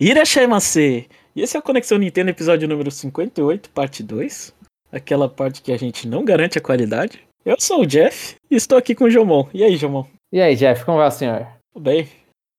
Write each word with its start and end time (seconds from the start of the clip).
Irashaimase! 0.00 1.08
E 1.36 1.40
esse 1.40 1.56
é 1.56 1.60
o 1.60 1.62
Conexão 1.62 1.98
Nintendo, 1.98 2.28
episódio 2.28 2.66
número 2.66 2.90
58, 2.90 3.70
parte 3.70 4.02
2. 4.02 4.52
Aquela 4.90 5.28
parte 5.28 5.62
que 5.62 5.70
a 5.70 5.76
gente 5.76 6.08
não 6.08 6.24
garante 6.24 6.58
a 6.58 6.60
qualidade. 6.60 7.22
Eu 7.44 7.54
sou 7.60 7.82
o 7.82 7.86
Jeff 7.86 8.34
e 8.50 8.56
estou 8.56 8.76
aqui 8.76 8.92
com 8.92 9.04
o 9.04 9.10
Jomon. 9.10 9.48
E 9.54 9.62
aí, 9.62 9.76
Jomon? 9.76 10.04
E 10.32 10.40
aí, 10.40 10.56
Jeff, 10.56 10.84
como 10.84 10.98
vai 10.98 11.06
o 11.06 11.12
senhor? 11.12 11.46
Tudo 11.72 11.84
bem? 11.84 12.08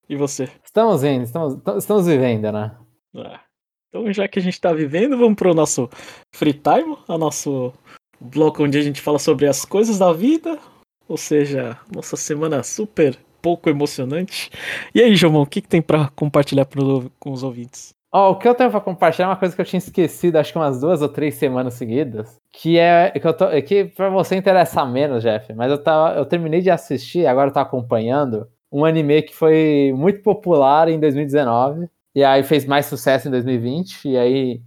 E 0.07 0.15
você? 0.15 0.49
Estamos 0.63 1.03
indo, 1.03 1.23
estamos, 1.23 1.57
estamos 1.77 2.07
vivendo, 2.07 2.51
né? 2.53 2.77
Ah, 3.17 3.41
então, 3.89 4.13
já 4.13 4.29
que 4.29 4.39
a 4.39 4.41
gente 4.41 4.53
está 4.53 4.71
vivendo, 4.71 5.17
vamos 5.17 5.35
pro 5.35 5.53
nosso 5.53 5.89
free 6.33 6.53
time, 6.53 6.97
o 7.05 7.17
nosso 7.17 7.73
bloco 8.17 8.63
onde 8.63 8.77
a 8.77 8.81
gente 8.81 9.01
fala 9.01 9.19
sobre 9.19 9.45
as 9.45 9.65
coisas 9.65 9.99
da 9.99 10.13
vida, 10.13 10.57
ou 11.05 11.17
seja, 11.17 11.77
nossa 11.93 12.15
semana 12.15 12.63
super 12.63 13.17
pouco 13.45 13.69
emocionante. 13.69 14.49
E 14.95 14.99
aí, 14.99 15.15
Jomon, 15.15 15.43
o 15.43 15.45
que, 15.45 15.61
que 15.61 15.67
tem 15.67 15.79
para 15.79 16.09
compartilhar 16.15 16.65
pro, 16.65 17.11
com 17.19 17.31
os 17.31 17.43
ouvintes? 17.43 17.93
Oh, 18.11 18.31
o 18.31 18.35
que 18.39 18.47
eu 18.47 18.55
tenho 18.55 18.71
pra 18.71 18.81
compartilhar 18.81 19.27
é 19.27 19.29
uma 19.29 19.35
coisa 19.35 19.53
que 19.53 19.61
eu 19.61 19.65
tinha 19.65 19.77
esquecido, 19.77 20.37
acho 20.37 20.51
que 20.51 20.57
umas 20.57 20.81
duas 20.81 21.03
ou 21.03 21.09
três 21.09 21.35
semanas 21.35 21.75
seguidas, 21.75 22.39
que 22.51 22.79
é 22.79 23.11
que 23.11 23.27
eu 23.27 23.33
tô, 23.35 23.45
que 23.61 23.85
para 23.85 24.09
você 24.09 24.35
interessa 24.35 24.83
menos, 24.83 25.21
Jeff, 25.21 25.53
mas 25.53 25.69
eu 25.69 25.77
tava, 25.77 26.17
eu 26.17 26.25
terminei 26.25 26.61
de 26.61 26.71
assistir, 26.71 27.27
agora 27.27 27.49
eu 27.49 27.53
tô 27.53 27.59
acompanhando 27.59 28.47
um 28.71 28.83
anime 28.83 29.21
que 29.21 29.35
foi 29.35 29.93
muito 29.95 30.23
popular 30.23 30.87
em 30.87 30.99
2019 30.99 31.87
e 32.15 32.23
aí 32.23 32.41
fez 32.41 32.65
mais 32.65 32.87
sucesso 32.87 33.27
em 33.27 33.31
2020 33.31 34.05
e 34.05 34.17
aí 34.17 34.61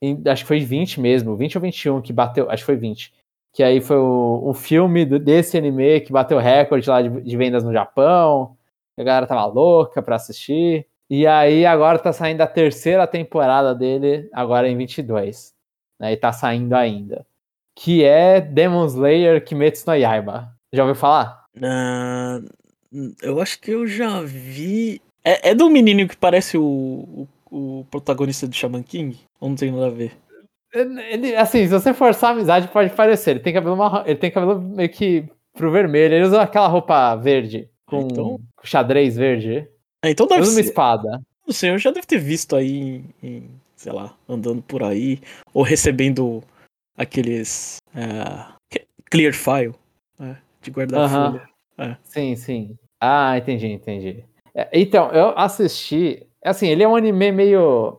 em, 0.00 0.22
acho 0.26 0.44
que 0.44 0.48
foi 0.48 0.60
20 0.60 1.00
mesmo, 1.00 1.36
20 1.36 1.56
ou 1.56 1.62
21 1.62 2.00
que 2.00 2.12
bateu, 2.12 2.48
acho 2.48 2.62
que 2.62 2.66
foi 2.66 2.76
20. 2.76 3.12
Que 3.52 3.62
aí 3.62 3.80
foi 3.80 3.98
o, 3.98 4.42
um 4.44 4.54
filme 4.54 5.04
do, 5.04 5.18
desse 5.18 5.58
anime 5.58 6.00
que 6.00 6.12
bateu 6.12 6.38
recorde 6.38 6.88
lá 6.88 7.02
de, 7.02 7.20
de 7.20 7.36
vendas 7.36 7.62
no 7.62 7.72
Japão. 7.72 8.56
A 8.98 9.02
galera 9.02 9.26
tava 9.26 9.44
louca 9.46 10.02
pra 10.02 10.16
assistir. 10.16 10.86
E 11.10 11.26
aí 11.26 11.66
agora 11.66 11.98
tá 11.98 12.12
saindo 12.12 12.40
a 12.40 12.46
terceira 12.46 13.06
temporada 13.06 13.74
dele, 13.74 14.30
agora 14.32 14.68
em 14.68 14.76
22. 14.76 15.52
Né, 16.00 16.12
e 16.12 16.16
tá 16.16 16.32
saindo 16.32 16.72
ainda. 16.72 17.26
Que 17.76 18.04
é 18.04 18.40
Demon 18.40 18.86
Slayer 18.86 19.44
Kimetsu 19.44 19.84
no 19.86 19.94
Yaiba. 19.94 20.50
Já 20.72 20.82
ouviu 20.82 20.94
falar? 20.94 21.44
Uh, 21.54 22.48
eu 23.22 23.40
acho 23.40 23.60
que 23.60 23.70
eu 23.70 23.86
já 23.86 24.22
vi. 24.22 25.02
É, 25.22 25.50
é 25.50 25.54
do 25.54 25.68
menino 25.68 26.08
que 26.08 26.16
parece 26.16 26.56
o, 26.56 27.28
o, 27.50 27.80
o 27.80 27.84
protagonista 27.90 28.46
do 28.46 28.54
Shaman 28.54 28.82
King? 28.82 29.20
Ou 29.38 29.50
não 29.50 29.56
tem 29.56 29.70
nada 29.70 29.86
a 29.86 29.90
ver? 29.90 30.16
Ele, 30.72 31.36
assim, 31.36 31.64
se 31.64 31.72
você 31.72 31.92
forçar 31.92 32.30
a 32.30 32.32
amizade, 32.32 32.68
pode 32.68 32.90
parecer. 32.90 33.32
Ele 33.32 33.40
tem 33.40 33.52
cabelo 33.52 33.76
marrom, 33.76 34.02
ele 34.06 34.18
tem 34.18 34.30
cabelo 34.30 34.60
meio 34.60 34.88
que 34.88 35.28
pro 35.52 35.70
vermelho. 35.70 36.14
Ele 36.14 36.24
usa 36.24 36.42
aquela 36.42 36.66
roupa 36.66 37.14
verde, 37.16 37.68
com, 37.86 38.00
então... 38.00 38.40
xadrez 38.64 39.16
verde. 39.16 39.68
É, 40.02 40.10
então 40.10 40.26
deve 40.26 40.46
ser... 40.46 40.52
uma 40.52 40.60
espada. 40.60 41.20
O 41.46 41.52
senhor 41.52 41.78
já 41.78 41.90
deve 41.90 42.06
ter 42.06 42.18
visto 42.18 42.56
aí, 42.56 43.04
em, 43.22 43.50
sei 43.76 43.92
lá, 43.92 44.14
andando 44.28 44.62
por 44.62 44.82
aí, 44.82 45.20
ou 45.52 45.62
recebendo 45.62 46.42
aqueles 46.96 47.78
uh, 47.94 48.52
clear 49.10 49.34
file 49.34 49.74
uh, 50.20 50.36
de 50.62 50.70
guardar 50.70 51.08
uh 51.08 51.36
-huh. 51.38 51.52
É. 51.78 51.96
Sim, 52.04 52.36
sim. 52.36 52.78
Ah, 53.00 53.36
entendi, 53.36 53.66
entendi. 53.66 54.24
É, 54.54 54.68
então, 54.72 55.10
eu 55.10 55.36
assisti. 55.36 56.26
Assim, 56.44 56.68
ele 56.68 56.82
é 56.82 56.88
um 56.88 56.94
anime 56.94 57.32
meio. 57.32 57.98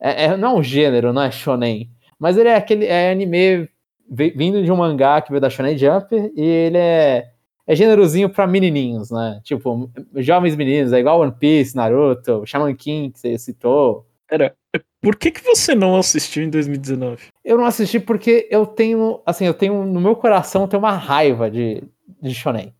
É, 0.00 0.24
é, 0.24 0.36
não 0.36 0.56
é 0.56 0.60
um 0.60 0.62
gênero, 0.62 1.12
não 1.12 1.22
é 1.22 1.30
shonen. 1.30 1.90
Mas 2.18 2.36
ele 2.36 2.48
é 2.48 2.56
aquele 2.56 2.86
é 2.86 3.10
anime 3.10 3.68
vindo 4.08 4.62
de 4.62 4.70
um 4.70 4.76
mangá 4.76 5.20
que 5.20 5.30
veio 5.30 5.40
da 5.40 5.50
Shonen 5.50 5.76
Jump 5.76 6.14
e 6.14 6.40
ele 6.40 6.78
é 6.78 7.32
é 7.66 7.74
gênerozinho 7.74 8.30
pra 8.30 8.46
menininhos, 8.46 9.10
né? 9.10 9.40
Tipo, 9.42 9.90
jovens 10.14 10.54
meninos, 10.54 10.92
é 10.92 11.00
igual 11.00 11.20
One 11.20 11.32
Piece, 11.32 11.74
Naruto, 11.74 12.46
Shaman 12.46 12.74
King, 12.76 13.12
que 13.12 13.18
você 13.18 13.36
citou. 13.38 14.06
Era, 14.30 14.54
por 15.02 15.16
que 15.16 15.32
que 15.32 15.42
você 15.42 15.74
não 15.74 15.96
assistiu 15.96 16.44
em 16.44 16.50
2019? 16.50 17.24
Eu 17.44 17.58
não 17.58 17.66
assisti 17.66 17.98
porque 17.98 18.46
eu 18.50 18.66
tenho, 18.66 19.20
assim, 19.26 19.46
eu 19.46 19.54
tenho, 19.54 19.84
no 19.84 20.00
meu 20.00 20.14
coração, 20.14 20.68
tem 20.68 20.78
uma 20.78 20.92
raiva 20.92 21.50
de, 21.50 21.82
de 22.22 22.34
shonen. 22.34 22.72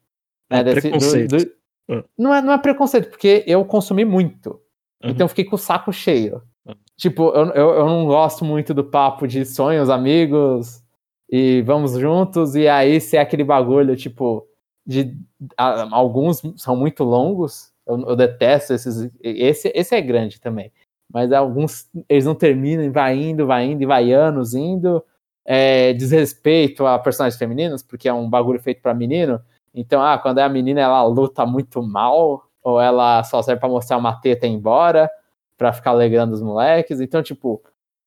Né? 0.48 0.60
É, 0.60 0.64
Desse, 0.64 0.82
preconceito. 0.82 1.36
Do, 1.36 1.44
do... 1.44 1.52
Ah. 1.90 2.04
Não, 2.16 2.34
é, 2.34 2.42
não 2.42 2.52
é 2.52 2.58
preconceito, 2.58 3.10
porque 3.10 3.42
eu 3.44 3.64
consumi 3.64 4.04
muito. 4.04 4.50
Uhum. 5.02 5.10
Então 5.10 5.24
eu 5.24 5.28
fiquei 5.28 5.44
com 5.44 5.56
o 5.56 5.58
saco 5.58 5.92
cheio. 5.92 6.42
Tipo, 6.96 7.28
eu, 7.30 7.46
eu, 7.52 7.70
eu 7.74 7.86
não 7.86 8.06
gosto 8.06 8.44
muito 8.44 8.72
do 8.72 8.84
papo 8.84 9.26
de 9.26 9.44
sonhos, 9.44 9.90
amigos, 9.90 10.82
e 11.30 11.62
vamos 11.62 11.92
juntos, 11.98 12.54
e 12.54 12.68
aí 12.68 13.00
se 13.00 13.16
é 13.16 13.20
aquele 13.20 13.44
bagulho, 13.44 13.96
tipo, 13.96 14.46
de 14.86 15.16
a, 15.56 15.88
alguns 15.94 16.42
são 16.56 16.76
muito 16.76 17.04
longos. 17.04 17.72
Eu, 17.86 18.00
eu, 18.08 18.16
detesto 18.16 18.72
esses. 18.72 19.12
Esse, 19.20 19.72
esse 19.74 19.94
é 19.94 20.00
grande 20.00 20.40
também. 20.40 20.72
Mas 21.12 21.32
alguns 21.32 21.88
eles 22.08 22.24
não 22.24 22.34
terminam, 22.34 22.90
vai 22.92 23.16
indo, 23.16 23.46
vai 23.46 23.64
indo, 23.66 23.82
e 23.82 23.86
vai 23.86 24.12
anos 24.12 24.54
indo. 24.54 25.04
É, 25.44 25.92
desrespeito 25.92 26.84
a 26.86 26.98
personagens 26.98 27.38
femininas, 27.38 27.82
porque 27.82 28.08
é 28.08 28.12
um 28.12 28.28
bagulho 28.28 28.60
feito 28.60 28.82
para 28.82 28.94
menino. 28.94 29.40
Então, 29.74 30.02
ah, 30.02 30.18
quando 30.18 30.38
é 30.38 30.42
a 30.42 30.48
menina, 30.48 30.80
ela 30.80 31.04
luta 31.04 31.46
muito 31.46 31.82
mal, 31.82 32.48
ou 32.62 32.80
ela 32.80 33.22
só 33.22 33.42
serve 33.42 33.60
para 33.60 33.68
mostrar 33.68 33.96
uma 33.96 34.20
teta 34.20 34.46
e 34.46 34.50
ir 34.50 34.54
embora, 34.54 35.08
pra 35.56 35.72
ficar 35.72 35.90
alegrando 35.90 36.34
os 36.34 36.42
moleques. 36.42 37.00
Então, 37.00 37.22
tipo, 37.22 37.62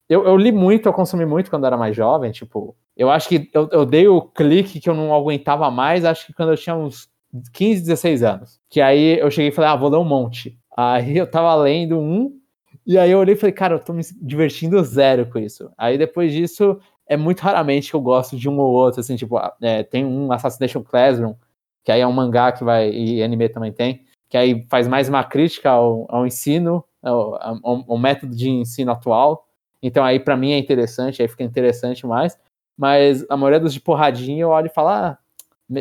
eu, 0.07 0.25
eu 0.25 0.35
li 0.37 0.51
muito, 0.51 0.87
eu 0.87 0.93
consumi 0.93 1.25
muito 1.25 1.49
quando 1.49 1.65
era 1.65 1.77
mais 1.77 1.95
jovem, 1.95 2.31
tipo, 2.31 2.75
eu 2.97 3.09
acho 3.09 3.29
que 3.29 3.49
eu, 3.53 3.69
eu 3.71 3.85
dei 3.85 4.07
o 4.07 4.21
clique 4.21 4.79
que 4.79 4.89
eu 4.89 4.95
não 4.95 5.13
aguentava 5.13 5.69
mais, 5.71 6.03
acho 6.03 6.25
que 6.27 6.33
quando 6.33 6.51
eu 6.51 6.57
tinha 6.57 6.75
uns 6.75 7.07
15, 7.53 7.81
16 7.81 8.23
anos. 8.23 8.59
Que 8.69 8.81
aí 8.81 9.19
eu 9.19 9.29
cheguei 9.31 9.49
e 9.49 9.53
falei, 9.53 9.69
ah, 9.69 9.75
vou 9.75 9.89
ler 9.89 9.97
um 9.97 10.03
monte. 10.03 10.57
Aí 10.75 11.17
eu 11.17 11.29
tava 11.29 11.53
lendo 11.55 11.99
um, 11.99 12.39
e 12.85 12.97
aí 12.97 13.11
eu 13.11 13.19
olhei 13.19 13.35
e 13.35 13.37
falei, 13.37 13.53
cara, 13.53 13.75
eu 13.75 13.79
tô 13.79 13.93
me 13.93 14.01
divertindo 14.21 14.83
zero 14.83 15.25
com 15.29 15.39
isso. 15.39 15.71
Aí 15.77 15.97
depois 15.97 16.33
disso, 16.33 16.79
é 17.07 17.15
muito 17.15 17.41
raramente 17.41 17.89
que 17.89 17.95
eu 17.95 18.01
gosto 18.01 18.35
de 18.35 18.49
um 18.49 18.57
ou 18.57 18.71
outro, 18.71 18.99
assim, 18.99 19.15
tipo, 19.15 19.37
ah, 19.37 19.53
é, 19.61 19.83
tem 19.83 20.05
um 20.05 20.31
Assassination 20.31 20.83
Classroom, 20.83 21.35
que 21.83 21.91
aí 21.91 22.01
é 22.01 22.07
um 22.07 22.11
mangá 22.11 22.51
que 22.51 22.63
vai, 22.63 22.89
e 22.89 23.21
anime 23.23 23.49
também 23.49 23.71
tem, 23.71 24.05
que 24.27 24.37
aí 24.37 24.65
faz 24.69 24.87
mais 24.87 25.07
uma 25.09 25.23
crítica 25.23 25.69
ao, 25.69 26.05
ao 26.09 26.25
ensino, 26.25 26.83
ao, 27.01 27.41
ao, 27.41 27.85
ao 27.87 27.97
método 27.97 28.35
de 28.35 28.49
ensino 28.49 28.91
atual. 28.91 29.47
Então 29.81 30.03
aí 30.03 30.19
para 30.19 30.37
mim 30.37 30.51
é 30.51 30.57
interessante, 30.57 31.21
aí 31.21 31.27
fica 31.27 31.43
interessante 31.43 32.05
mais 32.05 32.37
mas 32.79 33.25
a 33.29 33.35
maioria 33.35 33.59
dos 33.59 33.73
de 33.73 33.81
porradinha 33.81 34.43
eu 34.43 34.49
olho 34.49 34.67
e 34.67 34.73
falo, 34.73 34.87
ah, 34.87 35.17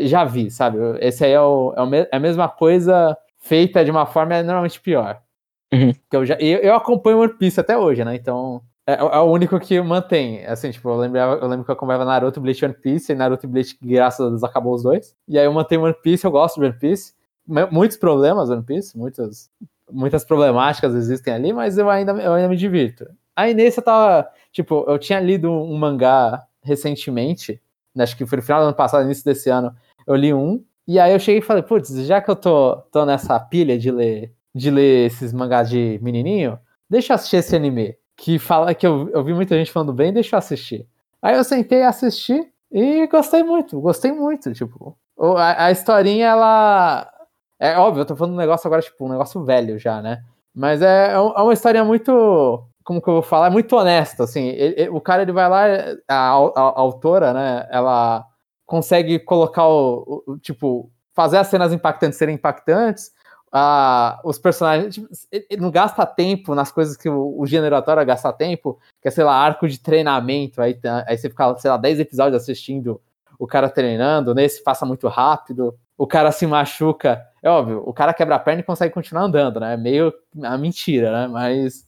já 0.03 0.25
vi, 0.25 0.51
sabe? 0.51 0.79
Esse 0.99 1.25
aí 1.25 1.31
é, 1.31 1.41
o, 1.41 1.73
é, 1.77 1.81
o, 1.81 1.95
é 1.95 2.09
a 2.11 2.19
mesma 2.19 2.49
coisa 2.49 3.17
feita 3.37 3.85
de 3.85 3.91
uma 3.93 4.05
forma 4.05 4.35
é 4.35 4.43
normalmente 4.43 4.81
pior. 4.81 5.23
Uhum. 5.73 5.93
Eu, 6.11 6.27
já, 6.27 6.35
eu, 6.41 6.59
eu 6.59 6.75
acompanho 6.75 7.21
One 7.21 7.35
Piece 7.35 7.61
até 7.61 7.79
hoje, 7.79 8.05
né? 8.05 8.17
Então 8.17 8.63
é, 8.85 8.95
é, 8.95 9.19
o 9.19 9.31
único 9.31 9.61
que 9.61 9.81
mantém. 9.81 10.45
Assim, 10.45 10.73
tipo, 10.73 10.89
eu 10.89 10.97
lembro, 10.97 11.21
eu 11.21 11.47
lembro 11.47 11.65
que 11.65 11.71
eu 11.71 11.75
acompanhava 11.75 12.05
Naruto, 12.05 12.41
Bleach 12.41 12.65
One 12.65 12.75
Piece, 12.75 13.13
e 13.13 13.15
Naruto 13.15 13.47
e 13.47 13.49
Bleach, 13.49 13.79
graças 13.81 14.27
a 14.27 14.29
Deus, 14.29 14.43
acabou 14.43 14.75
os 14.75 14.83
dois. 14.83 15.15
E 15.29 15.39
aí 15.39 15.45
eu 15.45 15.53
mantenho 15.53 15.85
One 15.85 15.95
Piece, 16.03 16.25
eu 16.25 16.33
gosto 16.33 16.59
de 16.59 16.67
One 16.67 16.79
Piece. 16.81 17.15
Muitos 17.71 17.97
problemas 17.97 18.51
One 18.51 18.65
Piece, 18.65 18.99
muitas, 18.99 19.49
muitas 19.91 20.25
problemáticas 20.25 20.95
existem 20.95 21.33
ali, 21.35 21.53
mas 21.53 21.79
eu 21.79 21.89
ainda, 21.89 22.13
eu 22.13 22.35
ainda 22.35 22.49
me 22.49 22.57
divirto. 22.57 23.07
Aí 23.35 23.55
nesse 23.55 23.79
eu 23.79 23.85
tava, 23.85 24.29
tipo, 24.53 24.85
eu 24.89 24.99
tinha 24.99 25.21
lido 25.21 25.51
um 25.51 25.77
mangá 25.77 26.45
recentemente, 26.63 27.61
acho 27.99 28.17
que 28.17 28.27
foi 28.27 28.37
no 28.37 28.43
final 28.43 28.61
do 28.61 28.67
ano 28.67 28.77
passado, 28.77 29.05
início 29.05 29.25
desse 29.25 29.49
ano, 29.49 29.75
eu 30.07 30.15
li 30.15 30.33
um, 30.33 30.63
e 30.87 30.99
aí 30.99 31.13
eu 31.13 31.19
cheguei 31.19 31.41
e 31.41 31.45
falei, 31.45 31.63
putz, 31.63 31.91
já 32.07 32.21
que 32.21 32.31
eu 32.31 32.37
tô, 32.37 32.77
tô 32.91 33.05
nessa 33.05 33.39
pilha 33.39 33.79
de 33.79 33.91
ler, 33.91 34.33
de 34.55 34.71
ler 34.71 35.07
esses 35.07 35.33
mangás 35.33 35.69
de 35.69 35.99
menininho, 36.03 36.59
deixa 36.89 37.13
eu 37.13 37.15
assistir 37.15 37.37
esse 37.37 37.55
anime, 37.55 37.95
que 38.17 38.39
fala 38.39 38.75
que 38.75 38.87
eu, 38.87 39.09
eu 39.11 39.23
vi 39.23 39.33
muita 39.33 39.57
gente 39.57 39.71
falando 39.71 39.93
bem, 39.93 40.13
deixa 40.13 40.35
eu 40.35 40.39
assistir. 40.39 40.87
Aí 41.21 41.37
eu 41.37 41.45
sentei 41.45 41.83
a 41.83 41.91
assistir 41.91 42.49
e 42.73 43.07
gostei 43.07 43.43
muito, 43.43 43.81
gostei 43.81 44.13
muito, 44.13 44.53
tipo, 44.53 44.97
a, 45.37 45.67
a 45.67 45.71
historinha, 45.71 46.27
ela... 46.27 47.13
É 47.59 47.77
óbvio, 47.77 48.03
eu 48.03 48.07
tô 48.07 48.15
falando 48.15 48.35
um 48.35 48.39
negócio 48.39 48.67
agora, 48.67 48.83
tipo, 48.83 49.05
um 49.05 49.11
negócio 49.11 49.43
velho 49.45 49.79
já, 49.79 50.01
né? 50.01 50.23
Mas 50.55 50.83
é, 50.83 51.13
é 51.13 51.19
uma 51.19 51.53
história 51.53 51.85
muito 51.85 52.65
como 52.89 53.03
que 53.03 53.09
eu 53.11 53.15
vou 53.15 53.23
falar, 53.23 53.49
é 53.49 53.51
muito 53.51 53.77
honesto, 53.77 54.23
assim, 54.23 54.47
ele, 54.47 54.75
ele, 54.81 54.89
o 54.89 54.99
cara, 54.99 55.21
ele 55.21 55.31
vai 55.31 55.47
lá, 55.47 55.67
a, 56.09 56.15
a, 56.15 56.33
a, 56.33 56.81
autora, 56.81 57.35
né, 57.35 57.69
ela 57.71 58.25
consegue 58.65 59.19
colocar 59.19 59.69
o, 59.69 60.25
o, 60.27 60.39
tipo, 60.39 60.91
fazer 61.15 61.37
as 61.37 61.49
cenas 61.49 61.71
impactantes 61.71 62.19
serem 62.19 62.37
impactantes, 62.37 63.13
a, 63.53 64.19
os 64.25 64.39
personagens, 64.39 64.95
tipo, 64.95 65.07
ele 65.31 65.61
não 65.61 65.71
gasta 65.71 66.07
tempo 66.07 66.55
nas 66.55 66.73
coisas 66.73 66.97
que 66.97 67.11
o, 67.11 67.39
o 67.39 67.45
gastar 68.07 68.33
tempo, 68.33 68.81
que 69.03 69.09
é, 69.09 69.11
sei 69.11 69.25
lá, 69.25 69.35
arco 69.35 69.69
de 69.69 69.79
treinamento, 69.79 70.63
aí, 70.63 70.81
aí 71.07 71.19
você 71.19 71.29
fica, 71.29 71.59
sei 71.59 71.71
lá, 71.71 71.77
10 71.77 72.01
episódios 72.01 72.41
assistindo 72.41 72.99
o 73.39 73.47
cara 73.47 73.69
treinando, 73.69 74.35
nesse 74.35 74.65
passa 74.65 74.87
muito 74.87 75.09
rápido, 75.09 75.79
o 75.99 76.07
cara 76.07 76.33
se 76.33 76.47
machuca, 76.47 77.23
é 77.43 77.51
óbvio, 77.51 77.83
o 77.85 77.93
cara 77.93 78.15
quebra 78.15 78.37
a 78.37 78.39
perna 78.39 78.61
e 78.61 78.65
consegue 78.65 78.95
continuar 78.95 79.25
andando, 79.25 79.61
né, 79.61 79.75
é 79.75 79.77
meio 79.77 80.15
a 80.43 80.57
mentira, 80.57 81.13
né, 81.13 81.29
mas 81.29 81.87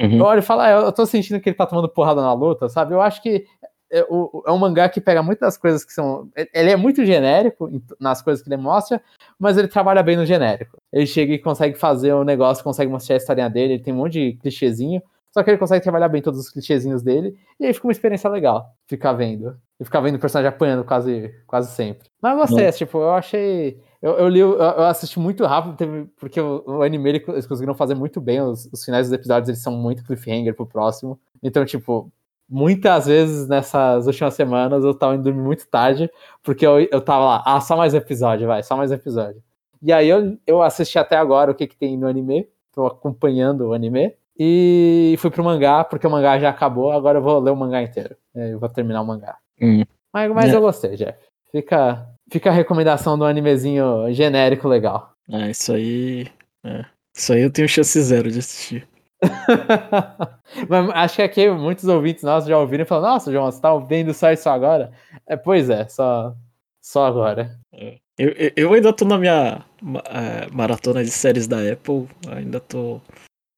Uhum. 0.00 0.36
E 0.36 0.42
falo, 0.42 0.60
ah, 0.62 0.70
eu 0.70 0.92
tô 0.92 1.06
sentindo 1.06 1.40
que 1.40 1.48
ele 1.48 1.56
tá 1.56 1.64
tomando 1.64 1.88
porrada 1.88 2.20
na 2.20 2.32
luta, 2.32 2.68
sabe? 2.68 2.92
Eu 2.92 3.00
acho 3.00 3.22
que 3.22 3.46
é, 3.90 4.00
é 4.00 4.50
um 4.50 4.58
mangá 4.58 4.88
que 4.88 5.00
pega 5.00 5.22
muitas 5.22 5.56
coisas 5.56 5.84
que 5.84 5.92
são. 5.92 6.28
Ele 6.52 6.70
é 6.70 6.76
muito 6.76 7.04
genérico 7.04 7.70
nas 8.00 8.20
coisas 8.20 8.42
que 8.42 8.48
ele 8.48 8.60
mostra, 8.60 9.00
mas 9.38 9.56
ele 9.56 9.68
trabalha 9.68 10.02
bem 10.02 10.16
no 10.16 10.26
genérico. 10.26 10.78
Ele 10.92 11.06
chega 11.06 11.34
e 11.34 11.38
consegue 11.38 11.78
fazer 11.78 12.12
o 12.14 12.24
negócio, 12.24 12.64
consegue 12.64 12.90
mostrar 12.90 13.14
a 13.14 13.18
historinha 13.18 13.48
dele, 13.48 13.74
ele 13.74 13.82
tem 13.82 13.94
um 13.94 13.98
monte 13.98 14.12
de 14.14 14.32
clichêzinho, 14.38 15.00
só 15.30 15.42
que 15.42 15.50
ele 15.50 15.58
consegue 15.58 15.82
trabalhar 15.82 16.08
bem 16.08 16.20
todos 16.20 16.40
os 16.40 16.50
clichêzinhos 16.50 17.02
dele, 17.02 17.36
e 17.60 17.66
aí 17.66 17.72
fica 17.72 17.86
uma 17.86 17.92
experiência 17.92 18.28
legal 18.28 18.74
ficar 18.88 19.12
vendo. 19.12 19.56
E 19.82 19.84
ficar 19.84 20.00
vendo 20.00 20.14
o 20.14 20.20
personagem 20.20 20.48
apanhando 20.48 20.84
quase, 20.84 21.34
quase 21.44 21.74
sempre. 21.74 22.08
Mas 22.22 22.32
eu 22.32 22.38
gostei, 22.38 22.70
tipo, 22.70 22.98
eu 22.98 23.10
achei. 23.10 23.80
Eu, 24.00 24.12
eu 24.12 24.28
li, 24.28 24.38
eu, 24.38 24.52
eu 24.52 24.84
assisti 24.84 25.18
muito 25.18 25.44
rápido, 25.44 25.74
teve, 25.74 26.04
porque 26.20 26.40
o, 26.40 26.62
o, 26.64 26.82
anime 26.82 27.10
eles 27.10 27.46
conseguiram 27.48 27.74
fazer 27.74 27.96
muito 27.96 28.20
bem. 28.20 28.40
Os, 28.40 28.70
os 28.72 28.84
finais 28.84 29.08
dos 29.08 29.12
episódios 29.12 29.48
eles 29.48 29.60
são 29.60 29.72
muito 29.72 30.04
cliffhanger 30.04 30.54
pro 30.54 30.66
próximo. 30.66 31.18
Então, 31.42 31.64
tipo, 31.64 32.12
muitas 32.48 33.06
vezes 33.06 33.48
nessas 33.48 34.06
últimas 34.06 34.34
semanas 34.34 34.84
eu 34.84 34.94
tava 34.94 35.16
indo 35.16 35.24
dormir 35.24 35.42
muito 35.42 35.66
tarde, 35.66 36.08
porque 36.44 36.64
eu, 36.64 36.78
eu 36.78 37.00
tava 37.00 37.24
lá, 37.24 37.42
ah, 37.44 37.60
só 37.60 37.76
mais 37.76 37.92
episódio, 37.92 38.46
vai, 38.46 38.62
só 38.62 38.76
mais 38.76 38.92
episódio. 38.92 39.42
E 39.82 39.92
aí 39.92 40.08
eu, 40.08 40.38
eu 40.46 40.62
assisti 40.62 40.96
até 40.96 41.16
agora 41.16 41.50
o 41.50 41.54
que, 41.56 41.66
que 41.66 41.76
tem 41.76 41.96
no 41.98 42.06
anime, 42.06 42.48
tô 42.72 42.86
acompanhando 42.86 43.70
o 43.70 43.72
anime, 43.74 44.14
e 44.38 45.14
fui 45.18 45.30
pro 45.30 45.44
mangá, 45.44 45.84
porque 45.84 46.06
o 46.06 46.10
mangá 46.10 46.38
já 46.38 46.50
acabou, 46.50 46.92
agora 46.92 47.18
eu 47.18 47.22
vou 47.22 47.38
ler 47.38 47.50
o 47.50 47.56
mangá 47.56 47.82
inteiro. 47.82 48.16
Eu 48.34 48.58
vou 48.58 48.68
terminar 48.68 49.02
o 49.02 49.06
mangá. 49.06 49.36
Hum. 49.62 49.84
Mas, 50.12 50.30
mas 50.32 50.52
é. 50.52 50.56
eu 50.56 50.60
gostei, 50.60 50.96
Jeff. 50.96 51.18
Fica, 51.50 52.06
fica 52.30 52.50
a 52.50 52.52
recomendação 52.52 53.16
do 53.16 53.24
animezinho 53.24 54.12
genérico 54.12 54.68
legal. 54.68 55.12
É, 55.30 55.50
isso 55.50 55.72
aí. 55.72 56.26
É. 56.64 56.84
Isso 57.14 57.32
aí 57.32 57.42
eu 57.42 57.50
tenho 57.50 57.68
chance 57.68 58.00
zero 58.00 58.30
de 58.30 58.38
assistir. 58.38 58.88
Mas 60.68 60.90
acho 60.90 61.16
que 61.16 61.22
aqui 61.22 61.50
muitos 61.50 61.84
ouvintes 61.84 62.24
nossos 62.24 62.48
já 62.48 62.58
ouviram 62.58 62.82
e 62.82 62.86
falaram: 62.86 63.14
Nossa, 63.14 63.30
João, 63.30 63.50
você 63.50 63.60
tá 63.60 63.76
vendo 63.78 64.12
só 64.12 64.32
isso 64.32 64.48
agora? 64.48 64.92
É, 65.26 65.36
pois 65.36 65.70
é, 65.70 65.86
só, 65.88 66.34
só 66.82 67.06
agora. 67.06 67.58
É. 67.72 67.98
Eu, 68.18 68.52
eu 68.56 68.72
ainda 68.72 68.92
tô 68.92 69.04
na 69.04 69.16
minha 69.16 69.64
é, 70.06 70.50
maratona 70.52 71.02
de 71.02 71.10
séries 71.10 71.46
da 71.46 71.58
Apple, 71.58 72.08
ainda 72.28 72.60
tô 72.60 73.00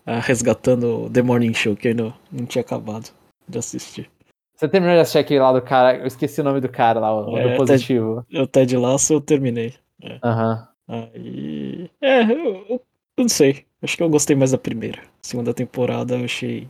é, 0.07 0.19
resgatando 0.21 1.11
The 1.11 1.23
Morning 1.23 1.55
Show, 1.55 1.75
que 1.75 1.89
ainda 1.89 2.15
não 2.31 2.47
tinha 2.47 2.63
acabado 2.63 3.11
de 3.49 3.59
assistir. 3.59 4.11
Você 4.55 4.69
terminou 4.69 4.95
de 4.95 5.01
assistir 5.01 5.19
aquele 5.19 5.41
lá 5.41 5.53
do 5.53 5.63
cara, 5.63 5.99
eu 5.99 6.07
esqueci 6.07 6.41
o 6.41 6.45
nome 6.45 6.61
do 6.61 6.69
cara 6.69 7.01
lá, 7.01 7.13
o 7.15 7.37
é, 7.37 7.53
do 7.53 7.57
positivo. 7.57 8.25
Ted, 8.29 8.43
o 8.43 8.47
Ted 8.47 8.77
Lasso 8.77 9.13
eu 9.15 9.21
terminei. 9.21 9.75
Aham. 10.23 10.69
Uhum. 10.89 10.95
Aí. 11.15 11.91
É, 12.01 12.23
eu, 12.23 12.65
eu 12.69 12.81
não 13.19 13.29
sei. 13.29 13.65
Acho 13.83 13.97
que 13.97 14.03
eu 14.03 14.09
gostei 14.09 14.37
mais 14.37 14.53
da 14.53 14.59
primeira. 14.59 15.03
Segunda 15.21 15.53
temporada 15.53 16.17
eu 16.17 16.25
achei. 16.25 16.69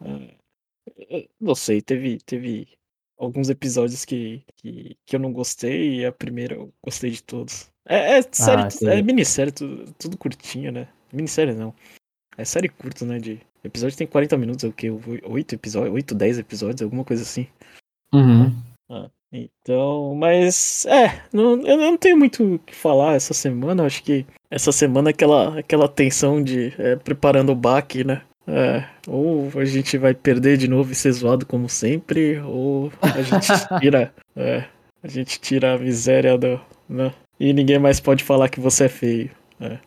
Uh, 0.00 1.26
não 1.40 1.54
sei, 1.54 1.80
teve, 1.80 2.18
teve 2.18 2.68
alguns 3.16 3.48
episódios 3.48 4.04
que, 4.04 4.44
que, 4.56 4.96
que 5.06 5.16
eu 5.16 5.20
não 5.20 5.32
gostei 5.32 6.00
e 6.00 6.06
a 6.06 6.12
primeira 6.12 6.54
eu 6.54 6.72
gostei 6.82 7.10
de 7.10 7.22
todos. 7.22 7.70
É, 7.86 8.18
é 8.18 8.22
série, 8.22 8.62
ah, 8.62 8.94
é 8.94 9.02
minissérie, 9.02 9.52
tudo, 9.52 9.92
tudo 9.98 10.18
curtinho, 10.18 10.72
né? 10.72 10.88
Minissérie 11.12 11.54
não. 11.54 11.74
É 12.36 12.44
série 12.44 12.68
curta, 12.68 13.04
né? 13.04 13.18
De 13.18 13.40
episódio 13.64 13.96
tem 13.96 14.06
40 14.06 14.36
minutos, 14.36 14.64
é 14.64 14.68
o 14.68 14.72
quê? 14.72 14.90
8 14.90 15.54
episódios, 15.54 15.94
8, 15.94 16.14
10 16.14 16.38
episódios, 16.38 16.82
alguma 16.82 17.04
coisa 17.04 17.22
assim. 17.22 17.46
Uhum. 18.12 18.54
Ah, 18.90 19.08
então, 19.32 20.14
mas 20.14 20.86
é, 20.86 21.22
não, 21.32 21.60
eu 21.66 21.76
não 21.76 21.96
tenho 21.96 22.16
muito 22.16 22.54
o 22.54 22.58
que 22.58 22.74
falar 22.74 23.14
essa 23.14 23.34
semana. 23.34 23.84
Acho 23.84 24.02
que 24.02 24.26
essa 24.50 24.70
semana 24.70 25.10
é 25.10 25.12
aquela, 25.12 25.58
aquela 25.58 25.88
tensão 25.88 26.42
de 26.42 26.72
é, 26.78 26.96
preparando 26.96 27.50
o 27.50 27.56
baque, 27.56 28.04
né? 28.04 28.22
É, 28.46 28.86
ou 29.08 29.50
a 29.58 29.64
gente 29.64 29.96
vai 29.96 30.14
perder 30.14 30.58
de 30.58 30.68
novo 30.68 30.92
e 30.92 30.94
ser 30.94 31.10
zoado 31.12 31.46
como 31.46 31.68
sempre, 31.68 32.38
ou 32.40 32.92
a 33.00 33.22
gente 33.22 33.48
tira, 33.80 34.14
é, 34.36 34.64
a 35.02 35.08
gente 35.08 35.40
tira 35.40 35.74
a 35.74 35.78
miséria 35.78 36.36
do, 36.36 36.60
né? 36.88 37.12
E 37.40 37.52
ninguém 37.52 37.78
mais 37.78 37.98
pode 37.98 38.22
falar 38.22 38.48
que 38.48 38.60
você 38.60 38.84
é 38.84 38.88
feio. 38.88 39.30
É. 39.60 39.78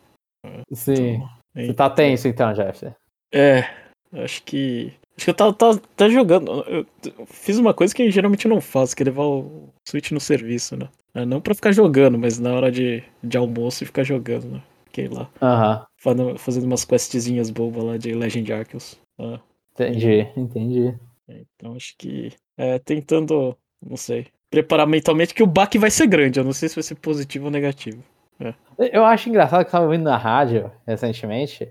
Sim. 0.73 1.15
Então, 1.15 1.29
você 1.55 1.73
tá 1.73 1.89
tenso 1.89 2.27
então, 2.27 2.51
Jeff? 2.53 2.91
É, 3.31 3.69
acho 4.13 4.43
que 4.43 4.93
Acho 5.17 5.25
que 5.25 5.29
eu 5.31 5.33
tava, 5.33 5.53
tava, 5.53 5.81
tava 5.95 6.11
jogando. 6.11 6.63
Eu 6.69 6.85
fiz 7.25 7.57
uma 7.57 7.73
coisa 7.73 7.93
que 7.93 8.09
geralmente 8.11 8.47
não 8.47 8.61
faço, 8.61 8.95
que 8.95 9.01
é 9.01 9.05
levar 9.05 9.23
o 9.25 9.69
Switch 9.87 10.11
no 10.11 10.19
serviço, 10.19 10.77
né? 10.77 10.87
É, 11.15 11.25
não 11.25 11.41
pra 11.41 11.55
ficar 11.55 11.71
jogando, 11.71 12.19
mas 12.19 12.37
na 12.37 12.53
hora 12.53 12.71
de, 12.71 13.03
de 13.23 13.35
almoço 13.35 13.83
e 13.83 13.87
ficar 13.87 14.03
jogando, 14.03 14.47
né? 14.47 14.63
Fiquei 14.85 15.07
lá. 15.07 15.27
Uhum. 15.41 15.85
Fazendo, 15.97 16.37
fazendo 16.37 16.65
umas 16.65 16.85
questzinhas 16.85 17.49
bobas 17.49 17.83
lá 17.83 17.97
de 17.97 18.13
Legend 18.13 18.53
Arceus. 18.53 18.99
Ah. 19.17 19.39
Entendi, 19.73 20.27
entendi. 20.37 20.95
É, 21.27 21.41
então 21.55 21.75
acho 21.75 21.95
que. 21.97 22.31
É, 22.55 22.77
tentando. 22.77 23.57
Não 23.83 23.97
sei. 23.97 24.27
Preparar 24.51 24.85
mentalmente 24.85 25.33
que 25.33 25.43
o 25.43 25.47
baque 25.47 25.79
vai 25.79 25.89
ser 25.89 26.05
grande. 26.05 26.39
Eu 26.39 26.43
não 26.43 26.53
sei 26.53 26.69
se 26.69 26.75
vai 26.75 26.83
ser 26.83 26.95
positivo 26.95 27.45
ou 27.45 27.51
negativo. 27.51 28.03
É. 28.39 28.53
Eu 28.77 29.03
acho 29.03 29.29
engraçado 29.29 29.61
que 29.61 29.69
eu 29.69 29.71
tava 29.71 29.85
ouvindo 29.85 30.03
na 30.03 30.17
rádio 30.17 30.71
recentemente 30.85 31.67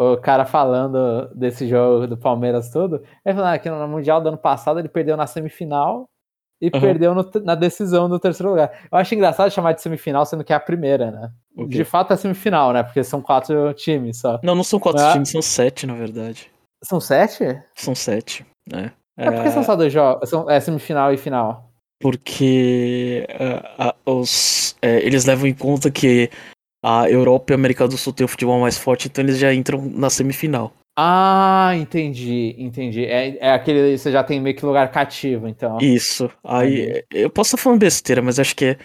o 0.00 0.16
cara 0.16 0.46
falando 0.46 1.28
desse 1.34 1.68
jogo 1.68 2.06
do 2.06 2.16
Palmeiras 2.16 2.70
tudo, 2.70 3.02
ele 3.22 3.34
falou 3.34 3.50
ah, 3.50 3.58
que 3.58 3.68
no 3.68 3.86
Mundial 3.86 4.18
do 4.22 4.30
ano 4.30 4.38
passado 4.38 4.78
ele 4.78 4.88
perdeu 4.88 5.14
na 5.14 5.26
semifinal 5.26 6.08
e 6.58 6.70
uhum. 6.72 6.80
perdeu 6.80 7.14
no, 7.14 7.30
na 7.44 7.54
decisão 7.54 8.08
do 8.08 8.18
terceiro 8.18 8.48
lugar. 8.48 8.72
Eu 8.90 8.96
acho 8.96 9.14
engraçado 9.14 9.50
chamar 9.50 9.72
de 9.72 9.82
semifinal, 9.82 10.24
sendo 10.24 10.42
que 10.42 10.54
é 10.54 10.56
a 10.56 10.60
primeira, 10.60 11.10
né? 11.10 11.30
Okay. 11.54 11.68
De 11.68 11.84
fato 11.84 12.14
é 12.14 12.16
semifinal, 12.16 12.72
né? 12.72 12.82
Porque 12.82 13.04
são 13.04 13.20
quatro 13.20 13.74
times 13.74 14.20
só. 14.20 14.40
Não, 14.42 14.54
não 14.54 14.64
são 14.64 14.80
quatro 14.80 15.02
Mas... 15.02 15.12
times, 15.12 15.30
são 15.30 15.42
sete, 15.42 15.86
na 15.86 15.94
verdade. 15.94 16.50
São 16.82 16.98
sete? 16.98 17.62
São 17.74 17.94
sete, 17.94 18.46
né? 18.66 18.92
É 19.18 19.30
porque 19.30 19.50
são 19.50 19.62
só 19.62 19.76
dois 19.76 19.92
jogos, 19.92 20.30
são, 20.30 20.48
é 20.48 20.58
semifinal 20.60 21.12
e 21.12 21.18
final. 21.18 21.70
Porque 22.00 23.26
uh, 23.38 24.10
uh, 24.10 24.20
os, 24.20 24.74
uh, 24.82 24.86
eles 24.86 25.26
levam 25.26 25.46
em 25.46 25.52
conta 25.52 25.90
que 25.90 26.30
a 26.82 27.08
Europa 27.10 27.52
e 27.52 27.54
a 27.54 27.56
América 27.56 27.86
do 27.86 27.96
Sul 27.96 28.12
têm 28.12 28.24
o 28.24 28.28
futebol 28.28 28.60
mais 28.60 28.78
forte, 28.78 29.08
então 29.08 29.22
eles 29.24 29.38
já 29.38 29.52
entram 29.52 29.80
na 29.94 30.08
semifinal. 30.10 30.72
Ah, 30.96 31.72
entendi, 31.76 32.54
entendi. 32.58 33.04
É, 33.04 33.36
é 33.38 33.52
aquele. 33.52 33.96
Você 33.96 34.10
já 34.10 34.22
tem 34.22 34.40
meio 34.40 34.56
que 34.56 34.66
lugar 34.66 34.90
cativo, 34.90 35.48
então. 35.48 35.78
Isso. 35.80 36.30
Aí. 36.44 37.02
Eu 37.10 37.30
posso 37.30 37.54
estar 37.54 37.62
falando 37.62 37.80
besteira, 37.80 38.20
mas 38.20 38.38
acho 38.38 38.54
que 38.54 38.64
é. 38.66 38.78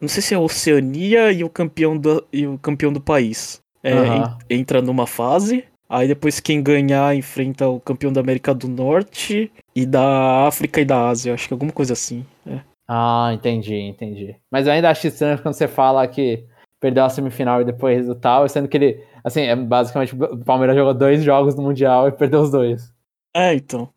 Não 0.00 0.08
sei 0.08 0.22
se 0.22 0.32
é 0.32 0.36
a 0.36 0.40
Oceania 0.40 1.30
e 1.30 1.44
o 1.44 1.50
campeão 1.50 1.98
do, 1.98 2.26
e 2.32 2.46
o 2.46 2.56
campeão 2.56 2.90
do 2.92 3.00
país. 3.00 3.60
É, 3.82 3.94
uhum. 3.94 4.38
entra 4.48 4.80
numa 4.80 5.06
fase. 5.06 5.64
Aí 5.88 6.06
depois 6.06 6.40
quem 6.40 6.62
ganhar 6.62 7.14
enfrenta 7.16 7.68
o 7.68 7.80
campeão 7.80 8.12
da 8.12 8.20
América 8.20 8.54
do 8.54 8.68
Norte 8.68 9.50
e 9.74 9.84
da 9.84 10.46
África 10.46 10.80
e 10.80 10.84
da 10.84 11.08
Ásia. 11.08 11.34
Acho 11.34 11.48
que 11.48 11.52
alguma 11.52 11.72
coisa 11.72 11.92
assim. 11.92 12.24
É. 12.46 12.60
Ah, 12.88 13.30
entendi, 13.34 13.74
entendi. 13.74 14.36
Mas 14.50 14.66
eu 14.66 14.72
ainda 14.72 14.88
acho 14.88 15.06
estranho 15.06 15.40
quando 15.42 15.54
você 15.54 15.68
fala 15.68 16.06
que 16.06 16.44
perdeu 16.80 17.04
a 17.04 17.10
semifinal 17.10 17.60
e 17.60 17.64
depois 17.64 18.08
o 18.08 18.14
tal, 18.14 18.48
sendo 18.48 18.66
que 18.66 18.76
ele, 18.76 19.04
assim, 19.22 19.42
é 19.42 19.54
basicamente 19.54 20.14
o 20.14 20.44
Palmeiras 20.44 20.74
jogou 20.74 20.94
dois 20.94 21.22
jogos 21.22 21.54
no 21.54 21.62
Mundial 21.62 22.08
e 22.08 22.12
perdeu 22.12 22.40
os 22.40 22.50
dois. 22.50 22.92
É, 23.36 23.54
então. 23.54 23.88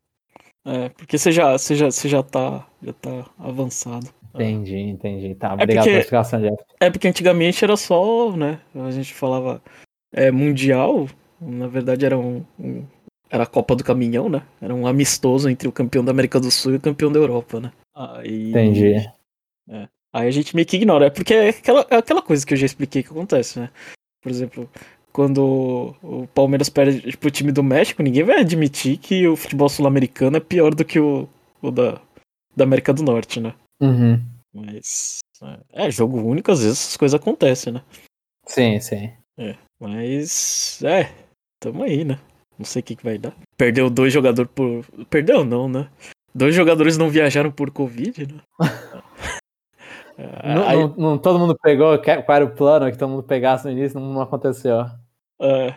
É, 0.65 0.89
porque 0.89 1.17
você 1.17 1.31
já, 1.31 1.57
você 1.57 1.75
já, 1.75 1.89
você 1.89 2.07
já 2.07 2.21
tá, 2.21 2.67
já 2.81 2.93
tá 2.93 3.25
avançado. 3.39 4.07
Entendi, 4.35 4.77
entendi. 4.77 5.35
Tá, 5.35 5.53
obrigado 5.53 5.71
é 5.71 5.75
porque, 5.75 5.89
pela 5.89 6.01
explicação, 6.01 6.41
Jeff. 6.41 6.63
É 6.79 6.89
porque 6.89 7.07
antigamente 7.07 7.63
era 7.63 7.77
só, 7.77 8.31
né, 8.35 8.59
a 8.75 8.91
gente 8.91 9.13
falava 9.13 9.61
é, 10.11 10.31
Mundial, 10.31 11.07
na 11.39 11.67
verdade 11.67 12.05
era 12.05 12.17
um, 12.17 12.43
um 12.59 12.85
era 13.29 13.43
a 13.43 13.47
Copa 13.47 13.75
do 13.75 13.83
Caminhão, 13.83 14.29
né? 14.29 14.43
Era 14.61 14.75
um 14.75 14.85
amistoso 14.85 15.49
entre 15.49 15.67
o 15.67 15.71
campeão 15.71 16.05
da 16.05 16.11
América 16.11 16.39
do 16.39 16.51
Sul 16.51 16.73
e 16.73 16.75
o 16.75 16.79
campeão 16.79 17.11
da 17.11 17.17
Europa, 17.17 17.59
né? 17.59 17.71
Aí, 17.95 18.51
Entendi. 18.51 18.95
É. 19.67 19.87
Aí 20.13 20.27
a 20.27 20.31
gente 20.31 20.55
meio 20.55 20.67
que 20.67 20.77
ignora. 20.77 21.07
É 21.07 21.09
porque 21.09 21.33
é 21.33 21.49
aquela, 21.49 21.87
é 21.89 21.95
aquela 21.97 22.21
coisa 22.21 22.45
que 22.45 22.53
eu 22.53 22.57
já 22.57 22.67
expliquei 22.67 23.01
que 23.01 23.09
acontece, 23.09 23.59
né? 23.59 23.69
Por 24.21 24.31
exemplo, 24.31 24.69
quando 25.11 25.95
o 26.01 26.27
Palmeiras 26.27 26.69
perde 26.69 27.17
pro 27.17 27.31
time 27.31 27.51
do 27.51 27.63
México, 27.63 28.03
ninguém 28.03 28.23
vai 28.23 28.39
admitir 28.39 28.97
que 28.97 29.27
o 29.27 29.35
futebol 29.35 29.67
sul-americano 29.67 30.37
é 30.37 30.39
pior 30.39 30.73
do 30.73 30.85
que 30.85 30.99
o, 30.99 31.27
o 31.61 31.71
da, 31.71 31.99
da 32.55 32.63
América 32.63 32.93
do 32.93 33.03
Norte, 33.03 33.39
né? 33.39 33.53
Uhum. 33.81 34.21
Mas. 34.53 35.19
É, 35.73 35.87
é, 35.87 35.91
jogo 35.91 36.21
único, 36.21 36.51
às 36.51 36.61
vezes 36.61 36.79
essas 36.79 36.97
coisas 36.97 37.19
acontecem, 37.19 37.73
né? 37.73 37.81
Sim, 38.45 38.79
sim. 38.79 39.11
É, 39.37 39.55
mas. 39.79 40.81
É, 40.83 41.11
tamo 41.59 41.83
aí, 41.83 42.03
né? 42.05 42.19
Não 42.57 42.65
sei 42.65 42.81
o 42.81 42.83
que, 42.83 42.95
que 42.95 43.03
vai 43.03 43.17
dar. 43.17 43.35
Perdeu 43.57 43.89
dois 43.89 44.13
jogadores 44.13 44.51
por. 44.53 44.85
Perdeu 45.09 45.43
não, 45.43 45.67
né? 45.67 45.89
Dois 46.35 46.55
jogadores 46.55 46.97
não 46.97 47.09
viajaram 47.09 47.51
por 47.51 47.71
Covid, 47.71 48.27
né? 48.27 48.41
Não, 50.17 50.67
aí... 50.67 50.77
não, 50.77 50.95
não, 50.95 51.17
todo 51.17 51.39
mundo 51.39 51.57
pegou 51.61 51.97
qual 51.99 52.35
era 52.35 52.45
o 52.45 52.53
plano 52.53 52.91
que 52.91 52.97
todo 52.97 53.09
mundo 53.09 53.23
pegasse 53.23 53.65
no 53.65 53.71
início, 53.71 53.99
não, 53.99 54.13
não 54.13 54.21
aconteceu. 54.21 54.85
É. 55.41 55.75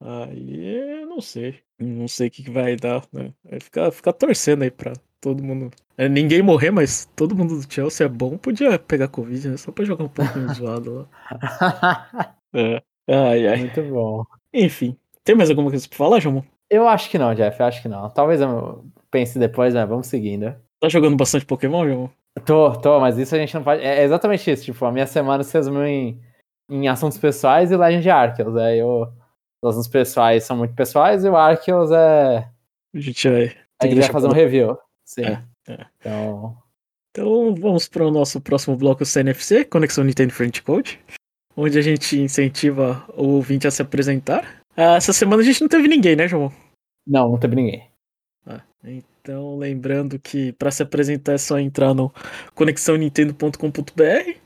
Aí 0.00 1.04
não 1.06 1.20
sei. 1.20 1.60
Não 1.78 2.08
sei 2.08 2.28
o 2.28 2.30
que, 2.30 2.44
que 2.44 2.50
vai 2.50 2.76
dar, 2.76 3.02
né? 3.12 3.32
Ficar 3.60 3.90
ficar 3.90 4.12
torcendo 4.12 4.62
aí 4.62 4.70
pra 4.70 4.92
todo 5.20 5.42
mundo. 5.42 5.70
É, 5.96 6.08
ninguém 6.08 6.42
morrer, 6.42 6.70
mas 6.70 7.06
todo 7.16 7.34
mundo 7.34 7.60
do 7.60 7.72
Chelsea 7.72 8.06
é 8.06 8.08
bom. 8.08 8.36
Podia 8.36 8.78
pegar 8.78 9.08
Covid, 9.08 9.48
né? 9.48 9.56
Só 9.56 9.72
pra 9.72 9.84
jogar 9.84 10.04
um 10.04 10.08
pouquinho 10.08 10.52
zoado 10.54 11.08
lá. 11.30 12.34
É. 12.54 12.82
Ai, 13.06 13.46
ai. 13.46 13.58
Muito 13.58 13.82
bom. 13.82 14.24
Enfim. 14.54 14.96
Tem 15.22 15.36
mais 15.36 15.50
alguma 15.50 15.68
coisa 15.68 15.86
pra 15.86 15.98
falar, 15.98 16.18
João? 16.18 16.42
Eu 16.70 16.88
acho 16.88 17.10
que 17.10 17.18
não, 17.18 17.34
Jeff. 17.34 17.62
Acho 17.62 17.82
que 17.82 17.88
não. 17.88 18.08
Talvez 18.08 18.40
eu 18.40 18.86
pense 19.10 19.38
depois, 19.38 19.74
né? 19.74 19.84
Vamos 19.84 20.06
seguindo. 20.06 20.54
Tá 20.80 20.88
jogando 20.88 21.14
bastante 21.14 21.44
Pokémon, 21.44 21.86
João? 21.86 22.10
Tô, 22.44 22.72
tô, 22.78 23.00
mas 23.00 23.18
isso 23.18 23.34
a 23.34 23.38
gente 23.38 23.54
não 23.54 23.62
pode. 23.62 23.82
É 23.82 24.02
exatamente 24.02 24.50
isso. 24.50 24.64
Tipo, 24.64 24.84
a 24.84 24.92
minha 24.92 25.06
semana 25.06 25.42
se 25.42 25.54
resumiu 25.54 25.84
em, 25.84 26.20
em 26.70 26.88
assuntos 26.88 27.18
pessoais 27.18 27.70
e 27.70 27.76
Legend 27.76 28.10
Arceus. 28.10 28.56
Aí 28.56 28.78
eu. 28.78 29.12
Os 29.62 29.70
assuntos 29.70 29.88
pessoais 29.88 30.44
são 30.44 30.56
muito 30.56 30.74
pessoais 30.74 31.24
e 31.24 31.28
o 31.28 31.36
Arceus 31.36 31.90
é. 31.90 32.48
A 32.94 33.00
gente 33.00 33.28
vai. 33.28 33.56
A 33.82 33.86
gente 33.86 34.00
vai 34.00 34.10
fazer 34.10 34.28
um 34.28 34.32
review. 34.32 34.78
Sim. 35.04 35.24
É, 35.24 35.42
é. 35.68 35.86
Então. 35.98 36.56
Então 37.10 37.54
vamos 37.54 37.88
para 37.88 38.06
o 38.06 38.10
nosso 38.10 38.40
próximo 38.40 38.76
bloco 38.76 39.04
CNFC, 39.04 39.64
Conexão 39.64 40.04
Nintendo 40.04 40.32
Friend 40.32 40.62
Code, 40.62 41.00
onde 41.56 41.76
a 41.76 41.82
gente 41.82 42.16
incentiva 42.16 43.04
o 43.16 43.34
ouvinte 43.34 43.66
a 43.66 43.70
se 43.70 43.82
apresentar. 43.82 44.62
Ah, 44.76 44.94
essa 44.94 45.12
semana 45.12 45.42
a 45.42 45.44
gente 45.44 45.60
não 45.60 45.68
teve 45.68 45.88
ninguém, 45.88 46.14
né, 46.14 46.28
João? 46.28 46.52
Não, 47.04 47.30
não 47.30 47.38
teve 47.38 47.56
ninguém. 47.56 47.90
Ah, 48.46 48.62
então, 48.84 49.08
lembrando 49.36 50.18
que 50.18 50.52
para 50.52 50.70
se 50.70 50.82
apresentar 50.82 51.32
é 51.32 51.38
só 51.38 51.58
entrar 51.58 51.94
no 51.94 52.12
conexãonintendo.com.br, 52.54 54.38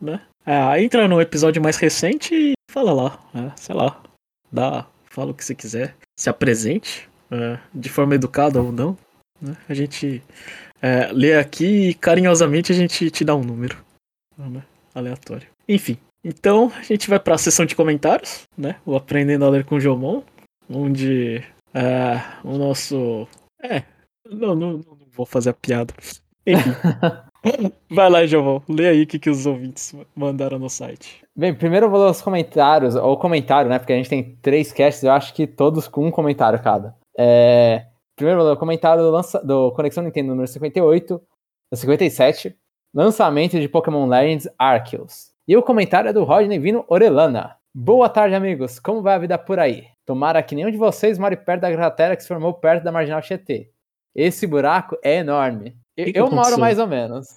né? 0.00 0.22
Ah, 0.44 0.80
entra 0.80 1.06
no 1.06 1.20
episódio 1.20 1.62
mais 1.62 1.76
recente 1.76 2.34
e 2.34 2.52
fala 2.70 2.92
lá, 2.92 3.30
né? 3.34 3.52
sei 3.56 3.74
lá, 3.74 4.02
dá, 4.50 4.86
fala 5.10 5.32
o 5.32 5.34
que 5.34 5.44
você 5.44 5.54
quiser, 5.54 5.94
se 6.18 6.30
apresente, 6.30 7.08
é, 7.30 7.58
de 7.74 7.88
forma 7.88 8.14
educada 8.14 8.60
ou 8.60 8.72
não, 8.72 8.96
né? 9.40 9.56
A 9.68 9.74
gente 9.74 10.22
é, 10.80 11.10
lê 11.12 11.36
aqui 11.36 11.90
e 11.90 11.94
carinhosamente 11.94 12.72
a 12.72 12.74
gente 12.74 13.10
te 13.10 13.24
dá 13.24 13.34
um 13.34 13.44
número, 13.44 13.76
né? 14.36 14.62
Aleatório. 14.94 15.46
Enfim, 15.68 15.98
então 16.24 16.72
a 16.74 16.82
gente 16.82 17.08
vai 17.08 17.20
para 17.20 17.34
a 17.34 17.38
sessão 17.38 17.64
de 17.64 17.76
comentários, 17.76 18.42
né? 18.56 18.76
O 18.84 18.96
Aprendendo 18.96 19.44
a 19.44 19.50
Ler 19.50 19.64
com 19.64 19.78
Jomon, 19.78 20.22
onde 20.68 21.42
é, 21.74 22.20
o 22.42 22.56
nosso. 22.56 23.28
É, 23.62 23.82
não, 24.30 24.54
não, 24.54 24.72
não 24.78 24.96
vou 25.12 25.26
fazer 25.26 25.50
a 25.50 25.54
piada. 25.54 25.92
Enfim. 26.46 26.70
Vai 27.90 28.10
lá, 28.10 28.26
Jomon, 28.26 28.60
lê 28.68 28.88
aí 28.88 29.02
o 29.02 29.06
que, 29.06 29.18
que 29.18 29.30
os 29.30 29.46
ouvintes 29.46 29.94
mandaram 30.14 30.58
no 30.58 30.68
site. 30.68 31.24
Bem, 31.34 31.54
primeiro 31.54 31.86
eu 31.86 31.90
vou 31.90 32.04
ler 32.04 32.10
os 32.10 32.20
comentários, 32.20 32.94
ou 32.94 33.16
comentário, 33.16 33.70
né? 33.70 33.78
Porque 33.78 33.92
a 33.92 33.96
gente 33.96 34.10
tem 34.10 34.36
três 34.42 34.72
casts, 34.72 35.02
eu 35.02 35.10
acho 35.10 35.32
que 35.32 35.46
todos 35.46 35.88
com 35.88 36.06
um 36.06 36.10
comentário 36.10 36.62
cada. 36.62 36.94
É, 37.18 37.86
primeiro 38.14 38.40
eu 38.40 38.42
vou 38.42 38.50
ler 38.50 38.56
o 38.56 38.60
comentário 38.60 39.02
do, 39.02 39.10
lança, 39.10 39.42
do 39.42 39.72
Conexão 39.72 40.04
Nintendo 40.04 40.28
número 40.28 40.46
58, 40.46 41.20
57, 41.74 42.54
lançamento 42.92 43.58
de 43.58 43.68
Pokémon 43.68 44.06
Legends 44.06 44.48
Arceus. 44.58 45.30
E 45.48 45.56
o 45.56 45.62
comentário 45.62 46.10
é 46.10 46.12
do 46.12 46.24
Rodney 46.24 46.58
Vino 46.58 46.84
Orelana. 46.88 47.56
Boa 47.74 48.08
tarde, 48.08 48.34
amigos. 48.34 48.78
Como 48.78 49.00
vai 49.00 49.14
a 49.14 49.18
vida 49.18 49.38
por 49.38 49.58
aí? 49.58 49.86
Tomara 50.04 50.42
que 50.42 50.54
nenhum 50.54 50.70
de 50.70 50.76
vocês 50.76 51.18
more 51.18 51.36
perto 51.36 51.62
da 51.62 51.72
cratera 51.72 52.16
que 52.16 52.22
se 52.22 52.28
formou 52.28 52.52
perto 52.52 52.84
da 52.84 52.92
Marginal 52.92 53.22
Tietê. 53.22 53.70
Esse 54.14 54.46
buraco 54.46 54.96
é 55.02 55.16
enorme. 55.16 55.76
Eu, 55.96 56.04
Que 56.06 56.12
que 56.12 56.20
eu 56.20 56.30
moro 56.30 56.58
mais 56.58 56.78
ou 56.78 56.86
menos. 56.86 57.28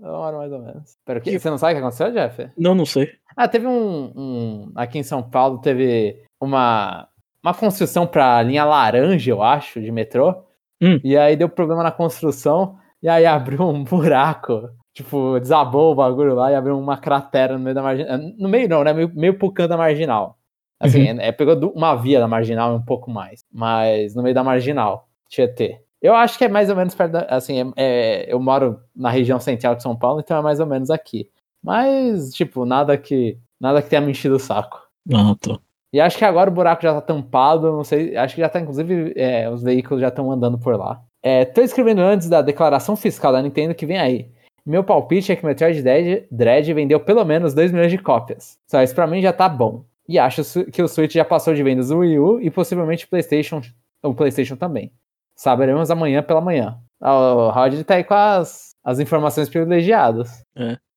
Eu 0.00 0.12
moro 0.12 0.38
mais 0.38 0.52
ou 0.52 0.58
menos. 0.60 0.96
Pera, 1.04 1.20
que, 1.20 1.38
você 1.38 1.50
não 1.50 1.58
sabe 1.58 1.72
o 1.72 1.76
que 1.76 1.80
aconteceu, 1.82 2.12
Jeff? 2.12 2.50
Não, 2.58 2.74
não 2.74 2.84
sei. 2.86 3.10
Ah, 3.36 3.48
teve 3.48 3.66
um, 3.66 4.12
um- 4.16 4.72
Aqui 4.74 4.98
em 4.98 5.02
São 5.02 5.22
Paulo 5.22 5.58
teve 5.60 6.22
uma. 6.40 7.08
Uma 7.42 7.52
construção 7.52 8.06
pra 8.06 8.40
linha 8.42 8.64
laranja, 8.64 9.30
eu 9.30 9.42
acho, 9.42 9.78
de 9.78 9.92
metrô. 9.92 10.34
Hum. 10.80 10.98
E 11.04 11.14
aí 11.14 11.36
deu 11.36 11.46
problema 11.48 11.82
na 11.82 11.92
construção. 11.92 12.78
E 13.02 13.08
aí 13.08 13.26
abriu 13.26 13.60
um 13.68 13.84
buraco. 13.84 14.70
Tipo, 14.94 15.38
desabou 15.38 15.92
o 15.92 15.94
bagulho 15.94 16.34
lá 16.34 16.50
e 16.50 16.54
abriu 16.54 16.78
uma 16.78 16.96
cratera 16.96 17.58
no 17.58 17.62
meio 17.62 17.74
da 17.74 17.82
marginal. 17.82 18.18
No 18.38 18.48
meio 18.48 18.66
não, 18.68 18.82
né? 18.82 18.94
Meio, 18.94 19.12
meio 19.14 19.36
pro 19.38 19.52
canto 19.52 19.68
da 19.70 19.76
marginal. 19.76 20.38
Assim, 20.80 21.06
é, 21.20 21.32
pegou 21.32 21.54
uma 21.74 21.94
via 21.94 22.18
da 22.18 22.26
marginal 22.28 22.72
e 22.72 22.76
um 22.76 22.82
pouco 22.84 23.10
mais. 23.10 23.44
Mas 23.52 24.14
no 24.14 24.22
meio 24.22 24.34
da 24.34 24.42
marginal, 24.44 25.08
Tietê. 25.28 25.80
Eu 26.04 26.14
acho 26.14 26.36
que 26.36 26.44
é 26.44 26.48
mais 26.48 26.68
ou 26.68 26.76
menos 26.76 26.94
perto 26.94 27.12
da. 27.12 27.20
Assim, 27.30 27.62
é- 27.62 27.72
é- 27.76 28.26
eu 28.32 28.38
moro 28.38 28.78
na 28.94 29.08
região 29.08 29.40
central 29.40 29.74
de 29.74 29.82
São 29.82 29.96
Paulo, 29.96 30.20
então 30.20 30.36
é 30.36 30.42
mais 30.42 30.60
ou 30.60 30.66
menos 30.66 30.90
aqui. 30.90 31.30
Mas, 31.62 32.30
tipo, 32.34 32.66
nada 32.66 32.96
que. 32.98 33.38
Nada 33.58 33.80
que 33.80 33.88
tenha 33.88 34.02
me 34.02 34.10
enchido 34.10 34.36
o 34.36 34.38
saco. 34.38 34.82
Ah, 35.14 35.34
tô. 35.40 35.58
E 35.94 36.00
acho 36.00 36.18
que 36.18 36.24
agora 36.24 36.50
o 36.50 36.52
buraco 36.52 36.82
já 36.82 36.92
tá 36.92 37.00
tampado, 37.00 37.72
não 37.72 37.84
sei, 37.84 38.16
acho 38.16 38.34
que 38.34 38.40
já 38.42 38.48
tá, 38.50 38.60
inclusive, 38.60 39.14
é, 39.16 39.48
os 39.48 39.62
veículos 39.62 40.00
já 40.02 40.08
estão 40.08 40.30
andando 40.30 40.58
por 40.58 40.76
lá. 40.76 41.00
É, 41.22 41.44
tô 41.46 41.62
escrevendo 41.62 42.00
antes 42.00 42.28
da 42.28 42.42
declaração 42.42 42.96
fiscal 42.96 43.32
da 43.32 43.40
Nintendo 43.40 43.74
que 43.74 43.86
vem 43.86 43.96
aí. 43.98 44.28
Meu 44.66 44.84
palpite 44.84 45.32
é 45.32 45.36
que 45.36 45.46
Metroid 45.46 45.80
Dread, 45.82 46.26
Dread 46.30 46.72
vendeu 46.74 47.00
pelo 47.00 47.24
menos 47.24 47.54
2 47.54 47.70
milhões 47.72 47.90
de 47.90 47.96
cópias. 47.98 48.58
Só 48.70 48.82
isso 48.82 48.94
pra 48.94 49.06
mim 49.06 49.22
já 49.22 49.32
tá 49.32 49.48
bom. 49.48 49.84
E 50.06 50.18
acho 50.18 50.42
que 50.70 50.82
o 50.82 50.88
Switch 50.88 51.12
já 51.14 51.24
passou 51.24 51.54
de 51.54 51.62
vendas 51.62 51.88
do 51.88 51.98
Wii 51.98 52.18
U 52.18 52.40
e 52.42 52.50
possivelmente 52.50 53.06
PlayStation, 53.06 53.62
o 54.02 54.12
PlayStation 54.12 54.56
também. 54.56 54.90
Saberemos 55.36 55.90
amanhã 55.90 56.22
pela 56.22 56.40
manhã. 56.40 56.78
Ah, 57.00 57.14
O 57.14 57.50
Rod 57.50 57.82
tá 57.82 57.94
aí 57.96 58.04
com 58.04 58.14
as, 58.14 58.70
as 58.84 58.98
informações 59.00 59.48
privilegiadas. 59.48 60.42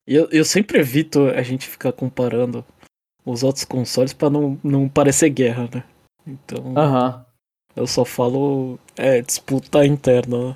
E 0.07 0.15
eu, 0.15 0.29
eu 0.31 0.45
sempre 0.45 0.79
evito 0.79 1.27
a 1.29 1.41
gente 1.41 1.67
ficar 1.67 1.91
comparando 1.91 2.63
os 3.25 3.43
outros 3.43 3.65
consoles 3.65 4.13
pra 4.13 4.29
não, 4.29 4.57
não 4.63 4.87
parecer 4.87 5.29
guerra, 5.29 5.67
né? 5.73 5.83
Então, 6.25 6.77
Aham. 6.77 7.25
eu 7.75 7.85
só 7.87 8.05
falo 8.05 8.79
é, 8.95 9.21
disputa 9.21 9.85
interna, 9.85 10.49
né? 10.49 10.55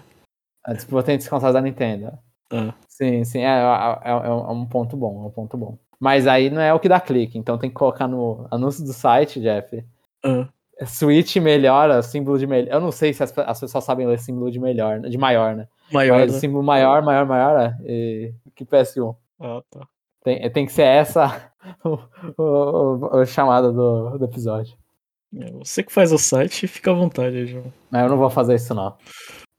A 0.65 0.73
disputa 0.73 1.11
entre 1.11 1.23
os 1.23 1.29
consoles 1.29 1.53
da 1.53 1.61
Nintendo. 1.61 2.17
Ah, 2.51 2.73
Sim, 2.87 3.23
sim, 3.23 3.39
é, 3.39 3.47
é- 3.47 3.99
é- 4.03 4.27
é 4.27 4.29
um 4.31 4.65
ponto 4.65 4.95
bom, 4.95 5.23
é 5.23 5.27
um 5.27 5.31
ponto 5.31 5.57
bom. 5.57 5.77
Mas 5.99 6.27
aí 6.27 6.49
não 6.49 6.61
é 6.61 6.73
o 6.73 6.79
que 6.79 6.87
dá 6.89 6.99
clique, 6.99 7.37
então 7.37 7.57
tem 7.57 7.69
que 7.69 7.75
colocar 7.75 8.07
no 8.07 8.47
anúncio 8.51 8.83
do 8.85 8.93
site, 8.93 9.39
Jeff. 9.41 9.83
ah. 10.23 10.47
Switch 10.85 11.35
melhora, 11.37 12.01
símbolo 12.01 12.37
de 12.39 12.47
melhor. 12.47 12.73
Eu 12.75 12.79
não 12.81 12.91
sei 12.91 13.13
se 13.13 13.23
as, 13.23 13.37
as 13.37 13.59
pessoas 13.59 13.83
sabem 13.83 14.07
ler 14.07 14.19
símbolo 14.19 14.49
de 14.51 14.59
melhor, 14.59 14.99
né, 14.99 15.09
de 15.09 15.17
maior, 15.17 15.55
né? 15.55 15.67
Maior, 15.91 16.19
Mas 16.19 16.33
né? 16.33 16.39
símbolo 16.39 16.63
maior, 16.63 17.01
maior, 17.03 17.25
maior, 17.25 17.59
é, 17.59 17.75
e- 17.91 18.33
que 18.55 18.65
PS1. 18.65 19.15
Ah, 19.39 19.61
tá. 19.69 19.81
Tem, 20.23 20.49
tem 20.51 20.65
que 20.65 20.71
ser 20.71 20.83
essa 20.83 21.51
o 22.37 23.25
chamada 23.25 23.71
do, 23.71 24.17
do 24.17 24.25
episódio. 24.25 24.75
É, 25.37 25.51
você 25.51 25.81
que 25.83 25.91
faz 25.93 26.11
o 26.11 26.17
site, 26.17 26.67
fica 26.67 26.91
à 26.91 26.93
vontade 26.93 27.45
João. 27.47 27.71
Mas 27.89 28.03
eu 28.03 28.09
não 28.09 28.17
vou 28.17 28.29
fazer 28.29 28.55
isso, 28.55 28.73
não. 28.73 28.95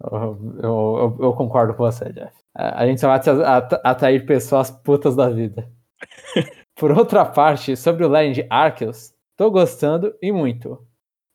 Eu, 0.02 0.38
eu, 0.62 1.16
eu- 1.20 1.32
concordo 1.32 1.74
com 1.74 1.84
você, 1.84 2.12
Jeff. 2.12 2.32
A 2.54 2.82
a 2.82 2.86
gente 2.86 3.00
só 3.00 3.08
vai 3.08 3.16
atra- 3.16 3.56
atra- 3.56 3.80
atrair 3.84 4.26
pessoas 4.26 4.70
putas 4.70 5.16
da 5.16 5.28
vida. 5.30 5.68
Por 6.76 6.90
outra 6.92 7.24
parte, 7.24 7.76
sobre 7.76 8.04
o 8.04 8.08
Legend 8.08 8.46
Arceus, 8.50 9.12
tô 9.36 9.50
gostando 9.50 10.12
e 10.20 10.32
muito. 10.32 10.78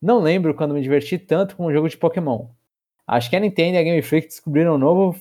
Não 0.02 0.20
lembro 0.20 0.54
quando 0.54 0.74
me 0.74 0.82
diverti 0.82 1.18
tanto 1.18 1.56
com 1.56 1.66
um 1.66 1.74
jogo 1.74 1.90
de 1.90 1.98
Pokémon. 1.98 2.48
Acho 3.06 3.30
que 3.30 3.36
a 3.36 3.40
Nintendo 3.40 3.76
e 3.76 3.80
a 3.80 3.84
Game 3.84 4.02
Freak 4.02 4.28
descobriram 4.28 4.76
um 4.76 4.78
novo 4.78 5.16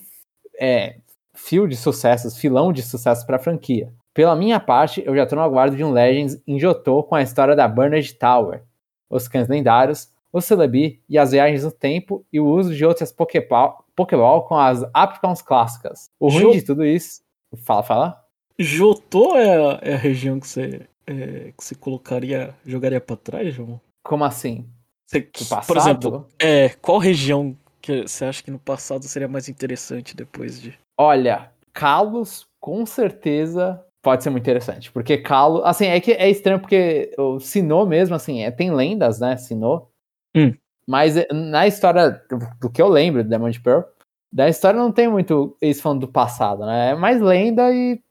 é, 0.59 0.97
fio 1.33 1.67
de 1.67 1.75
sucessos, 1.75 2.37
filão 2.37 2.71
de 2.73 2.81
sucessos 2.81 3.23
para 3.23 3.37
a 3.37 3.39
franquia. 3.39 3.91
Pela 4.13 4.35
minha 4.35 4.59
parte, 4.59 5.01
eu 5.05 5.15
já 5.15 5.25
tô 5.25 5.35
no 5.35 5.41
aguardo 5.41 5.75
de 5.75 5.83
um 5.83 5.91
Legends 5.91 6.41
em 6.47 6.57
Johto 6.57 7.03
com 7.03 7.15
a 7.15 7.21
história 7.21 7.55
da 7.55 7.67
Burned 7.67 8.13
Tower, 8.15 8.63
os 9.09 9.27
cães 9.27 9.47
lendários, 9.47 10.09
o 10.33 10.41
Celebi 10.41 11.01
e 11.07 11.17
as 11.17 11.31
viagens 11.31 11.63
no 11.63 11.71
tempo 11.71 12.25
e 12.33 12.39
o 12.39 12.45
uso 12.45 12.75
de 12.75 12.83
outras 12.85 13.11
Pokéball, 13.11 13.85
Pokéball 13.95 14.43
com 14.43 14.57
as 14.57 14.83
Apricons 14.93 15.41
clássicas. 15.41 16.09
O 16.19 16.27
ruim 16.29 16.41
Jo- 16.41 16.51
de 16.51 16.61
tudo 16.63 16.85
isso. 16.85 17.21
Fala, 17.63 17.83
fala. 17.83 18.23
Jotô 18.59 19.37
é 19.37 19.55
a, 19.55 19.79
é 19.81 19.93
a 19.93 19.97
região 19.97 20.39
que 20.39 20.47
você, 20.47 20.81
é, 21.05 21.53
que 21.57 21.63
você 21.63 21.75
colocaria, 21.75 22.53
jogaria 22.65 22.99
pra 22.99 23.15
trás, 23.15 23.53
João? 23.53 23.79
Como 24.07 24.23
assim? 24.23 24.65
Você- 25.05 25.21
por 25.67 25.77
exemplo, 25.77 26.27
é, 26.39 26.69
qual 26.81 26.97
região 26.97 27.55
que 27.81 28.03
você 28.03 28.25
acha 28.25 28.43
que 28.43 28.51
no 28.51 28.59
passado 28.59 29.03
seria 29.03 29.27
mais 29.27 29.47
interessante 29.49 30.15
depois 30.15 30.61
de. 30.61 30.77
Olha, 30.97 31.51
Kalos 31.73 32.47
com 32.59 32.85
certeza 32.85 33.81
pode 34.01 34.23
ser 34.23 34.29
muito 34.29 34.43
interessante. 34.43 34.91
Porque 34.91 35.17
Kalos. 35.17 35.61
Assim, 35.65 35.85
é 35.87 35.99
que 35.99 36.13
é 36.13 36.29
estranho 36.29 36.59
porque 36.59 37.13
o 37.17 37.39
Sinnoh 37.39 37.85
mesmo, 37.85 38.15
assim, 38.15 38.43
é, 38.43 38.51
tem 38.51 38.73
lendas, 38.73 39.19
né? 39.19 39.35
Sinnoh. 39.37 39.89
Hum. 40.35 40.53
Mas 40.87 41.17
é, 41.17 41.27
na 41.31 41.67
história, 41.67 42.21
do, 42.61 42.69
que 42.69 42.81
eu 42.81 42.87
lembro 42.87 43.23
de 43.23 43.29
Diamond 43.29 43.59
Pearl, 43.59 43.81
da 44.31 44.47
história 44.47 44.79
não 44.79 44.91
tem 44.91 45.09
muito 45.09 45.57
eles 45.61 45.81
falando 45.81 46.01
do 46.01 46.07
passado, 46.07 46.65
né? 46.65 46.91
É 46.91 46.95
mais 46.95 47.21
lenda 47.21 47.71
e. 47.73 48.01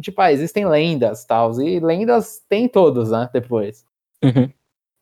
Tipo, 0.00 0.22
ah, 0.22 0.32
existem 0.32 0.66
lendas 0.66 1.26
tal. 1.26 1.52
E 1.60 1.78
lendas 1.78 2.42
tem 2.48 2.66
todos, 2.66 3.10
né? 3.10 3.28
Depois. 3.32 3.84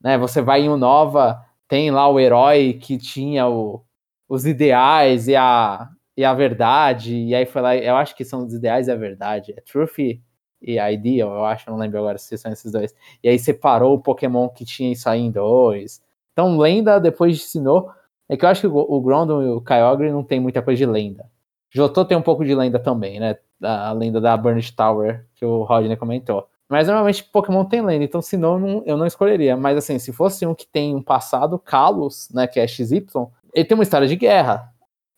Né? 0.03 0.17
Você 0.17 0.41
vai 0.41 0.61
em 0.61 0.69
Unova, 0.69 1.43
tem 1.67 1.91
lá 1.91 2.07
o 2.09 2.19
herói 2.19 2.73
que 2.73 2.97
tinha 2.97 3.47
o- 3.47 3.83
os 4.29 4.45
ideais 4.45 5.27
e 5.27 5.35
a, 5.35 5.89
e 6.17 6.23
a 6.25 6.33
verdade, 6.33 7.15
e 7.17 7.35
aí 7.35 7.45
foi 7.45 7.61
lá, 7.61 7.75
eu 7.75 7.95
acho 7.95 8.15
que 8.15 8.23
são 8.25 8.45
os 8.45 8.53
ideais 8.53 8.87
e 8.87 8.91
a 8.91 8.95
verdade, 8.95 9.53
é 9.57 9.61
Truth 9.61 9.99
e, 9.99 10.21
e 10.61 10.77
Ideal, 10.79 11.33
eu 11.35 11.45
acho, 11.45 11.69
não 11.69 11.77
lembro 11.77 11.97
agora 11.99 12.17
se 12.17 12.37
são 12.37 12.51
esses 12.51 12.71
dois. 12.71 12.93
E 13.23 13.29
aí 13.29 13.39
separou 13.39 13.95
o 13.95 13.99
Pokémon 14.01 14.47
que 14.49 14.63
tinha 14.65 14.91
isso 14.91 15.09
aí 15.09 15.19
em 15.21 15.31
dois. 15.31 16.01
Então, 16.33 16.57
lenda 16.57 16.99
depois 16.99 17.37
de 17.37 17.43
Sinnoh, 17.43 17.89
é 18.29 18.37
que 18.37 18.45
eu 18.45 18.49
acho 18.49 18.61
que 18.61 18.67
o, 18.67 18.75
o 18.77 19.01
Groudon 19.01 19.41
e 19.43 19.49
o 19.49 19.61
Kyogre 19.61 20.11
não 20.11 20.23
tem 20.23 20.39
muita 20.39 20.61
coisa 20.61 20.77
de 20.77 20.85
lenda. 20.85 21.29
Jotô 21.69 22.05
tem 22.05 22.17
um 22.17 22.21
pouco 22.21 22.43
de 22.45 22.53
lenda 22.55 22.79
também, 22.79 23.19
né? 23.19 23.37
A, 23.63 23.89
a 23.89 23.93
lenda 23.93 24.19
da 24.21 24.35
Burnished 24.37 24.75
Tower, 24.75 25.25
que 25.35 25.45
o 25.45 25.63
Rodney 25.63 25.95
comentou. 25.97 26.47
Mas 26.71 26.87
normalmente 26.87 27.21
Pokémon 27.25 27.65
tem 27.65 27.81
lenda, 27.81 28.05
então 28.05 28.21
senão 28.21 28.53
eu 28.53 28.59
não, 28.59 28.83
eu 28.85 28.97
não 28.97 29.05
escolheria. 29.05 29.57
Mas 29.57 29.77
assim, 29.77 29.99
se 29.99 30.13
fosse 30.13 30.45
um 30.45 30.55
que 30.55 30.65
tem 30.65 30.95
um 30.95 31.03
passado, 31.03 31.59
Kalos, 31.59 32.29
né, 32.33 32.47
que 32.47 32.61
é 32.61 32.65
XY, 32.65 33.05
ele 33.53 33.65
tem 33.65 33.75
uma 33.75 33.83
história 33.83 34.07
de 34.07 34.15
guerra. 34.15 34.73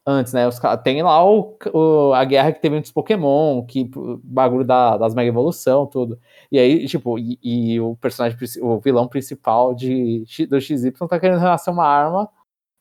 antes, 0.06 0.34
né? 0.34 0.48
Os, 0.48 0.60
tem 0.84 1.04
lá 1.04 1.24
o, 1.24 1.56
o, 1.72 2.14
a 2.14 2.26
guerra 2.26 2.52
que 2.52 2.60
teve 2.60 2.76
entre 2.76 2.88
os 2.88 2.92
Pokémon, 2.92 3.64
que 3.66 3.90
bagulho 4.24 4.66
da, 4.66 4.98
das 4.98 5.14
Mega 5.14 5.30
Evolução, 5.30 5.86
tudo. 5.86 6.20
E 6.52 6.58
aí, 6.58 6.88
tipo, 6.88 7.20
e, 7.20 7.38
e, 7.44 7.80
o 7.80 7.96
personagem, 7.98 8.36
o 8.62 8.80
vilão 8.80 9.08
principal 9.08 9.76
de, 9.76 10.26
do 10.50 10.60
XY 10.60 10.92
tá 11.08 11.20
querendo 11.20 11.40
relacionar 11.40 11.78
uma 11.78 11.88
arma 11.88 12.30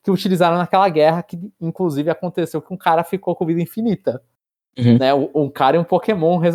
que 0.03 0.11
utilizaram 0.11 0.57
naquela 0.57 0.89
guerra, 0.89 1.23
que 1.23 1.39
inclusive 1.61 2.09
aconteceu 2.09 2.61
que 2.61 2.73
um 2.73 2.77
cara 2.77 3.03
ficou 3.03 3.35
com 3.35 3.45
vida 3.45 3.61
infinita. 3.61 4.21
Uhum. 4.77 4.97
Né? 4.97 5.13
Um 5.13 5.49
cara 5.49 5.77
e 5.77 5.79
um 5.79 5.83
Pokémon 5.83 6.43
é, 6.43 6.51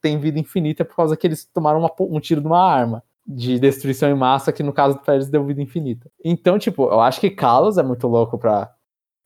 tem 0.00 0.18
vida 0.18 0.38
infinita 0.38 0.84
por 0.84 0.94
causa 0.94 1.16
que 1.16 1.26
eles 1.26 1.44
tomaram 1.44 1.80
uma, 1.80 1.90
um 2.00 2.20
tiro 2.20 2.40
de 2.40 2.46
uma 2.46 2.62
arma 2.62 3.02
de 3.26 3.58
destruição 3.58 4.08
em 4.08 4.14
massa, 4.14 4.52
que 4.52 4.62
no 4.62 4.72
caso 4.72 4.96
do 4.96 5.02
Pérez 5.02 5.28
deu 5.28 5.44
vida 5.44 5.60
infinita. 5.60 6.08
Então, 6.24 6.58
tipo, 6.58 6.84
eu 6.84 7.00
acho 7.00 7.20
que 7.20 7.28
Kalos 7.28 7.76
é 7.76 7.82
muito 7.82 8.06
louco 8.06 8.38
pra, 8.38 8.70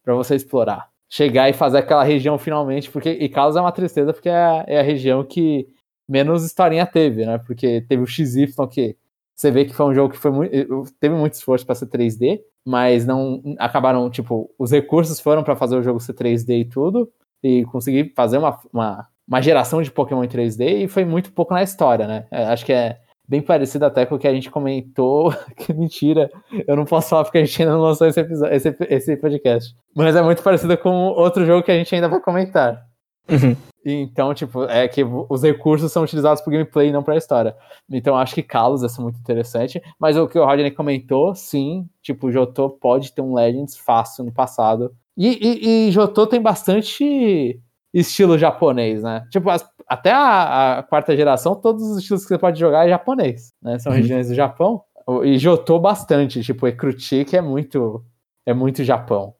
pra 0.02 0.14
você 0.14 0.34
explorar. 0.34 0.88
Chegar 1.08 1.50
e 1.50 1.52
fazer 1.52 1.78
aquela 1.78 2.04
região 2.04 2.38
finalmente, 2.38 2.90
porque. 2.90 3.10
E 3.10 3.28
Kalos 3.28 3.56
é 3.56 3.60
uma 3.60 3.72
tristeza, 3.72 4.12
porque 4.12 4.28
é, 4.28 4.64
é 4.66 4.80
a 4.80 4.82
região 4.82 5.24
que 5.24 5.68
menos 6.08 6.44
historinha 6.44 6.86
teve, 6.86 7.26
né? 7.26 7.38
Porque 7.38 7.82
teve 7.82 8.02
o 8.02 8.06
XY 8.06 8.46
que 8.70 8.96
você 9.34 9.50
vê 9.50 9.64
que 9.64 9.74
foi 9.74 9.86
um 9.86 9.94
jogo 9.94 10.12
que 10.12 10.18
foi 10.18 10.30
muito, 10.30 10.52
teve 11.00 11.14
muito 11.14 11.34
esforço 11.34 11.64
para 11.64 11.74
ser 11.74 11.86
3D, 11.86 12.40
mas 12.64 13.06
não 13.06 13.42
acabaram, 13.58 14.08
tipo, 14.10 14.50
os 14.58 14.70
recursos 14.70 15.18
foram 15.18 15.42
para 15.42 15.56
fazer 15.56 15.76
o 15.76 15.82
jogo 15.82 15.98
ser 15.98 16.12
3D 16.12 16.60
e 16.60 16.64
tudo, 16.64 17.10
e 17.42 17.64
conseguir 17.66 18.12
fazer 18.14 18.38
uma, 18.38 18.58
uma, 18.72 19.06
uma, 19.26 19.42
geração 19.42 19.82
de 19.82 19.90
Pokémon 19.90 20.24
em 20.24 20.28
3D, 20.28 20.84
e 20.84 20.88
foi 20.88 21.04
muito 21.04 21.32
pouco 21.32 21.54
na 21.54 21.62
história, 21.62 22.06
né? 22.06 22.26
É, 22.30 22.44
acho 22.44 22.64
que 22.64 22.72
é 22.72 22.98
bem 23.28 23.40
parecido 23.40 23.86
até 23.86 24.04
com 24.04 24.16
o 24.16 24.18
que 24.18 24.26
a 24.26 24.34
gente 24.34 24.50
comentou, 24.50 25.32
que 25.56 25.72
mentira, 25.72 26.30
eu 26.66 26.74
não 26.76 26.84
posso 26.84 27.10
falar 27.10 27.24
porque 27.24 27.38
a 27.38 27.44
gente 27.44 27.62
ainda 27.62 27.74
não 27.74 27.82
lançou 27.82 28.06
esse, 28.06 28.20
episódio, 28.20 28.54
esse, 28.54 28.76
esse 28.88 29.16
podcast, 29.16 29.74
mas 29.94 30.16
é 30.16 30.22
muito 30.22 30.42
parecido 30.42 30.76
com 30.78 30.90
outro 30.90 31.46
jogo 31.46 31.62
que 31.62 31.70
a 31.70 31.76
gente 31.76 31.94
ainda 31.94 32.08
vai 32.08 32.20
comentar. 32.20 32.84
Uhum. 33.28 33.56
Então, 33.84 34.34
tipo, 34.34 34.64
é 34.64 34.86
que 34.88 35.02
os 35.02 35.42
recursos 35.42 35.90
são 35.90 36.02
utilizados 36.02 36.42
pro 36.42 36.52
gameplay 36.52 36.88
e 36.88 36.92
não 36.92 37.02
pra 37.02 37.16
história. 37.16 37.56
Então, 37.90 38.16
acho 38.16 38.34
que 38.34 38.42
Kalos 38.42 38.82
é 38.82 39.02
muito 39.02 39.18
interessante. 39.18 39.80
Mas 39.98 40.16
o 40.16 40.28
que 40.28 40.38
o 40.38 40.44
Rodney 40.44 40.70
comentou, 40.70 41.34
sim, 41.34 41.88
tipo, 42.02 42.26
o 42.26 42.32
Jotô 42.32 42.68
pode 42.68 43.12
ter 43.12 43.22
um 43.22 43.34
Legends 43.34 43.76
fácil 43.76 44.24
no 44.24 44.32
passado. 44.32 44.94
E, 45.22 45.38
e, 45.38 45.88
e 45.88 45.92
Jotô 45.92 46.26
tem 46.26 46.40
bastante 46.40 47.60
estilo 47.92 48.38
japonês, 48.38 49.02
né? 49.02 49.26
Tipo, 49.30 49.50
as, 49.50 49.68
até 49.86 50.10
a, 50.10 50.78
a, 50.78 50.82
quarta 50.82 51.14
geração, 51.14 51.54
todos 51.54 51.82
os 51.82 51.98
estilos 51.98 52.22
que 52.22 52.28
você 52.28 52.38
pode 52.38 52.58
jogar 52.58 52.86
é 52.86 52.88
japonês, 52.88 53.52
né? 53.60 53.78
São 53.78 53.92
uhum. 53.92 53.98
regiões 53.98 54.28
do 54.28 54.34
Japão. 54.34 54.82
E 55.22 55.36
Jotô 55.36 55.78
bastante, 55.78 56.42
tipo, 56.42 56.66
Ekruti, 56.66 57.26
que 57.26 57.36
é 57.36 57.42
muito, 57.42 58.02
é 58.46 58.54
muito 58.54 58.82
Japão. 58.82 59.34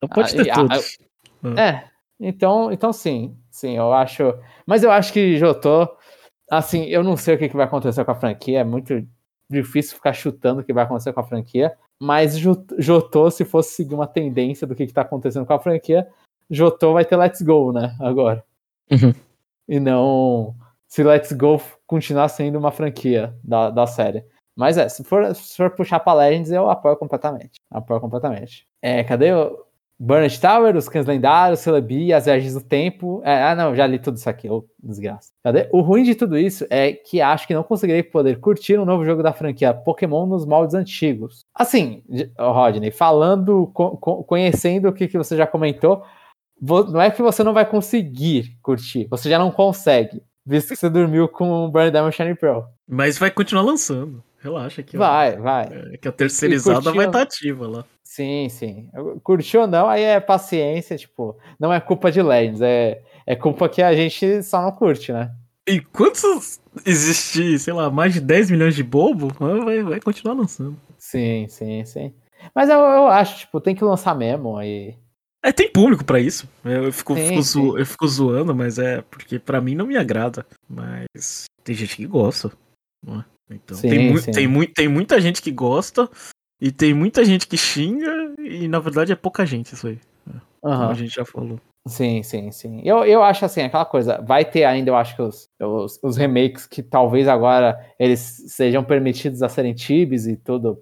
Não 0.00 0.08
pode 0.08 0.36
ter 0.36 0.48
ah, 0.50 0.54
todos. 0.54 0.98
A, 1.42 1.60
é, 1.60 1.84
então, 2.20 2.70
então 2.70 2.92
sim, 2.92 3.36
sim, 3.50 3.76
eu 3.76 3.92
acho. 3.92 4.22
Mas 4.64 4.84
eu 4.84 4.92
acho 4.92 5.12
que 5.12 5.36
Jotô, 5.36 5.88
assim, 6.48 6.84
eu 6.84 7.02
não 7.02 7.16
sei 7.16 7.34
o 7.34 7.38
que, 7.38 7.48
que 7.48 7.56
vai 7.56 7.66
acontecer 7.66 8.04
com 8.04 8.12
a 8.12 8.14
franquia, 8.14 8.60
é 8.60 8.64
muito 8.64 9.04
difícil 9.50 9.96
ficar 9.96 10.12
chutando 10.12 10.60
o 10.60 10.64
que 10.64 10.72
vai 10.72 10.84
acontecer 10.84 11.12
com 11.12 11.20
a 11.20 11.24
franquia. 11.24 11.76
Mas 12.00 12.36
Jotô, 12.36 13.30
se 13.30 13.44
fosse 13.44 13.74
seguir 13.74 13.94
uma 13.94 14.06
tendência 14.06 14.66
do 14.66 14.74
que, 14.74 14.82
está 14.82 15.02
acontecendo 15.02 15.46
com 15.46 15.52
a 15.52 15.60
franquia, 15.60 16.06
Jotô 16.50 16.92
vai 16.92 17.04
ter 17.04 17.16
Let's 17.16 17.42
Go, 17.42 17.72
né? 17.72 17.96
Agora. 18.00 18.44
Uhum. 18.90 19.14
E 19.68 19.80
não 19.80 20.54
se 20.86 21.02
Let's 21.02 21.32
Go 21.32 21.60
continuar 21.86 22.28
sendo 22.28 22.58
uma 22.58 22.70
franquia 22.70 23.34
da, 23.42 23.70
da 23.70 23.86
série. 23.86 24.24
Mas 24.56 24.78
é, 24.78 24.88
se 24.88 25.02
for, 25.02 25.34
se 25.34 25.56
for 25.56 25.70
puxar 25.70 25.98
pra 26.00 26.14
Legends, 26.14 26.50
eu 26.50 26.70
apoio 26.70 26.96
completamente. 26.96 27.54
Apoio 27.70 28.00
completamente. 28.00 28.66
É, 28.80 29.02
cadê 29.02 29.32
o. 29.32 29.64
Burnet 29.96 30.40
Tower, 30.40 30.76
os 30.76 30.88
cães 30.88 31.06
lendários, 31.06 31.60
Celebi, 31.60 32.12
as 32.12 32.24
viagens 32.24 32.54
do 32.54 32.60
tempo. 32.60 33.22
É, 33.24 33.44
ah, 33.44 33.54
não, 33.54 33.76
já 33.76 33.86
li 33.86 33.98
tudo 33.98 34.16
isso 34.16 34.28
aqui, 34.28 34.50
ô 34.50 34.66
desgraça. 34.82 35.30
Cadê? 35.42 35.68
O 35.72 35.80
ruim 35.80 36.02
de 36.02 36.16
tudo 36.16 36.36
isso 36.36 36.66
é 36.68 36.92
que 36.92 37.20
acho 37.20 37.46
que 37.46 37.54
não 37.54 37.62
conseguirei 37.62 38.02
poder 38.02 38.40
curtir 38.40 38.78
um 38.78 38.84
novo 38.84 39.04
jogo 39.04 39.22
da 39.22 39.32
franquia 39.32 39.72
Pokémon 39.72 40.26
nos 40.26 40.44
moldes 40.44 40.74
antigos. 40.74 41.43
Assim, 41.54 42.02
Rodney, 42.38 42.90
falando, 42.90 43.70
co 43.72 44.24
conhecendo 44.24 44.88
o 44.88 44.92
que, 44.92 45.06
que 45.06 45.16
você 45.16 45.36
já 45.36 45.46
comentou, 45.46 46.04
não 46.60 47.00
é 47.00 47.10
que 47.10 47.22
você 47.22 47.44
não 47.44 47.52
vai 47.52 47.64
conseguir 47.64 48.56
curtir, 48.60 49.06
você 49.08 49.28
já 49.28 49.38
não 49.38 49.50
consegue, 49.50 50.22
visto 50.44 50.70
que 50.70 50.76
você 50.76 50.90
dormiu 50.90 51.28
com 51.28 51.64
o 51.64 51.68
Burn 51.70 51.90
Diamond 51.90 52.14
Shiny 52.14 52.34
Pearl. 52.34 52.62
Mas 52.88 53.18
vai 53.18 53.30
continuar 53.30 53.62
lançando. 53.62 54.22
Relaxa 54.40 54.82
que 54.82 54.96
vai, 54.96 55.38
ó, 55.38 55.42
vai. 55.42 55.64
É, 55.92 55.96
que 55.96 56.08
a 56.08 56.12
terceirizada 56.12 56.92
vai 56.92 57.06
estar 57.06 57.18
tá 57.18 57.22
ativa 57.22 57.66
lá. 57.66 57.84
Sim, 58.02 58.48
sim. 58.50 58.88
Curtiu 59.22 59.62
ou 59.62 59.66
não, 59.66 59.88
aí 59.88 60.02
é 60.02 60.20
paciência, 60.20 60.96
tipo, 60.96 61.36
não 61.58 61.72
é 61.72 61.80
culpa 61.80 62.12
de 62.12 62.20
Legends, 62.20 62.60
é, 62.60 63.00
é 63.26 63.34
culpa 63.34 63.68
que 63.68 63.80
a 63.80 63.94
gente 63.94 64.42
só 64.42 64.60
não 64.60 64.70
curte, 64.70 65.12
né? 65.12 65.30
Enquanto 65.66 66.20
existir, 66.84 67.58
sei 67.58 67.72
lá, 67.72 67.90
mais 67.90 68.12
de 68.12 68.20
10 68.20 68.50
milhões 68.50 68.74
de 68.74 68.82
bobo, 68.82 69.28
vai, 69.64 69.82
vai 69.82 70.00
continuar 70.00 70.34
lançando. 70.34 70.76
Sim, 71.14 71.46
sim, 71.48 71.84
sim. 71.84 72.14
Mas 72.54 72.68
eu, 72.68 72.78
eu 72.78 73.06
acho, 73.08 73.38
tipo, 73.38 73.60
tem 73.60 73.74
que 73.74 73.84
lançar 73.84 74.14
mesmo 74.14 74.56
aí. 74.56 74.96
É, 75.42 75.52
tem 75.52 75.70
público 75.70 76.04
para 76.04 76.18
isso. 76.18 76.48
Eu 76.64 76.92
fico, 76.92 77.14
sim, 77.14 77.28
fico 77.28 77.42
zo... 77.42 77.78
eu 77.78 77.86
fico 77.86 78.08
zoando, 78.08 78.54
mas 78.54 78.78
é 78.78 79.02
porque 79.02 79.38
para 79.38 79.60
mim 79.60 79.74
não 79.74 79.86
me 79.86 79.96
agrada. 79.96 80.46
Mas 80.68 81.44
tem 81.62 81.74
gente 81.74 81.96
que 81.96 82.06
gosta. 82.06 82.50
Não 83.06 83.20
é? 83.20 83.24
Então, 83.50 83.76
sim, 83.76 83.88
tem, 83.88 84.10
mu 84.10 84.22
tem, 84.22 84.48
mu 84.48 84.66
tem 84.66 84.88
muita 84.88 85.20
gente 85.20 85.42
que 85.42 85.50
gosta, 85.50 86.08
e 86.60 86.72
tem 86.72 86.94
muita 86.94 87.24
gente 87.24 87.46
que 87.46 87.58
xinga, 87.58 88.34
e 88.38 88.66
na 88.66 88.78
verdade 88.78 89.12
é 89.12 89.16
pouca 89.16 89.44
gente 89.44 89.74
isso 89.74 89.86
aí. 89.86 90.00
Uhum. 90.26 90.40
Como 90.62 90.90
a 90.90 90.94
gente 90.94 91.14
já 91.14 91.24
falou. 91.24 91.60
Sim, 91.86 92.22
sim, 92.22 92.50
sim. 92.50 92.80
Eu, 92.82 93.04
eu 93.04 93.22
acho 93.22 93.44
assim, 93.44 93.60
aquela 93.60 93.84
coisa, 93.84 94.18
vai 94.22 94.46
ter 94.46 94.64
ainda, 94.64 94.90
eu 94.90 94.96
acho 94.96 95.14
que 95.14 95.20
os, 95.20 95.46
os, 95.60 96.00
os 96.02 96.16
remakes 96.16 96.66
que 96.66 96.82
talvez 96.82 97.28
agora 97.28 97.78
eles 97.98 98.44
sejam 98.48 98.82
permitidos 98.82 99.42
a 99.42 99.48
serem 99.50 99.74
tibes 99.74 100.26
e 100.26 100.38
tudo 100.38 100.80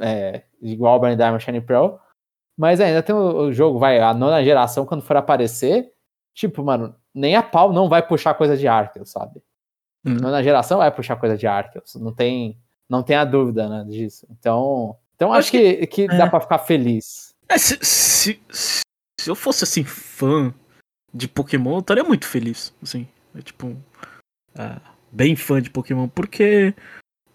é, 0.00 0.42
igual 0.60 1.00
Burn 1.00 1.16
Diamond 1.16 1.42
Shiny 1.42 1.60
Pro. 1.60 1.98
Mas 2.56 2.80
ainda 2.80 3.02
tem 3.02 3.14
o, 3.14 3.46
o, 3.46 3.52
jogo, 3.52 3.78
vai, 3.78 4.00
a 4.00 4.12
nona 4.12 4.44
geração, 4.44 4.84
quando 4.84 5.02
for 5.02 5.16
aparecer, 5.16 5.90
tipo, 6.34 6.62
mano, 6.62 6.94
nem 7.14 7.34
a 7.34 7.42
pau 7.42 7.72
não 7.72 7.88
vai 7.88 8.06
puxar 8.06 8.34
coisa 8.34 8.56
de 8.56 8.68
Arceus, 8.68 9.10
sabe? 9.10 9.42
Hum. 10.04 10.14
Nona 10.14 10.42
geração 10.42 10.78
vai 10.78 10.90
puxar 10.90 11.16
coisa 11.16 11.36
de 11.36 11.46
Arceus, 11.46 11.94
não 11.94 12.12
tem, 12.12 12.58
não 12.88 13.02
tem 13.02 13.16
a 13.16 13.24
dúvida 13.24 13.68
né, 13.68 13.84
disso. 13.88 14.26
Então, 14.30 14.96
então 15.14 15.32
acho, 15.32 15.50
que, 15.50 15.86
que, 15.86 16.08
que 16.08 16.14
é. 16.14 16.18
dá 16.18 16.28
pra 16.28 16.40
ficar 16.40 16.58
feliz. 16.58 17.34
É, 17.48 17.56
se, 17.58 17.78
se, 17.82 18.40
se, 18.50 18.82
eu 19.26 19.34
fosse 19.34 19.64
assim, 19.64 19.84
fã 19.84 20.52
de 21.12 21.28
Pokémon, 21.28 21.74
eu 21.74 21.80
estaria 21.80 22.04
muito 22.04 22.26
feliz. 22.26 22.74
Assim, 22.82 23.06
é, 23.34 23.40
tipo, 23.40 23.76
é, 24.54 24.80
bem 25.10 25.36
fã 25.36 25.60
de 25.60 25.70
Pokémon, 25.70 26.08
porque 26.08 26.74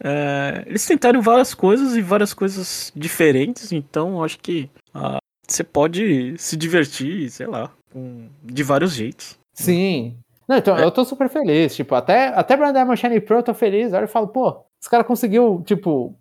é, 0.04 0.64
eles 0.68 0.86
tentaram 0.86 1.22
várias 1.22 1.54
coisas 1.54 1.96
e 1.96 2.02
várias 2.02 2.34
coisas 2.34 2.92
diferentes, 2.96 3.72
então 3.72 4.24
acho 4.24 4.40
que 4.40 4.70
ah, 4.94 5.18
você 5.48 5.64
pode 5.64 6.36
se 6.38 6.56
divertir, 6.56 7.30
sei 7.30 7.48
lá, 7.48 7.72
com, 7.92 8.28
de 8.44 8.64
vários 8.64 8.94
jeitos. 8.94 9.38
Sim. 9.54 10.18
Não, 10.48 10.58
então, 10.58 10.78
é. 10.78 10.84
eu 10.84 10.92
tô 10.92 11.04
super 11.04 11.28
feliz. 11.30 11.76
Tipo, 11.76 11.96
até, 11.96 12.28
até 12.28 12.56
Brand 12.56 12.74
Diamond 12.74 13.00
Shiny 13.00 13.20
Pro 13.20 13.38
eu 13.38 13.44
tô 13.44 13.54
feliz. 13.54 13.94
Aí 13.94 14.04
eu 14.04 14.08
falo, 14.08 14.28
pô, 14.28 14.64
os 14.82 14.88
caras 14.88 15.06
conseguiu, 15.06 15.62
tipo, 15.66 16.16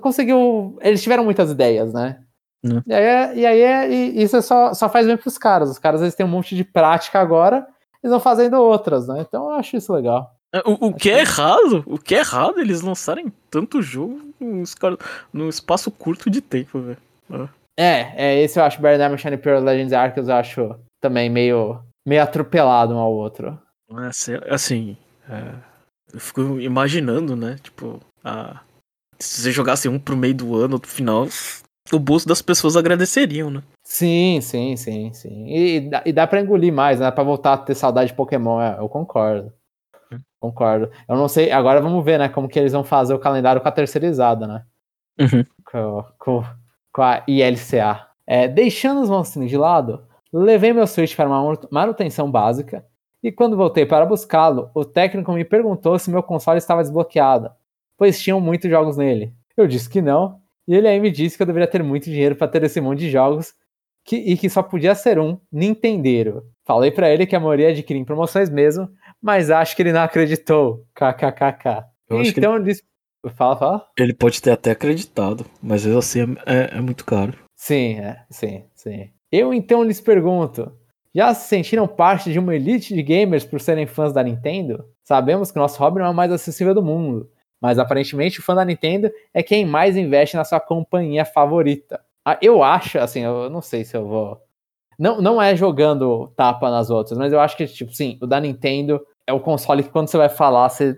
conseguiu. 0.00 0.76
Eles 0.82 1.02
tiveram 1.02 1.24
muitas 1.24 1.50
ideias, 1.50 1.92
né? 1.92 2.20
Uhum. 2.64 2.82
E 2.86 2.92
aí, 2.92 3.38
e 3.38 3.46
aí 3.46 3.60
é, 3.60 3.90
e 3.90 4.22
isso 4.22 4.40
só, 4.42 4.74
só 4.74 4.88
faz 4.88 5.06
bem 5.06 5.16
pros 5.16 5.38
caras. 5.38 5.70
Os 5.70 5.78
caras 5.78 6.02
eles 6.02 6.14
têm 6.14 6.26
um 6.26 6.28
monte 6.28 6.54
de 6.54 6.64
prática 6.64 7.20
agora, 7.20 7.66
eles 8.02 8.10
vão 8.10 8.20
fazendo 8.20 8.60
outras, 8.60 9.06
né? 9.08 9.24
Então 9.26 9.44
eu 9.44 9.50
acho 9.52 9.76
isso 9.76 9.92
legal. 9.92 10.35
É, 10.54 10.58
o, 10.64 10.88
o 10.88 10.94
que 10.94 11.10
é 11.10 11.20
errado, 11.20 11.82
o 11.86 11.98
que 11.98 12.14
é 12.14 12.18
errado 12.18 12.60
eles 12.60 12.80
lançarem 12.80 13.32
tanto 13.50 13.82
jogo 13.82 14.20
num 15.32 15.48
espaço 15.48 15.90
curto 15.90 16.30
de 16.30 16.40
tempo, 16.40 16.80
velho. 16.80 16.98
Ah. 17.30 17.48
É, 17.78 18.12
é, 18.16 18.42
esse 18.42 18.58
eu 18.58 18.64
acho, 18.64 18.80
Bernard 18.80 19.20
Shiny 19.20 19.36
Pearl 19.36 19.62
Legends 19.62 19.92
Arceus, 19.92 20.28
eu 20.28 20.34
acho 20.34 20.76
também 21.00 21.28
meio, 21.28 21.78
meio 22.06 22.22
atropelado 22.22 22.94
um 22.94 22.98
ao 22.98 23.12
outro. 23.12 23.58
É, 23.90 24.54
assim, 24.54 24.96
é, 25.28 25.52
eu 26.12 26.20
fico 26.20 26.58
imaginando, 26.58 27.36
né, 27.36 27.56
tipo, 27.62 28.00
a, 28.24 28.60
se 29.18 29.42
você 29.42 29.52
jogasse 29.52 29.88
um 29.88 29.98
pro 29.98 30.16
meio 30.16 30.34
do 30.34 30.56
ano, 30.56 30.78
do 30.78 30.86
final, 30.86 31.26
o 31.92 31.98
bolso 31.98 32.26
das 32.26 32.42
pessoas 32.42 32.76
agradeceriam, 32.76 33.50
né? 33.50 33.62
Sim, 33.84 34.40
sim, 34.40 34.76
sim, 34.76 35.12
sim. 35.12 35.46
E, 35.46 35.76
e 35.76 35.80
dá, 35.80 36.02
e 36.06 36.12
dá 36.12 36.26
pra 36.26 36.40
engolir 36.40 36.72
mais, 36.72 36.98
né? 36.98 37.10
Pra 37.10 37.22
voltar 37.22 37.52
a 37.52 37.58
ter 37.58 37.74
saudade 37.74 38.10
de 38.10 38.16
Pokémon, 38.16 38.60
é, 38.60 38.78
eu 38.78 38.88
concordo. 38.88 39.52
Concordo. 40.50 40.90
Eu 41.08 41.16
não 41.16 41.28
sei, 41.28 41.50
agora 41.50 41.80
vamos 41.80 42.04
ver, 42.04 42.18
né? 42.18 42.28
Como 42.28 42.48
que 42.48 42.58
eles 42.58 42.72
vão 42.72 42.84
fazer 42.84 43.14
o 43.14 43.18
calendário 43.18 43.60
com 43.60 43.68
a 43.68 43.72
terceirizada, 43.72 44.46
né? 44.46 44.64
Uhum. 45.20 45.44
Com, 45.70 46.04
com, 46.18 46.44
com, 46.92 47.02
a 47.02 47.22
ILCA. 47.26 48.06
É, 48.26 48.48
deixando 48.48 49.00
os 49.00 49.08
monstros 49.08 49.48
de 49.48 49.56
lado, 49.56 50.04
levei 50.32 50.72
meu 50.72 50.86
Switch 50.86 51.14
para 51.14 51.28
uma 51.28 51.58
manutenção 51.70 52.30
básica 52.30 52.84
e 53.22 53.32
quando 53.32 53.56
voltei 53.56 53.86
para 53.86 54.04
buscá-lo, 54.04 54.70
o 54.74 54.84
técnico 54.84 55.32
me 55.32 55.44
perguntou 55.44 55.98
se 55.98 56.10
meu 56.10 56.22
console 56.22 56.58
estava 56.58 56.82
desbloqueado 56.82 57.50
pois 57.96 58.20
tinham 58.20 58.40
muitos 58.40 58.70
jogos 58.70 58.96
nele. 58.96 59.32
Eu 59.56 59.66
disse 59.66 59.88
que 59.88 60.02
não, 60.02 60.38
e 60.68 60.74
ele 60.74 60.86
aí 60.86 61.00
me 61.00 61.10
disse 61.10 61.36
que 61.36 61.42
eu 61.42 61.46
deveria 61.46 61.68
ter 61.68 61.82
muito 61.82 62.04
dinheiro 62.04 62.36
para 62.36 62.48
ter 62.48 62.62
esse 62.62 62.80
monte 62.80 63.00
de 63.00 63.10
jogos 63.10 63.54
que, 64.04 64.16
e 64.16 64.36
que 64.36 64.50
só 64.50 64.62
podia 64.62 64.94
ser 64.94 65.18
um 65.18 65.38
Nintendeiro. 65.50 66.44
Falei 66.64 66.90
para 66.90 67.10
ele 67.10 67.26
que 67.26 67.34
a 67.34 67.40
maioria 67.40 67.70
adquiria 67.70 68.00
em 68.00 68.04
promoções 68.04 68.50
mesmo, 68.50 68.88
mas 69.26 69.50
acho 69.50 69.74
que 69.74 69.82
ele 69.82 69.92
não 69.92 70.02
acreditou. 70.02 70.86
KKKK. 70.94 71.84
Então 72.08 72.54
ele... 72.54 72.74
Fala, 73.34 73.56
fala. 73.56 73.86
Ele 73.98 74.14
pode 74.14 74.40
ter 74.40 74.52
até 74.52 74.70
acreditado, 74.70 75.44
mas 75.60 75.84
assim 75.84 76.36
é, 76.46 76.76
é 76.76 76.80
muito 76.80 77.04
caro. 77.04 77.36
Sim, 77.56 77.98
é, 77.98 78.24
sim, 78.30 78.64
sim. 78.72 79.10
Eu 79.32 79.52
então 79.52 79.82
lhes 79.82 80.00
pergunto: 80.00 80.70
já 81.12 81.34
se 81.34 81.48
sentiram 81.48 81.88
parte 81.88 82.30
de 82.30 82.38
uma 82.38 82.54
elite 82.54 82.94
de 82.94 83.02
gamers 83.02 83.44
por 83.44 83.60
serem 83.60 83.84
fãs 83.84 84.12
da 84.12 84.22
Nintendo? 84.22 84.84
Sabemos 85.02 85.50
que 85.50 85.58
nosso 85.58 85.80
hobby 85.80 85.98
não 85.98 86.06
é 86.06 86.10
o 86.10 86.14
mais 86.14 86.30
acessível 86.30 86.72
do 86.72 86.84
mundo, 86.84 87.28
mas 87.60 87.80
aparentemente 87.80 88.38
o 88.38 88.44
fã 88.44 88.54
da 88.54 88.64
Nintendo 88.64 89.10
é 89.34 89.42
quem 89.42 89.66
mais 89.66 89.96
investe 89.96 90.36
na 90.36 90.44
sua 90.44 90.60
companhia 90.60 91.24
favorita. 91.24 92.00
Ah, 92.24 92.38
eu 92.40 92.62
acho, 92.62 93.00
assim, 93.00 93.22
eu 93.22 93.50
não 93.50 93.60
sei 93.60 93.84
se 93.84 93.96
eu 93.96 94.06
vou. 94.06 94.40
Não, 94.96 95.20
não 95.20 95.42
é 95.42 95.56
jogando 95.56 96.28
tapa 96.36 96.70
nas 96.70 96.90
outras, 96.90 97.18
mas 97.18 97.32
eu 97.32 97.40
acho 97.40 97.56
que, 97.56 97.66
tipo, 97.66 97.92
sim, 97.92 98.18
o 98.22 98.26
da 98.26 98.40
Nintendo 98.40 99.04
é 99.26 99.32
o 99.32 99.40
console 99.40 99.82
que 99.82 99.90
quando 99.90 100.08
você 100.08 100.16
vai 100.16 100.28
falar, 100.28 100.68
você. 100.68 100.96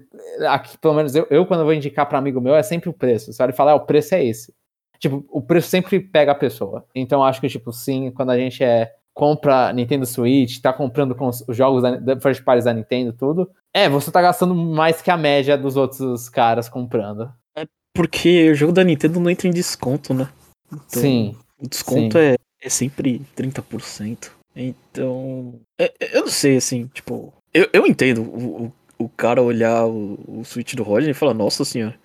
Aqui, 0.48 0.76
pelo 0.78 0.94
menos 0.94 1.14
eu, 1.14 1.26
eu 1.30 1.46
quando 1.46 1.60
eu 1.60 1.66
vou 1.66 1.74
indicar 1.74 2.06
para 2.06 2.18
amigo 2.18 2.40
meu, 2.40 2.54
é 2.54 2.62
sempre 2.62 2.88
o 2.88 2.92
preço. 2.92 3.32
Você 3.32 3.42
vai 3.42 3.52
falar, 3.52 3.72
ah, 3.72 3.76
o 3.76 3.86
preço 3.86 4.14
é 4.14 4.24
esse. 4.24 4.54
Tipo, 4.98 5.24
o 5.30 5.40
preço 5.40 5.68
sempre 5.68 5.98
pega 6.00 6.32
a 6.32 6.34
pessoa. 6.34 6.84
Então 6.94 7.24
acho 7.24 7.40
que, 7.40 7.48
tipo, 7.48 7.72
sim, 7.72 8.10
quando 8.10 8.30
a 8.30 8.36
gente 8.36 8.62
é 8.62 8.92
compra 9.18 9.72
Nintendo 9.72 10.06
Switch, 10.06 10.60
tá 10.60 10.72
comprando 10.72 11.12
com 11.12 11.26
os 11.26 11.44
jogos 11.56 11.82
da, 11.82 11.96
da 11.96 12.20
first 12.20 12.44
parties 12.44 12.66
da 12.66 12.72
Nintendo, 12.72 13.12
tudo. 13.12 13.50
É, 13.74 13.88
você 13.88 14.12
tá 14.12 14.22
gastando 14.22 14.54
mais 14.54 15.02
que 15.02 15.10
a 15.10 15.16
média 15.16 15.58
dos 15.58 15.76
outros 15.76 16.28
caras 16.28 16.68
comprando. 16.68 17.28
É 17.56 17.66
porque 17.92 18.48
o 18.50 18.54
jogo 18.54 18.72
da 18.72 18.84
Nintendo 18.84 19.18
não 19.18 19.28
entra 19.28 19.48
em 19.48 19.50
desconto, 19.50 20.14
né? 20.14 20.28
Então, 20.68 21.02
sim. 21.02 21.36
O 21.60 21.68
desconto 21.68 22.16
sim. 22.16 22.24
É, 22.24 22.36
é 22.62 22.68
sempre 22.68 23.20
30%. 23.36 24.30
Então. 24.54 25.60
É, 25.80 25.92
eu 26.12 26.22
não 26.22 26.28
sei, 26.28 26.56
assim, 26.56 26.86
tipo. 26.94 27.32
Eu, 27.58 27.68
eu 27.72 27.86
entendo 27.86 28.22
o, 28.22 28.66
o, 28.66 28.72
o 29.06 29.08
cara 29.08 29.42
olhar 29.42 29.84
o, 29.84 30.18
o 30.28 30.44
Switch 30.44 30.74
do 30.74 30.84
Roger 30.84 31.10
e 31.10 31.14
falar, 31.14 31.34
nossa 31.34 31.64
senhora, 31.64 31.98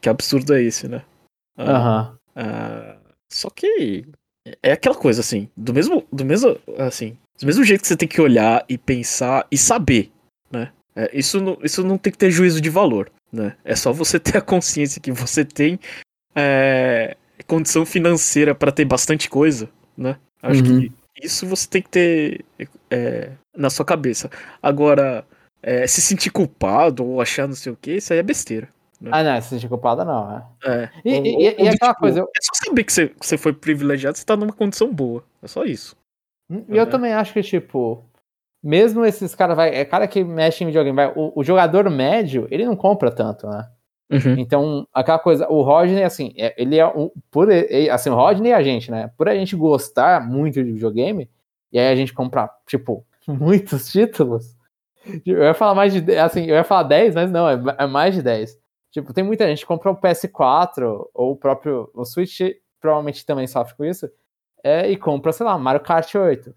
que 0.00 0.08
absurdo 0.08 0.52
é 0.52 0.62
esse, 0.62 0.88
né? 0.88 1.04
Aham. 1.56 2.18
Ah, 2.34 2.96
só 3.32 3.48
que 3.50 4.04
é 4.60 4.72
aquela 4.72 4.96
coisa 4.96 5.20
assim, 5.20 5.48
do 5.56 5.72
mesmo, 5.72 6.04
do 6.12 6.24
mesmo, 6.24 6.58
assim, 6.76 7.16
do 7.38 7.46
mesmo 7.46 7.62
jeito 7.62 7.82
que 7.82 7.86
você 7.86 7.96
tem 7.96 8.08
que 8.08 8.20
olhar 8.20 8.64
e 8.68 8.76
pensar 8.76 9.46
e 9.48 9.56
saber, 9.56 10.10
né? 10.50 10.72
É, 10.96 11.16
isso, 11.16 11.40
não, 11.40 11.56
isso 11.62 11.84
não 11.84 11.96
tem 11.96 12.12
que 12.12 12.18
ter 12.18 12.32
juízo 12.32 12.60
de 12.60 12.68
valor, 12.68 13.12
né? 13.32 13.56
É 13.64 13.76
só 13.76 13.92
você 13.92 14.18
ter 14.20 14.38
a 14.38 14.42
consciência 14.42 15.00
que 15.00 15.12
você 15.12 15.44
tem 15.44 15.78
é, 16.34 17.16
condição 17.46 17.86
financeira 17.86 18.56
para 18.56 18.72
ter 18.72 18.84
bastante 18.84 19.30
coisa, 19.30 19.70
né? 19.96 20.18
Acho 20.42 20.64
uhum. 20.64 20.80
que 20.80 20.92
isso 21.22 21.46
você 21.46 21.68
tem 21.68 21.82
que 21.82 21.90
ter 21.90 22.44
é, 22.90 23.32
na 23.56 23.70
sua 23.70 23.84
cabeça. 23.84 24.30
Agora, 24.62 25.24
é, 25.62 25.86
se 25.86 26.00
sentir 26.00 26.30
culpado 26.30 27.06
ou 27.06 27.20
achar 27.20 27.46
não 27.46 27.54
sei 27.54 27.72
o 27.72 27.76
que, 27.76 27.92
isso 27.96 28.12
aí 28.12 28.18
é 28.18 28.22
besteira. 28.22 28.68
Né? 29.00 29.10
Ah, 29.12 29.22
não, 29.22 29.40
se 29.40 29.48
sentir 29.48 29.68
culpada 29.68 30.04
não, 30.04 30.30
é. 30.30 30.44
é. 30.66 30.90
E, 31.04 31.18
ou, 31.18 31.24
e, 31.24 31.42
e 31.42 31.68
aquela 31.68 31.92
tipo, 31.92 32.00
coisa. 32.00 32.20
É 32.20 32.40
só 32.42 32.66
saber 32.66 32.84
que 32.84 32.92
você, 32.92 33.08
que 33.08 33.26
você 33.26 33.38
foi 33.38 33.52
privilegiado, 33.52 34.18
você 34.18 34.24
tá 34.24 34.36
numa 34.36 34.52
condição 34.52 34.92
boa. 34.92 35.24
É 35.42 35.48
só 35.48 35.64
isso. 35.64 35.96
Hum, 36.50 36.64
e 36.68 36.76
eu 36.76 36.82
é. 36.82 36.86
também 36.86 37.14
acho 37.14 37.32
que, 37.32 37.42
tipo, 37.42 38.04
mesmo 38.62 39.04
esses 39.04 39.34
caras, 39.34 39.56
vai, 39.56 39.74
é 39.74 39.84
cara 39.86 40.06
que 40.06 40.22
mexe 40.22 40.62
em 40.64 40.66
videogame, 40.66 40.96
vai, 40.96 41.12
o, 41.16 41.32
o 41.34 41.42
jogador 41.42 41.88
médio, 41.88 42.46
ele 42.50 42.66
não 42.66 42.76
compra 42.76 43.10
tanto, 43.10 43.46
né? 43.46 43.66
Uhum. 44.12 44.34
Então, 44.38 44.86
aquela 44.92 45.20
coisa, 45.20 45.48
o 45.48 45.62
Rodney, 45.62 46.02
assim, 46.02 46.34
é, 46.36 46.52
ele 46.60 46.76
é 46.76 46.86
um. 46.86 47.10
Por, 47.30 47.48
assim, 47.92 48.10
o 48.10 48.14
Rodney 48.14 48.50
e 48.50 48.54
a 48.54 48.62
gente, 48.62 48.90
né? 48.90 49.10
Por 49.16 49.28
a 49.28 49.34
gente 49.34 49.54
gostar 49.54 50.28
muito 50.28 50.62
de 50.62 50.72
videogame, 50.72 51.30
e 51.72 51.78
aí 51.78 51.88
a 51.88 51.94
gente 51.94 52.12
comprar, 52.12 52.50
tipo, 52.66 53.04
muitos 53.26 53.90
títulos. 53.90 54.56
Eu 55.24 55.42
ia 55.42 55.54
falar 55.54 55.74
mais 55.74 55.92
de. 55.92 56.16
Assim, 56.16 56.44
eu 56.44 56.54
ia 56.54 56.64
falar 56.64 56.84
10, 56.84 57.14
mas 57.14 57.30
não, 57.30 57.48
é, 57.48 57.58
é 57.78 57.86
mais 57.86 58.14
de 58.14 58.22
10. 58.22 58.58
Tipo, 58.90 59.12
tem 59.12 59.24
muita 59.24 59.46
gente 59.46 59.60
que 59.60 59.66
compra 59.66 59.90
o 59.90 59.96
PS4 59.96 61.08
ou 61.14 61.32
o 61.32 61.36
próprio. 61.36 61.90
O 61.94 62.04
Switch 62.04 62.40
provavelmente 62.80 63.24
também 63.24 63.46
sofre 63.46 63.76
com 63.76 63.84
isso. 63.84 64.10
É, 64.62 64.90
e 64.90 64.96
compra, 64.96 65.32
sei 65.32 65.46
lá, 65.46 65.56
Mario 65.56 65.80
Kart 65.80 66.14
8 66.14 66.54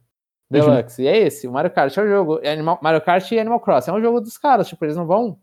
Deluxe. 0.50 1.02
Uhum. 1.02 1.08
E 1.08 1.08
é 1.08 1.18
esse. 1.18 1.48
O 1.48 1.52
Mario 1.52 1.72
Kart 1.72 1.96
é 1.98 2.02
o 2.02 2.08
jogo. 2.08 2.40
É 2.42 2.52
Animal, 2.52 2.80
Mario 2.82 3.02
Kart 3.02 3.32
e 3.32 3.40
Animal 3.40 3.60
Crossing 3.60 3.92
é 3.92 3.94
um 3.94 4.02
jogo 4.02 4.20
dos 4.20 4.38
caras. 4.38 4.68
Tipo, 4.68 4.86
eles 4.86 4.96
não 4.96 5.06
vão. 5.06 5.38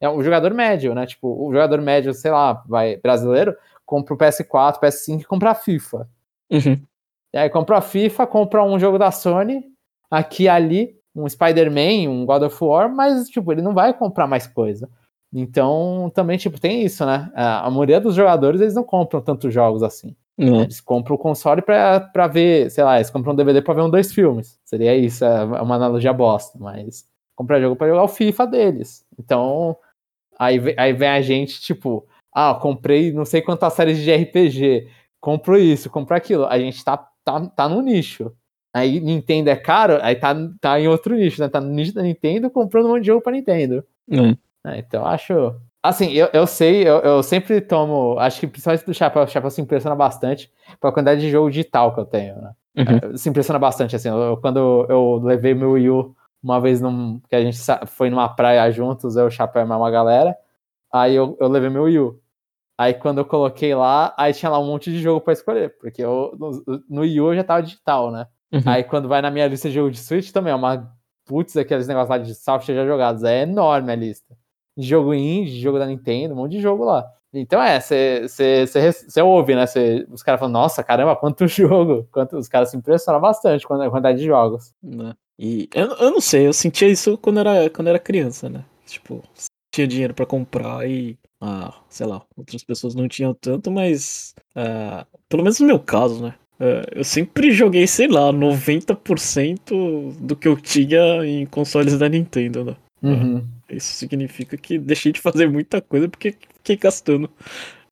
É 0.00 0.08
o 0.08 0.22
jogador 0.22 0.52
médio, 0.52 0.94
né? 0.94 1.06
Tipo, 1.06 1.28
o 1.28 1.52
jogador 1.52 1.80
médio, 1.80 2.12
sei 2.12 2.30
lá, 2.30 2.62
vai 2.66 2.96
brasileiro, 2.96 3.56
compra 3.86 4.14
o 4.14 4.18
PS4, 4.18 4.80
PS5 4.80 5.20
e 5.20 5.24
compra 5.24 5.50
a 5.50 5.54
FIFA. 5.54 6.08
Uhum. 6.50 6.82
E 7.34 7.36
aí 7.36 7.50
compra 7.50 7.78
a 7.78 7.80
FIFA, 7.80 8.28
compra 8.28 8.62
um 8.62 8.78
jogo 8.78 8.96
da 8.96 9.10
Sony, 9.10 9.64
aqui 10.08 10.46
ali, 10.46 10.94
um 11.12 11.28
Spider-Man, 11.28 12.08
um 12.08 12.24
God 12.24 12.42
of 12.44 12.64
War, 12.64 12.88
mas, 12.88 13.28
tipo, 13.28 13.50
ele 13.50 13.60
não 13.60 13.74
vai 13.74 13.92
comprar 13.92 14.28
mais 14.28 14.46
coisa. 14.46 14.88
Então, 15.32 16.12
também, 16.14 16.38
tipo, 16.38 16.60
tem 16.60 16.84
isso, 16.84 17.04
né? 17.04 17.28
A 17.34 17.68
maioria 17.72 18.00
dos 18.00 18.14
jogadores, 18.14 18.60
eles 18.60 18.76
não 18.76 18.84
compram 18.84 19.20
tantos 19.20 19.52
jogos 19.52 19.82
assim. 19.82 20.14
Uhum. 20.38 20.62
Eles 20.62 20.80
compram 20.80 21.16
o 21.16 21.18
console 21.18 21.60
pra, 21.60 21.98
pra 21.98 22.28
ver, 22.28 22.70
sei 22.70 22.84
lá, 22.84 22.98
eles 22.98 23.10
compram 23.10 23.32
um 23.32 23.36
DVD 23.36 23.60
pra 23.60 23.74
ver 23.74 23.82
um 23.82 23.90
dois 23.90 24.12
filmes. 24.12 24.56
Seria 24.64 24.96
isso, 24.96 25.24
é 25.24 25.44
uma 25.60 25.74
analogia 25.74 26.12
bosta, 26.12 26.56
mas 26.60 27.04
comprar 27.34 27.60
jogo 27.60 27.74
pra 27.74 27.88
jogar 27.88 28.04
o 28.04 28.08
FIFA 28.08 28.46
deles. 28.46 29.04
Então, 29.18 29.76
aí, 30.38 30.60
aí 30.76 30.92
vem 30.92 31.08
a 31.08 31.20
gente, 31.20 31.60
tipo, 31.60 32.06
ah, 32.32 32.54
comprei 32.54 33.12
não 33.12 33.24
sei 33.24 33.42
quantas 33.42 33.72
séries 33.72 33.98
de 33.98 34.14
RPG, 34.14 34.88
compro 35.20 35.58
isso, 35.58 35.90
compro 35.90 36.14
aquilo. 36.16 36.46
A 36.46 36.56
gente 36.60 36.84
tá, 36.84 37.08
tá, 37.24 37.46
tá 37.48 37.68
no 37.68 37.80
nicho. 37.80 38.32
Aí 38.72 38.98
Nintendo 39.00 39.50
é 39.50 39.56
caro, 39.56 39.98
aí 40.02 40.16
tá, 40.16 40.34
tá 40.60 40.80
em 40.80 40.88
outro 40.88 41.14
nicho, 41.14 41.40
né? 41.40 41.48
Tá 41.48 41.60
no 41.60 41.68
nicho 41.68 41.94
da 41.94 42.02
Nintendo 42.02 42.50
comprando 42.50 42.86
um 42.86 42.88
monte 42.90 43.02
de 43.02 43.06
jogo 43.06 43.22
pra 43.22 43.32
Nintendo. 43.32 43.84
Uhum. 44.08 44.36
É, 44.66 44.78
então 44.78 45.06
acho. 45.06 45.54
Assim, 45.80 46.10
eu, 46.12 46.28
eu 46.32 46.46
sei, 46.46 46.82
eu, 46.82 46.98
eu 47.00 47.22
sempre 47.22 47.60
tomo. 47.60 48.18
Acho 48.18 48.40
que 48.40 48.46
principalmente 48.48 48.84
do 48.84 48.92
Chapéu, 48.92 49.22
o 49.22 49.28
Chapéu 49.28 49.50
se 49.50 49.60
impressiona 49.60 49.94
bastante 49.94 50.50
pela 50.80 50.92
quantidade 50.92 51.20
de 51.20 51.30
jogo 51.30 51.50
digital 51.50 51.94
que 51.94 52.00
eu 52.00 52.04
tenho, 52.04 52.36
né? 52.36 52.52
Uhum. 52.76 53.12
É, 53.12 53.16
se 53.16 53.28
impressiona 53.28 53.58
bastante, 53.58 53.94
assim. 53.94 54.08
Eu, 54.08 54.38
quando 54.38 54.86
eu 54.88 55.20
levei 55.22 55.54
meu 55.54 55.72
Wii 55.72 55.90
U 55.90 56.16
uma 56.42 56.60
vez 56.60 56.80
num, 56.80 57.20
que 57.28 57.36
a 57.36 57.40
gente 57.40 57.58
foi 57.86 58.10
numa 58.10 58.28
praia 58.28 58.70
juntos, 58.70 59.16
eu, 59.16 59.26
o 59.26 59.30
Chapéu 59.30 59.62
e 59.62 59.64
uma 59.64 59.90
galera, 59.90 60.36
aí 60.92 61.14
eu, 61.14 61.36
eu 61.40 61.48
levei 61.48 61.70
meu 61.70 61.84
Wii 61.84 61.98
U. 62.00 62.20
Aí 62.78 62.94
quando 62.94 63.18
eu 63.18 63.24
coloquei 63.24 63.74
lá, 63.74 64.14
aí 64.18 64.32
tinha 64.32 64.50
lá 64.50 64.58
um 64.58 64.66
monte 64.66 64.90
de 64.90 65.00
jogo 65.00 65.20
para 65.20 65.32
escolher, 65.32 65.76
porque 65.78 66.02
eu, 66.02 66.36
no, 66.38 66.82
no 66.88 67.00
Wii 67.02 67.20
U 67.20 67.34
já 67.34 67.44
tava 67.44 67.62
digital, 67.62 68.10
né? 68.10 68.26
Uhum. 68.52 68.62
Aí 68.66 68.84
quando 68.84 69.08
vai 69.08 69.22
na 69.22 69.30
minha 69.30 69.46
lista 69.46 69.68
de 69.68 69.74
jogo 69.74 69.90
de 69.90 69.98
Switch 69.98 70.32
também, 70.32 70.52
é 70.52 70.56
uma 70.56 70.92
putz, 71.24 71.56
aqueles 71.56 71.86
negócios 71.86 72.10
lá 72.10 72.18
de 72.18 72.34
software 72.34 72.74
já 72.74 72.86
jogados, 72.86 73.22
é 73.22 73.42
enorme 73.42 73.92
a 73.92 73.96
lista 73.96 74.36
de 74.76 74.86
jogo 74.86 75.14
indie, 75.14 75.52
de 75.52 75.60
jogo 75.60 75.78
da 75.78 75.86
Nintendo, 75.86 76.34
um 76.34 76.38
monte 76.38 76.52
de 76.52 76.60
jogo 76.60 76.84
lá. 76.84 77.06
Então 77.32 77.60
é, 77.60 77.80
você 77.80 79.22
ouve, 79.22 79.54
né? 79.54 79.66
Cê, 79.66 80.06
os 80.10 80.22
caras 80.22 80.38
falam, 80.38 80.52
nossa, 80.52 80.84
caramba, 80.84 81.16
quanto 81.16 81.46
jogo! 81.48 82.08
Quanto, 82.12 82.36
os 82.36 82.48
caras 82.48 82.70
se 82.70 82.76
impressionam 82.76 83.20
bastante 83.20 83.66
com 83.66 83.74
a 83.74 83.90
quantidade 83.90 84.18
de 84.18 84.26
jogos. 84.26 84.72
Né? 84.82 85.14
E 85.38 85.68
eu, 85.74 85.86
eu 85.94 86.10
não 86.12 86.20
sei, 86.20 86.46
eu 86.46 86.52
sentia 86.52 86.88
isso 86.88 87.18
quando 87.18 87.40
era, 87.40 87.68
quando 87.70 87.88
era 87.88 87.98
criança, 87.98 88.48
né? 88.48 88.64
Tipo, 88.86 89.22
tinha 89.74 89.86
dinheiro 89.86 90.14
para 90.14 90.26
comprar 90.26 90.88
e, 90.88 91.18
ah, 91.44 91.74
sei 91.90 92.06
lá, 92.06 92.22
outras 92.36 92.64
pessoas 92.64 92.94
não 92.94 93.06
tinham 93.06 93.34
tanto, 93.34 93.70
mas 93.70 94.34
uh, 94.56 95.06
pelo 95.28 95.42
menos 95.42 95.60
no 95.60 95.66
meu 95.66 95.78
caso, 95.78 96.22
né? 96.22 96.34
Uh, 96.58 96.86
eu 96.92 97.04
sempre 97.04 97.50
joguei, 97.52 97.86
sei 97.86 98.08
lá, 98.08 98.32
90% 98.32 100.16
do 100.18 100.34
que 100.34 100.48
eu 100.48 100.56
tinha 100.56 101.24
em 101.24 101.44
consoles 101.44 101.98
da 101.98 102.08
Nintendo, 102.08 102.64
né? 102.64 102.76
Uhum. 103.02 103.46
Isso 103.68 103.92
significa 103.92 104.56
que 104.56 104.78
deixei 104.78 105.12
de 105.12 105.20
fazer 105.20 105.48
muita 105.50 105.82
coisa 105.82 106.08
porque 106.08 106.34
fiquei 106.54 106.76
gastando 106.76 107.28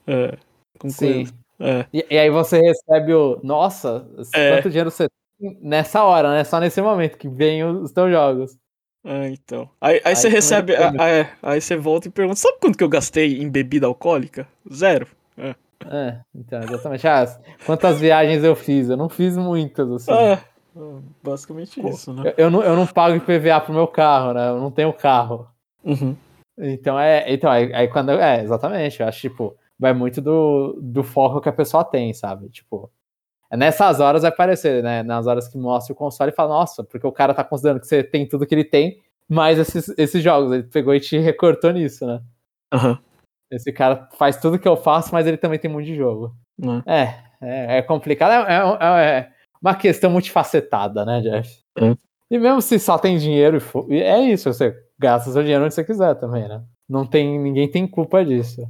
é, 0.07 0.39
com 0.79 0.89
Sim. 0.89 1.27
É. 1.61 1.85
E, 1.93 2.07
e, 2.11 2.19
aí 2.19 2.31
você 2.31 2.59
recebe 2.59 3.13
o. 3.13 3.39
Nossa, 3.43 4.07
é. 4.35 4.55
quanto 4.55 4.71
dinheiro 4.71 4.91
você 4.91 5.09
tem 5.39 5.59
nessa 5.61 6.03
hora, 6.03 6.33
né? 6.33 6.45
Só 6.45 6.59
nesse 6.59 6.81
momento 6.81 7.19
que 7.19 7.29
vem 7.29 7.63
os, 7.65 7.83
os 7.83 7.93
teus 7.93 8.11
jogos. 8.11 8.57
Ah, 9.05 9.29
então. 9.29 9.69
Aí, 9.81 9.97
aí, 9.97 10.01
aí 10.05 10.17
você 10.17 10.29
recebe. 10.29 10.77
Aí, 10.77 11.11
é, 11.11 11.31
aí 11.43 11.61
você 11.61 11.77
volta 11.77 12.09
e 12.09 12.11
pergunta: 12.11 12.39
sabe 12.39 12.59
quanto 12.61 12.79
que 12.79 12.85
eu 12.85 12.89
gastei 12.89 13.43
em 13.43 13.51
bebida 13.51 13.87
alcoólica? 13.87 14.47
Zero. 14.73 15.09
É, 15.37 15.55
é 15.87 16.21
então, 16.35 16.63
exatamente. 16.63 17.07
Ah, 17.09 17.27
quantas 17.67 18.01
viagens 18.01 18.45
eu 18.45 18.55
fiz? 18.55 18.89
Eu 18.89 18.97
não 18.97 19.09
fiz 19.09 19.37
muitas, 19.37 19.91
assim. 19.91 20.13
É, 20.13 20.39
basicamente 21.23 21.81
Pô, 21.81 21.89
isso, 21.89 22.13
né? 22.13 22.33
Eu, 22.37 22.45
eu, 22.45 22.51
não, 22.51 22.63
eu 22.63 22.77
não 22.77 22.87
pago 22.87 23.17
IPVA 23.17 23.61
pro 23.61 23.75
meu 23.75 23.89
carro, 23.89 24.33
né? 24.35 24.49
Eu 24.49 24.61
não 24.61 24.71
tenho 24.71 24.93
carro. 24.93 25.49
Uhum. 25.85 26.17
Então 26.59 26.99
é. 26.99 27.25
Então, 27.33 27.51
aí, 27.51 27.75
aí, 27.75 27.89
quando. 27.89 28.11
É, 28.11 28.43
exatamente. 28.43 29.01
Eu 29.01 29.09
acho, 29.09 29.21
tipo, 29.21 29.57
vai 29.79 29.93
muito 29.93 30.21
do, 30.21 30.79
do 30.81 31.03
foco 31.03 31.41
que 31.41 31.49
a 31.49 31.53
pessoa 31.53 31.85
tem, 31.85 32.15
sabe? 32.15 32.49
Tipo. 32.51 32.89
É 33.53 33.57
nessas 33.57 34.01
horas 34.01 34.23
vai 34.23 34.31
aparecer, 34.31 34.83
né? 34.83 35.03
Nas 35.03 35.27
horas 35.27 35.47
que 35.47 35.59
mostra 35.59 35.93
o 35.93 35.97
console 35.97 36.33
e 36.33 36.35
fala, 36.35 36.55
nossa, 36.55 36.83
porque 36.83 37.07
o 37.07 37.13
cara 37.13 37.35
tá 37.35 37.45
considerando 37.45 37.81
que 37.81 37.87
você 37.87 38.03
tem 38.03 38.27
tudo 38.27 38.47
que 38.47 38.55
ele 38.55 38.65
tem, 38.65 38.99
mais 39.29 39.59
esses, 39.59 39.95
esses 39.99 40.23
jogos. 40.25 40.53
Ele 40.53 40.63
pegou 40.63 40.95
e 40.95 41.01
te 41.01 41.19
recortou 41.19 41.71
nisso, 41.71 42.07
né? 42.07 42.23
Uhum. 42.73 42.97
Esse 43.51 43.71
cara 43.71 44.09
faz 44.15 44.39
tudo 44.39 44.59
que 44.59 44.67
eu 44.67 44.75
faço, 44.75 45.13
mas 45.13 45.27
ele 45.27 45.37
também 45.37 45.59
tem 45.59 45.71
muito 45.71 45.85
de 45.85 45.95
jogo. 45.95 46.35
Uhum. 46.65 46.83
É, 46.87 47.19
é, 47.43 47.79
é 47.79 47.83
complicado. 47.83 48.49
É, 48.49 48.55
é, 48.57 49.19
é, 49.19 49.33
uma 49.61 49.75
questão 49.75 50.11
multifacetada, 50.11 51.05
né, 51.05 51.21
Jeff? 51.21 51.59
É. 51.79 51.95
E 52.31 52.39
mesmo 52.39 52.63
se 52.63 52.79
só 52.79 52.97
tem 52.97 53.19
dinheiro, 53.19 53.59
é 53.91 54.23
isso, 54.23 54.51
você 54.51 54.75
gasta 54.99 55.31
seu 55.31 55.43
dinheiro 55.43 55.63
onde 55.63 55.75
você 55.75 55.85
quiser 55.85 56.15
também, 56.15 56.49
né? 56.49 56.63
Não 56.89 57.05
tem, 57.05 57.39
ninguém 57.39 57.71
tem 57.71 57.87
culpa 57.87 58.25
disso. 58.25 58.67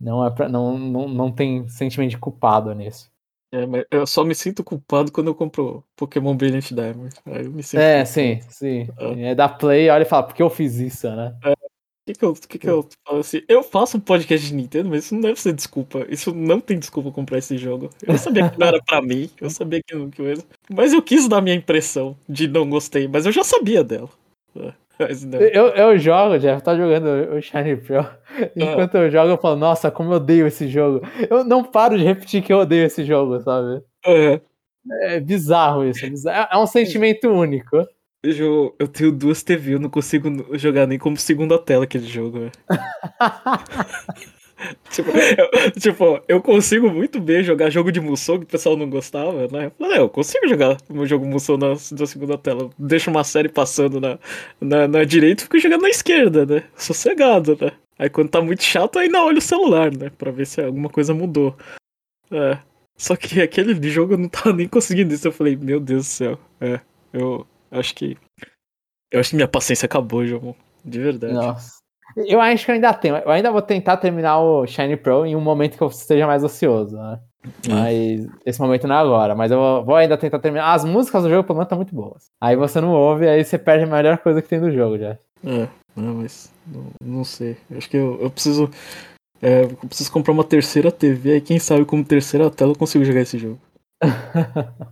Não, 0.00 0.26
é 0.26 0.30
pra, 0.30 0.48
não, 0.48 0.78
não, 0.78 1.08
não 1.08 1.30
tem 1.30 1.68
sentimento 1.68 2.10
de 2.10 2.18
culpado 2.18 2.74
nisso. 2.74 3.12
É, 3.54 3.66
mas 3.66 3.84
eu 3.88 4.04
só 4.04 4.24
me 4.24 4.34
sinto 4.34 4.64
culpado 4.64 5.12
quando 5.12 5.28
eu 5.28 5.34
compro 5.34 5.84
Pokémon 5.94 6.34
Brilliant 6.34 6.72
Diamond. 6.72 7.14
Aí 7.24 7.44
eu 7.44 7.52
me 7.52 7.62
sinto 7.62 7.80
é, 7.80 8.04
culpado. 8.04 8.08
sim, 8.08 8.40
sim. 8.50 8.88
É. 8.98 9.30
é 9.30 9.34
da 9.34 9.48
Play, 9.48 9.88
olha 9.88 10.02
e 10.02 10.06
fala, 10.06 10.24
por 10.24 10.34
que 10.34 10.42
eu 10.42 10.50
fiz 10.50 10.74
isso, 10.80 11.08
né? 11.08 11.36
É. 11.44 11.52
O 11.52 12.12
que, 12.12 12.18
que, 12.18 12.24
eu, 12.24 12.34
que, 12.34 12.58
que 12.58 12.68
eu 12.68 12.86
falo 13.06 13.20
assim? 13.20 13.40
Eu 13.48 13.62
faço 13.62 13.96
um 13.96 14.00
podcast 14.00 14.46
de 14.46 14.54
Nintendo, 14.54 14.90
mas 14.90 15.04
isso 15.04 15.14
não 15.14 15.22
deve 15.22 15.40
ser 15.40 15.54
desculpa. 15.54 16.04
Isso 16.10 16.34
não 16.34 16.60
tem 16.60 16.78
desculpa 16.78 17.10
comprar 17.10 17.38
esse 17.38 17.56
jogo. 17.56 17.88
Eu 18.06 18.18
sabia 18.18 18.50
que 18.50 18.58
não 18.58 18.66
era 18.66 18.82
pra 18.82 19.00
mim, 19.00 19.30
eu 19.40 19.48
sabia 19.48 19.80
que 19.82 19.94
não 19.94 20.10
que 20.10 20.22
Mas 20.68 20.92
eu 20.92 21.00
quis 21.00 21.26
dar 21.28 21.40
minha 21.40 21.56
impressão 21.56 22.14
de 22.28 22.46
não 22.46 22.68
gostei, 22.68 23.08
mas 23.08 23.24
eu 23.24 23.32
já 23.32 23.42
sabia 23.42 23.82
dela. 23.82 24.10
Eu, 25.52 25.68
eu 25.68 25.98
jogo, 25.98 26.38
Jeff, 26.38 26.62
tá 26.62 26.76
jogando 26.76 27.34
o 27.34 27.42
Shiny 27.42 27.76
Pro. 27.76 28.06
Enquanto 28.54 28.94
eu 28.96 29.10
jogo, 29.10 29.30
eu 29.30 29.38
falo, 29.38 29.56
nossa, 29.56 29.90
como 29.90 30.12
eu 30.12 30.16
odeio 30.16 30.46
esse 30.46 30.68
jogo. 30.68 31.06
Eu 31.28 31.44
não 31.44 31.64
paro 31.64 31.98
de 31.98 32.04
repetir 32.04 32.42
que 32.42 32.52
eu 32.52 32.58
odeio 32.58 32.86
esse 32.86 33.04
jogo, 33.04 33.40
sabe? 33.40 33.82
É, 34.06 34.40
é 35.02 35.20
bizarro 35.20 35.84
isso. 35.84 36.04
É, 36.04 36.10
bizarro. 36.10 36.48
é 36.52 36.58
um 36.58 36.66
sentimento 36.66 37.28
único. 37.28 37.76
Eu, 38.22 38.74
eu 38.78 38.88
tenho 38.88 39.12
duas 39.12 39.42
TV, 39.42 39.74
eu 39.74 39.80
não 39.80 39.90
consigo 39.90 40.56
jogar 40.56 40.86
nem 40.86 40.98
como 40.98 41.16
segunda 41.16 41.58
tela 41.58 41.84
aquele 41.84 42.06
jogo. 42.06 42.50
tipo, 44.90 45.10
eu, 45.10 45.70
tipo, 45.72 46.20
eu 46.28 46.40
consigo 46.40 46.90
muito 46.90 47.20
bem 47.20 47.42
jogar 47.42 47.70
jogo 47.70 47.92
de 47.92 48.00
Musou, 48.00 48.38
que 48.38 48.44
o 48.44 48.48
pessoal 48.48 48.76
não 48.76 48.88
gostava, 48.88 49.48
né? 49.48 49.66
Eu, 49.66 49.70
falei, 49.78 49.98
eu 49.98 50.08
consigo 50.08 50.48
jogar 50.48 50.76
meu 50.88 51.06
jogo 51.06 51.26
Musou 51.26 51.58
na, 51.58 51.70
na 51.70 52.06
segunda 52.06 52.38
tela. 52.38 52.70
Deixo 52.78 53.10
uma 53.10 53.24
série 53.24 53.48
passando 53.48 54.00
na, 54.00 54.18
na, 54.60 54.88
na 54.88 55.04
direita 55.04 55.42
e 55.42 55.44
fico 55.44 55.58
jogando 55.58 55.82
na 55.82 55.90
esquerda, 55.90 56.46
né? 56.46 56.64
Sossegado, 56.76 57.56
né? 57.60 57.72
Aí 57.98 58.10
quando 58.10 58.30
tá 58.30 58.40
muito 58.40 58.62
chato, 58.62 58.98
ainda 58.98 59.22
olho 59.22 59.38
o 59.38 59.42
celular, 59.42 59.94
né? 59.96 60.10
Pra 60.10 60.30
ver 60.30 60.46
se 60.46 60.60
alguma 60.60 60.88
coisa 60.88 61.14
mudou. 61.14 61.56
É. 62.30 62.58
Só 62.96 63.16
que 63.16 63.40
aquele 63.42 63.90
jogo 63.90 64.14
eu 64.14 64.18
não 64.18 64.28
tava 64.28 64.52
nem 64.52 64.68
conseguindo 64.68 65.14
isso. 65.14 65.28
Eu 65.28 65.32
falei, 65.32 65.56
meu 65.56 65.80
Deus 65.80 66.06
do 66.06 66.10
céu. 66.10 66.38
É, 66.60 66.80
eu 67.12 67.46
acho 67.70 67.94
que. 67.94 68.16
Eu 69.10 69.20
acho 69.20 69.30
que 69.30 69.36
minha 69.36 69.48
paciência 69.48 69.86
acabou, 69.86 70.26
João. 70.26 70.56
De 70.84 71.00
verdade. 71.00 71.34
Nossa. 71.34 71.83
Eu 72.16 72.40
acho 72.40 72.64
que 72.64 72.70
eu 72.70 72.74
ainda 72.74 72.92
tenho. 72.92 73.16
Eu 73.16 73.30
ainda 73.30 73.50
vou 73.50 73.62
tentar 73.62 73.96
terminar 73.96 74.38
o 74.40 74.66
Shiny 74.66 74.96
Pro 74.96 75.26
em 75.26 75.34
um 75.34 75.40
momento 75.40 75.76
que 75.76 75.82
eu 75.82 75.88
esteja 75.88 76.26
mais 76.26 76.44
ocioso, 76.44 76.96
né? 76.96 77.18
Mas 77.68 78.26
esse 78.46 78.60
momento 78.60 78.86
não 78.86 78.94
é 78.94 78.98
agora. 78.98 79.34
Mas 79.34 79.50
eu 79.50 79.84
vou 79.84 79.96
ainda 79.96 80.16
tentar 80.16 80.38
terminar. 80.38 80.72
As 80.72 80.84
músicas 80.84 81.22
do 81.22 81.30
jogo, 81.30 81.44
pelo 81.44 81.56
menos, 81.56 81.66
estão 81.66 81.78
muito 81.78 81.94
boas. 81.94 82.26
Aí 82.40 82.56
você 82.56 82.80
não 82.80 82.92
ouve, 82.92 83.28
aí 83.28 83.44
você 83.44 83.58
perde 83.58 83.84
a 83.84 83.86
melhor 83.86 84.18
coisa 84.18 84.40
que 84.40 84.48
tem 84.48 84.60
do 84.60 84.70
jogo 84.70 84.98
já. 84.98 85.18
É, 85.44 85.68
não, 85.96 86.14
mas. 86.14 86.52
Não, 86.66 86.86
não 87.02 87.24
sei. 87.24 87.56
Acho 87.76 87.88
que 87.90 87.96
eu, 87.96 88.18
eu 88.20 88.30
preciso. 88.30 88.70
É, 89.42 89.64
eu 89.64 89.76
preciso 89.76 90.10
comprar 90.12 90.32
uma 90.32 90.44
terceira 90.44 90.90
TV. 90.90 91.32
Aí 91.32 91.40
quem 91.40 91.58
sabe 91.58 91.84
como 91.84 92.04
terceira 92.04 92.50
tela 92.50 92.72
eu 92.72 92.78
consigo 92.78 93.04
jogar 93.04 93.20
esse 93.20 93.38
jogo. 93.38 93.58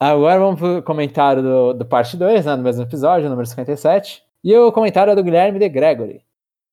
Agora 0.00 0.40
vamos 0.40 0.58
pro 0.58 0.82
comentário 0.82 1.42
do, 1.42 1.74
do 1.74 1.84
parte 1.84 2.16
2, 2.16 2.46
né, 2.46 2.56
do 2.56 2.62
mesmo 2.62 2.82
episódio, 2.82 3.28
número 3.28 3.46
57. 3.46 4.22
E 4.42 4.56
o 4.56 4.72
comentário 4.72 5.10
é 5.10 5.14
do 5.14 5.22
Guilherme 5.22 5.58
de 5.58 5.68
Gregory. 5.68 6.22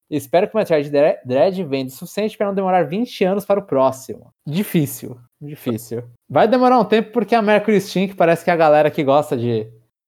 Espero 0.10 0.48
que 0.48 0.56
o 0.56 0.58
Metroid 0.58 0.89
Dread 0.89 1.63
venda 1.63 1.89
o 1.89 1.93
suficiente 1.93 2.38
para 2.38 2.48
não 2.48 2.56
demorar 2.56 2.84
20 2.84 3.24
anos 3.26 3.46
para 3.46 3.60
o 3.60 3.63
próximo. 3.63 4.32
Difícil, 4.46 5.17
difícil. 5.41 6.04
Vai 6.30 6.48
demorar 6.48 6.80
um 6.80 6.86
tempo 6.86 7.12
porque 7.12 7.36
a 7.36 7.41
Mercury 7.41 7.82
Steam, 7.82 8.08
que 8.08 8.15
parece 8.15 8.43
que 8.43 8.50
é 8.50 8.54
a 8.54 8.58
galera 8.58 8.89
que 8.89 9.04
gosta 9.04 9.36
de. 9.36 9.67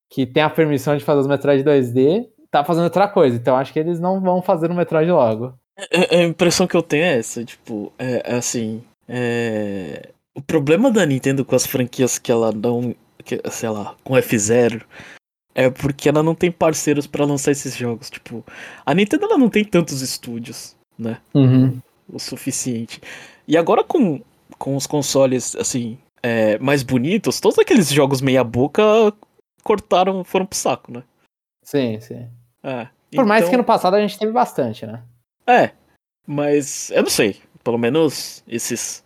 que 0.09 0.25
tem 0.25 0.41
a 0.41 0.49
permissão 0.49 0.95
de 0.95 1.03
fazer 1.03 1.19
os 1.19 1.27
Metroid 1.27 1.63
2D, 1.63 2.27
tá 2.49 2.63
fazendo 2.63 2.85
outra 2.85 3.07
coisa. 3.07 3.35
Então 3.35 3.57
acho 3.57 3.73
que 3.73 3.79
eles 3.79 3.99
não 3.99 4.21
vão 4.21 4.41
fazer 4.41 4.71
o 4.71 4.75
Metroid 4.75 5.11
logo. 5.11 5.53
A, 5.77 6.15
a 6.15 6.23
impressão 6.23 6.65
que 6.65 6.75
eu 6.75 6.83
tenho 6.83 7.03
é 7.03 7.17
essa, 7.17 7.43
tipo, 7.43 7.91
é, 7.99 8.21
é 8.25 8.35
assim. 8.35 8.81
É... 9.07 10.09
O 10.33 10.41
problema 10.41 10.89
da 10.89 11.05
Nintendo 11.05 11.43
com 11.43 11.55
as 11.55 11.65
franquias 11.65 12.17
que 12.17 12.31
ela 12.31 12.51
não. 12.53 12.95
Que, 13.25 13.41
sei 13.51 13.69
lá, 13.69 13.95
com 14.03 14.13
F0 14.13 14.81
é 15.59 15.69
porque 15.69 16.07
ela 16.07 16.23
não 16.23 16.33
tem 16.33 16.49
parceiros 16.49 17.05
para 17.05 17.25
lançar 17.25 17.51
esses 17.51 17.75
jogos. 17.75 18.09
Tipo, 18.09 18.45
a 18.85 18.93
Nintendo 18.93 19.25
ela 19.25 19.37
não 19.37 19.49
tem 19.49 19.65
tantos 19.65 20.01
estúdios, 20.01 20.73
né? 20.97 21.19
Uhum. 21.35 21.81
O 22.07 22.17
suficiente. 22.17 23.01
E 23.45 23.57
agora 23.57 23.83
com, 23.83 24.21
com 24.57 24.77
os 24.77 24.87
consoles, 24.87 25.57
assim, 25.57 25.97
é, 26.23 26.57
mais 26.59 26.81
bonitos, 26.81 27.41
todos 27.41 27.59
aqueles 27.59 27.91
jogos 27.91 28.21
meia-boca 28.21 28.81
cortaram, 29.61 30.23
foram 30.23 30.45
pro 30.45 30.57
saco, 30.57 30.93
né? 30.93 31.03
Sim, 31.61 31.99
sim. 31.99 32.29
É, 32.63 32.85
Por 32.85 32.91
então... 33.11 33.25
mais 33.25 33.49
que 33.49 33.57
no 33.57 33.63
passado 33.65 33.95
a 33.95 34.01
gente 34.01 34.17
teve 34.17 34.31
bastante, 34.31 34.85
né? 34.85 35.03
É, 35.45 35.71
mas 36.25 36.89
eu 36.91 37.03
não 37.03 37.09
sei. 37.09 37.35
Pelo 37.65 37.77
menos 37.77 38.41
esses, 38.47 39.03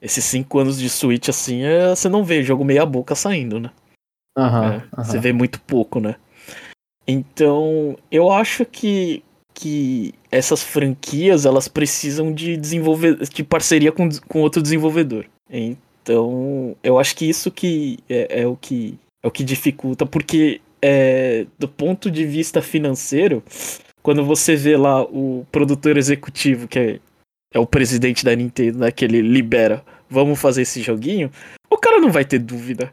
esses 0.00 0.24
cinco 0.24 0.58
anos 0.60 0.78
de 0.78 0.88
Switch, 0.88 1.28
assim, 1.28 1.62
é, 1.62 1.90
você 1.90 2.08
não 2.08 2.24
vê 2.24 2.42
jogo 2.42 2.64
meia-boca 2.64 3.14
saindo, 3.14 3.60
né? 3.60 3.70
Uhum, 4.36 4.44
é, 4.44 4.76
uhum. 4.76 5.04
Você 5.04 5.18
vê 5.18 5.32
muito 5.32 5.60
pouco, 5.60 6.00
né? 6.00 6.16
Então, 7.06 7.96
eu 8.10 8.30
acho 8.30 8.64
que, 8.64 9.22
que 9.54 10.14
essas 10.30 10.62
franquias 10.62 11.44
elas 11.44 11.66
precisam 11.66 12.32
de 12.32 12.56
desenvolver 12.56 13.16
de 13.16 13.42
parceria 13.42 13.90
com, 13.90 14.08
com 14.28 14.40
outro 14.40 14.62
desenvolvedor. 14.62 15.26
Então, 15.48 16.76
eu 16.82 16.98
acho 16.98 17.16
que 17.16 17.28
isso 17.28 17.50
que 17.50 17.98
é, 18.08 18.42
é 18.42 18.46
o 18.46 18.56
que 18.56 18.98
é 19.22 19.28
o 19.28 19.30
que 19.30 19.44
dificulta, 19.44 20.06
porque 20.06 20.60
é, 20.80 21.46
do 21.58 21.68
ponto 21.68 22.10
de 22.10 22.24
vista 22.24 22.62
financeiro, 22.62 23.42
quando 24.02 24.24
você 24.24 24.56
vê 24.56 24.76
lá 24.76 25.02
o 25.02 25.46
produtor 25.52 25.96
executivo, 25.96 26.66
que 26.66 26.78
é, 26.78 27.00
é 27.52 27.58
o 27.58 27.66
presidente 27.66 28.24
da 28.24 28.34
Nintendo, 28.34 28.78
né, 28.78 28.90
que 28.90 29.04
ele 29.04 29.20
libera, 29.20 29.84
vamos 30.08 30.40
fazer 30.40 30.62
esse 30.62 30.80
joguinho, 30.80 31.30
o 31.68 31.76
cara 31.76 32.00
não 32.00 32.10
vai 32.10 32.24
ter 32.24 32.38
dúvida. 32.38 32.92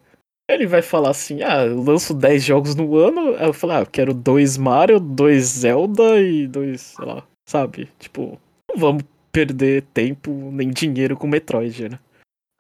Ele 0.50 0.66
vai 0.66 0.82
falar 0.82 1.10
assim: 1.10 1.42
ah, 1.44 1.66
eu 1.66 1.82
lanço 1.82 2.14
10 2.14 2.44
jogos 2.44 2.76
no 2.76 2.96
ano. 2.96 3.36
Aí 3.38 3.48
eu 3.48 3.54
falo: 3.54 3.74
ah, 3.74 3.80
eu 3.82 3.86
quero 3.86 4.14
dois 4.14 4.58
Mario, 4.58 5.00
dois 5.00 5.44
Zelda 5.46 6.20
e 6.20 6.48
dois, 6.48 6.82
sei 6.82 7.06
lá, 7.06 7.24
sabe? 7.48 7.90
Tipo, 8.00 8.40
não 8.70 8.78
vamos 8.78 9.04
perder 9.32 9.84
tempo 9.94 10.32
nem 10.52 10.70
dinheiro 10.70 11.18
com 11.18 11.28
Metroid, 11.28 11.90
né? 11.90 12.00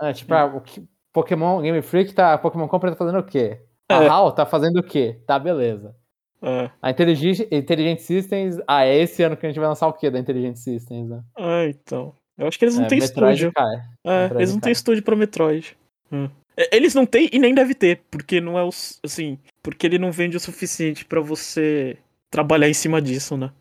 É, 0.01 0.13
tipo, 0.13 0.33
ah, 0.33 0.45
o 0.45 0.61
que, 0.61 0.83
Pokémon 1.13 1.61
Game 1.61 1.81
Freak 1.81 2.13
tá. 2.13 2.37
Pokémon 2.37 2.67
Company 2.67 2.93
tá 2.93 2.97
fazendo 2.97 3.19
o 3.19 3.23
quê? 3.23 3.59
A 3.89 4.03
é. 4.03 4.07
HAL 4.07 4.31
tá 4.33 4.45
fazendo 4.45 4.77
o 4.77 4.83
quê? 4.83 5.19
Tá, 5.25 5.39
beleza. 5.39 5.95
É. 6.41 6.69
A 6.81 6.91
Intelligent, 6.91 7.47
Intelligent 7.51 7.99
Systems. 7.99 8.61
Ah, 8.67 8.85
é 8.85 8.97
esse 8.97 9.23
ano 9.23 9.35
que 9.35 9.45
a 9.45 9.49
gente 9.49 9.59
vai 9.59 9.67
lançar 9.67 9.87
o 9.87 9.93
quê 9.93 10.11
da 10.11 10.19
Intelligent 10.19 10.57
Systems, 10.57 11.09
né? 11.09 11.23
Ah, 11.35 11.65
então. 11.65 12.13
Eu 12.37 12.47
acho 12.47 12.59
que 12.59 12.65
eles 12.65 12.77
não 12.77 12.85
é, 12.85 12.87
têm 12.87 12.99
estúdio. 12.99 13.51
Cai. 13.51 13.75
É, 14.05 14.21
Metroid 14.23 14.41
eles 14.41 14.53
não 14.53 14.59
têm 14.59 14.71
estúdio 14.71 15.03
pra 15.03 15.15
Metroid. 15.15 15.75
Hum. 16.11 16.29
É, 16.57 16.75
eles 16.75 16.95
não 16.95 17.05
têm 17.05 17.29
e 17.31 17.37
nem 17.37 17.53
deve 17.53 17.75
ter, 17.75 18.01
porque 18.09 18.41
não 18.41 18.57
é 18.57 18.63
o. 18.63 18.69
Assim, 19.03 19.37
porque 19.61 19.85
ele 19.85 19.99
não 19.99 20.11
vende 20.11 20.35
o 20.35 20.39
suficiente 20.39 21.05
para 21.05 21.21
você 21.21 21.97
trabalhar 22.31 22.67
em 22.67 22.73
cima 22.73 23.01
disso, 23.01 23.37
né? 23.37 23.51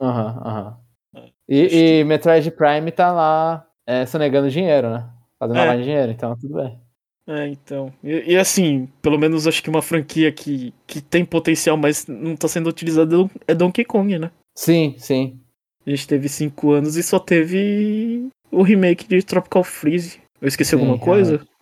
Aham, 0.00 0.26
uhum, 0.26 0.48
aham. 0.48 0.78
Uhum. 1.14 1.30
E, 1.48 2.00
e, 2.00 2.04
Metroid 2.04 2.50
Prime 2.50 2.90
tá 2.90 3.12
lá 3.12 3.66
é, 3.86 4.06
sonegando 4.06 4.50
dinheiro, 4.50 4.90
né? 4.90 5.08
Fazendo 5.38 5.56
é. 5.56 5.60
lavagem 5.60 5.80
de 5.80 5.84
dinheiro, 5.86 6.12
então 6.12 6.36
tudo 6.36 6.54
bem. 6.54 6.80
É, 7.26 7.48
então. 7.48 7.92
E, 8.02 8.32
e, 8.32 8.36
assim, 8.36 8.88
pelo 9.00 9.18
menos 9.18 9.46
acho 9.46 9.62
que 9.62 9.70
uma 9.70 9.80
franquia 9.80 10.30
que, 10.30 10.74
que 10.86 11.00
tem 11.00 11.24
potencial, 11.24 11.76
mas 11.76 12.06
não 12.06 12.36
tá 12.36 12.48
sendo 12.48 12.68
utilizada 12.68 13.16
é 13.46 13.54
Donkey 13.54 13.84
Kong, 13.84 14.18
né? 14.18 14.30
Sim, 14.54 14.94
sim. 14.98 15.40
A 15.86 15.90
gente 15.90 16.06
teve 16.06 16.28
cinco 16.28 16.72
anos 16.72 16.96
e 16.96 17.02
só 17.02 17.18
teve 17.18 18.28
o 18.50 18.62
remake 18.62 19.06
de 19.06 19.22
Tropical 19.22 19.64
Freeze. 19.64 20.20
Eu 20.40 20.48
esqueci 20.48 20.70
sim, 20.70 20.76
alguma 20.76 20.98
coisa? 20.98 21.36
É. 21.36 21.53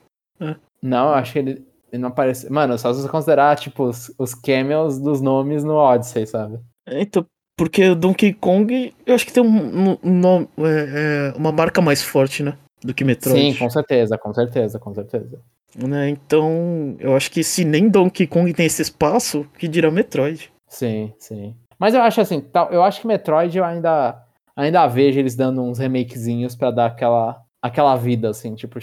Não, 0.83 1.09
eu 1.09 1.15
acho 1.15 1.33
que 1.33 1.39
ele, 1.39 1.67
ele 1.93 2.03
não 2.03 2.09
aparece. 2.09 2.51
Mano, 2.51 2.77
só 2.79 2.93
se 2.93 3.03
você 3.03 3.09
considerar, 3.09 3.57
tipo, 3.59 3.85
os, 3.85 4.13
os 4.19 4.35
cameos 4.35 4.99
dos 4.99 5.21
nomes 5.21 5.63
no 5.63 5.75
Odyssey, 5.75 6.27
sabe? 6.27 6.59
É, 6.87 7.01
então, 7.01 7.25
porque 7.57 7.91
o 7.91 7.95
Donkey 7.95 8.33
Kong, 8.33 8.93
eu 9.07 9.15
acho 9.15 9.27
que 9.27 9.33
tem 9.33 9.43
um, 9.43 9.93
um, 9.93 9.99
um 10.03 10.67
é, 10.67 11.33
é, 11.33 11.33
uma 11.37 11.53
marca 11.53 11.81
mais 11.81 12.03
forte, 12.03 12.43
né? 12.43 12.57
Do 12.83 12.93
que 12.93 13.05
Metroid. 13.05 13.39
Sim, 13.39 13.59
com 13.59 13.71
certeza, 13.71 14.19
com 14.19 14.35
certeza, 14.35 14.79
com 14.79 14.93
certeza. 14.93 15.39
Né, 15.77 16.11
então, 16.11 16.97
eu 16.99 17.17
acho 17.17 17.31
que 17.31 17.43
se 17.43 17.65
nem 17.65 17.89
Donkey 17.89 18.27
Kong 18.27 18.53
tem 18.53 18.67
esse 18.67 18.83
espaço, 18.83 19.47
que 19.59 19.67
dirá 19.67 19.91
Metroid. 19.91 20.53
Sim, 20.69 21.13
sim. 21.19 21.55
Mas 21.79 21.95
eu 21.95 22.03
acho 22.03 22.21
assim, 22.21 22.45
eu 22.71 22.83
acho 22.83 23.01
que 23.01 23.07
Metroid 23.07 23.57
eu 23.57 23.65
ainda, 23.65 24.23
ainda 24.55 24.87
vejo 24.87 25.19
eles 25.19 25.35
dando 25.35 25.63
uns 25.63 25.79
remakezinhos 25.79 26.55
para 26.55 26.71
dar 26.71 26.87
aquela 26.87 27.42
aquela 27.63 27.95
vida, 27.97 28.29
assim, 28.29 28.55
tipo, 28.57 28.79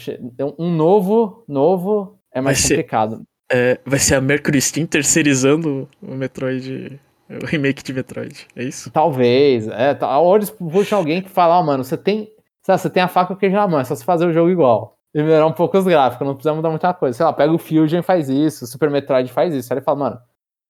um 0.57 0.73
novo, 0.73 1.43
novo 1.47 2.17
é 2.33 2.39
mais 2.39 2.61
vai 2.61 2.69
complicado. 2.69 3.17
Ser, 3.17 3.25
é, 3.51 3.79
vai 3.85 3.99
ser 3.99 4.15
a 4.15 4.21
Mercury 4.21 4.61
Steam 4.61 4.87
terceirizando 4.87 5.89
o 6.01 6.15
Metroid, 6.15 6.99
o 7.29 7.45
remake 7.45 7.83
de 7.83 7.93
Metroid, 7.93 8.47
é 8.55 8.63
isso? 8.63 8.89
Talvez, 8.89 9.67
é, 9.67 9.97
ou 10.17 10.35
eles 10.37 10.49
puxam 10.49 10.97
alguém 10.97 11.21
que 11.21 11.29
fala, 11.29 11.59
oh, 11.59 11.63
mano, 11.63 11.83
você 11.83 11.97
tem, 11.97 12.31
sabe, 12.61 12.79
você 12.81 12.89
tem 12.89 13.03
a 13.03 13.07
faca 13.09 13.35
que 13.35 13.51
já 13.51 13.67
mão, 13.67 13.79
é 13.79 13.83
só 13.83 13.95
você 13.95 14.05
fazer 14.05 14.25
o 14.25 14.33
jogo 14.33 14.49
igual. 14.49 14.97
e 15.13 15.21
melhorar 15.21 15.47
um 15.47 15.53
pouco 15.53 15.77
os 15.77 15.85
gráficos, 15.85 16.25
não 16.25 16.35
precisa 16.35 16.55
mudar 16.55 16.69
muita 16.69 16.93
coisa. 16.93 17.17
Sei 17.17 17.25
lá, 17.25 17.33
pega 17.33 17.51
o 17.51 17.57
Fusion 17.57 17.99
e 17.99 18.03
faz 18.03 18.29
isso, 18.29 18.63
o 18.63 18.67
Super 18.67 18.89
Metroid 18.89 19.31
faz 19.31 19.53
isso. 19.53 19.73
Aí 19.73 19.77
ele 19.79 19.85
fala, 19.85 19.99
mano, 19.99 20.19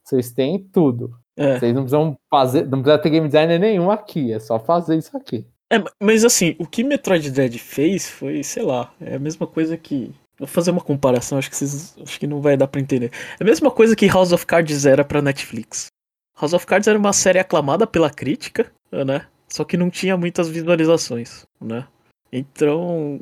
vocês 0.04 0.32
têm 0.32 0.60
tudo. 0.60 1.12
É. 1.38 1.58
Vocês 1.58 1.74
não 1.74 1.84
precisam 1.84 2.17
fazer, 2.30 2.67
não 2.67 2.82
precisa 2.82 3.02
ter 3.02 3.10
game 3.12 3.28
designer 3.28 3.60
nenhum 3.60 3.89
aqui, 3.89 4.34
é 4.34 4.39
só 4.39 4.60
fazer 4.60 4.98
isso 4.98 5.15
aqui. 5.15 5.48
É, 5.71 5.77
mas 6.01 6.25
assim, 6.25 6.55
o 6.58 6.65
que 6.65 6.84
Metroid 6.84 7.29
Dread 7.29 7.58
fez 7.60 8.10
foi, 8.10 8.43
sei 8.43 8.63
lá, 8.63 8.93
é 8.99 9.15
a 9.15 9.19
mesma 9.19 9.45
coisa 9.45 9.77
que. 9.77 10.12
Vou 10.38 10.47
fazer 10.47 10.71
uma 10.71 10.82
comparação, 10.82 11.38
acho 11.38 11.49
que 11.49 11.55
vocês. 11.55 11.95
Acho 12.01 12.19
que 12.19 12.27
não 12.27 12.41
vai 12.41 12.58
dar 12.58 12.67
pra 12.67 12.82
entender. 12.82 13.12
É 13.39 13.43
a 13.43 13.45
mesma 13.45 13.69
coisa 13.69 13.95
que 13.95 14.08
House 14.08 14.32
of 14.32 14.45
Cards 14.45 14.86
era 14.86 15.03
pra 15.03 15.21
Netflix. 15.21 15.88
House 16.39 16.53
of 16.53 16.65
Cards 16.65 16.88
era 16.88 16.97
uma 16.97 17.13
série 17.13 17.39
aclamada 17.39 17.86
pela 17.86 18.10
crítica, 18.10 18.71
né? 18.91 19.27
Só 19.47 19.63
que 19.63 19.77
não 19.77 19.89
tinha 19.89 20.15
muitas 20.17 20.49
visualizações, 20.49 21.45
né? 21.62 21.86
Então. 22.32 23.19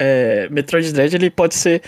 É, 0.00 0.48
Metroid 0.48 0.92
Dread 0.92 1.16
ele 1.16 1.28
pode 1.28 1.56
ser 1.56 1.82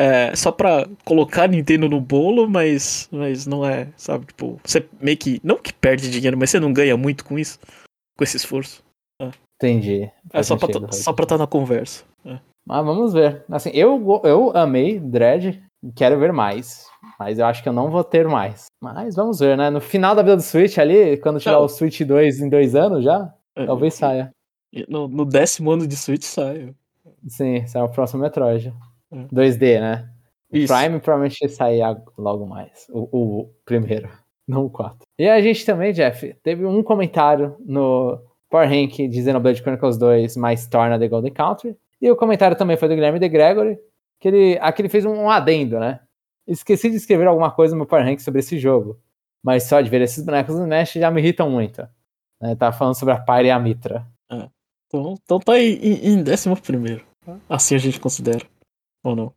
é, 0.00 0.32
só 0.36 0.52
pra 0.52 0.88
colocar 1.04 1.48
Nintendo 1.48 1.88
no 1.88 2.00
bolo, 2.00 2.48
mas, 2.48 3.08
mas 3.10 3.46
não 3.46 3.66
é, 3.66 3.88
sabe? 3.96 4.26
Tipo, 4.26 4.60
você 4.64 4.88
meio 5.00 5.16
que. 5.16 5.40
Não 5.42 5.58
que 5.58 5.72
perde 5.72 6.08
dinheiro, 6.08 6.38
mas 6.38 6.50
você 6.50 6.60
não 6.60 6.72
ganha 6.72 6.96
muito 6.96 7.24
com 7.24 7.36
isso, 7.36 7.58
com 8.16 8.22
esse 8.22 8.36
esforço. 8.36 8.80
Entendi. 9.60 10.10
É 10.32 10.42
só 10.42 10.56
pra, 10.56 10.66
sentido, 10.68 10.86
tá- 10.86 10.92
só 10.92 11.12
pra 11.12 11.24
estar 11.24 11.38
na 11.38 11.46
conversa. 11.46 12.04
Mas 12.66 12.84
vamos 12.84 13.12
ver. 13.12 13.44
Assim, 13.50 13.70
eu, 13.72 14.20
eu 14.24 14.56
amei 14.56 15.00
Dread, 15.00 15.62
quero 15.96 16.18
ver 16.18 16.32
mais. 16.32 16.86
Mas 17.18 17.38
eu 17.38 17.46
acho 17.46 17.62
que 17.62 17.68
eu 17.68 17.72
não 17.72 17.90
vou 17.90 18.04
ter 18.04 18.28
mais. 18.28 18.66
Mas 18.80 19.16
vamos 19.16 19.40
ver, 19.40 19.56
né? 19.56 19.70
No 19.70 19.80
final 19.80 20.14
da 20.14 20.22
vida 20.22 20.36
do 20.36 20.42
Switch 20.42 20.76
ali, 20.78 21.16
quando 21.16 21.40
tiver 21.40 21.52
Não. 21.52 21.64
o 21.64 21.68
Switch 21.68 22.02
2 22.02 22.40
em 22.40 22.48
dois 22.48 22.74
anos 22.74 23.02
já, 23.04 23.32
É, 23.56 23.64
talvez 23.66 23.94
saia. 23.94 24.30
No, 24.86 25.08
no 25.08 25.24
décimo 25.24 25.70
ano 25.72 25.86
de 25.86 25.96
Switch 25.96 26.24
sai. 26.24 26.72
Sim, 27.26 27.66
sai 27.66 27.82
o 27.82 27.88
próximo 27.88 28.22
Metroid. 28.22 28.72
Hum. 29.10 29.26
2D, 29.32 29.80
né? 29.80 30.08
O 30.52 30.56
Isso. 30.58 30.72
Prime 30.72 31.00
provavelmente 31.00 31.48
sai 31.48 31.80
ag- 31.80 32.02
logo 32.18 32.46
mais. 32.46 32.86
O, 32.90 33.08
o 33.42 33.50
primeiro, 33.64 34.08
não 34.46 34.66
o 34.66 34.70
4. 34.70 34.98
E 35.18 35.26
a 35.26 35.40
gente 35.40 35.64
também, 35.64 35.92
Jeff, 35.92 36.34
teve 36.42 36.66
um 36.66 36.82
comentário 36.82 37.56
no 37.64 38.20
Power 38.50 38.68
Rank 38.68 38.96
de 38.96 39.22
Xenoblade 39.22 39.60
Chronicles 39.60 39.98
2 39.98 40.36
mais 40.36 40.66
Torna 40.66 40.98
The 40.98 41.08
Golden 41.08 41.32
Country. 41.32 41.76
E 42.00 42.10
o 42.10 42.16
comentário 42.16 42.56
também 42.56 42.76
foi 42.76 42.88
do 42.88 42.94
Guilherme 42.94 43.18
de 43.18 43.28
Gregory, 43.28 43.78
que 44.20 44.28
ele, 44.28 44.58
aqui 44.60 44.82
ele 44.82 44.88
fez 44.88 45.04
um, 45.04 45.28
adendo, 45.28 45.78
né? 45.78 46.00
Esqueci 46.46 46.88
de 46.88 46.96
escrever 46.96 47.26
alguma 47.26 47.50
coisa 47.50 47.74
no 47.74 47.78
meu 47.78 47.86
Power 47.86 48.04
Rank 48.04 48.20
sobre 48.20 48.40
esse 48.40 48.58
jogo. 48.58 48.98
Mas 49.42 49.64
só 49.64 49.80
de 49.80 49.90
ver 49.90 50.00
esses 50.00 50.24
bonecos 50.24 50.54
no 50.54 50.62
Smash 50.62 50.94
já 50.94 51.10
me 51.10 51.20
irritam 51.20 51.50
muito. 51.50 51.86
Né? 52.40 52.54
Tá 52.56 52.72
falando 52.72 52.94
sobre 52.94 53.14
a 53.14 53.20
Pyre 53.20 53.48
e 53.48 53.50
a 53.50 53.58
Mitra. 53.58 54.06
Então, 54.86 55.14
então 55.22 55.38
tá 55.38 55.52
aí 55.52 55.74
em, 55.74 56.14
em 56.14 56.22
décimo 56.22 56.60
primeiro. 56.60 57.04
Assim 57.48 57.74
a 57.74 57.78
gente 57.78 58.00
considera. 58.00 58.44
Ou 59.04 59.14
não? 59.14 59.34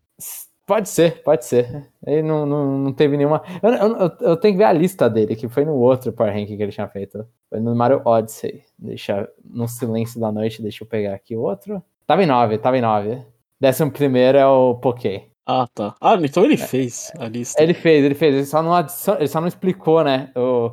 Pode 0.72 0.88
ser, 0.88 1.22
pode 1.22 1.44
ser. 1.44 1.86
Ele 2.08 2.22
não, 2.22 2.46
não, 2.46 2.78
não 2.78 2.94
teve 2.94 3.18
nenhuma. 3.18 3.44
Eu, 3.62 3.72
eu, 3.72 4.12
eu- 4.22 4.38
tenho 4.38 4.54
que 4.54 4.58
ver 4.58 4.64
a 4.64 4.72
lista 4.72 5.10
dele, 5.10 5.36
que 5.36 5.50
foi 5.50 5.66
no 5.66 5.74
outro 5.74 6.14
Power 6.14 6.34
Ranking 6.34 6.56
que 6.56 6.64
ele 6.64 6.72
tinha 6.72 6.88
feito. 6.88 7.28
Foi 7.50 7.60
no 7.60 7.76
Mario 7.76 8.02
Odyssey. 8.06 8.64
Deixa 8.80 9.28
no 9.44 9.68
silêncio 9.68 10.18
da 10.18 10.32
noite, 10.32 10.62
deixa 10.62 10.86
eu 10.86 10.88
pegar 10.88 11.14
aqui 11.14 11.36
o 11.36 11.42
outro. 11.42 11.84
Tava 12.08 12.24
em 12.24 12.26
9, 12.26 12.58
tava 12.58 12.78
em 12.78 12.82
9. 12.82 13.22
Décimo 13.60 13.92
primeiro 13.92 14.38
é 14.38 14.48
o 14.48 14.76
Poké. 14.76 15.26
Ah, 15.46 15.68
tá. 15.76 15.94
Ah, 16.00 16.18
então 16.22 16.46
ele 16.46 16.56
fez 16.56 17.12
a 17.20 17.28
lista. 17.28 17.62
Ele 17.62 17.74
fez, 17.74 18.06
ele 18.06 18.16
fez, 18.16 18.34
ele 18.34 18.46
só 18.46 18.64
não, 18.64 18.74
adicion... 18.74 19.16
ele 19.16 19.28
só 19.28 19.42
não 19.42 19.50
explicou, 19.50 20.06
né? 20.06 20.32
O... 20.38 20.72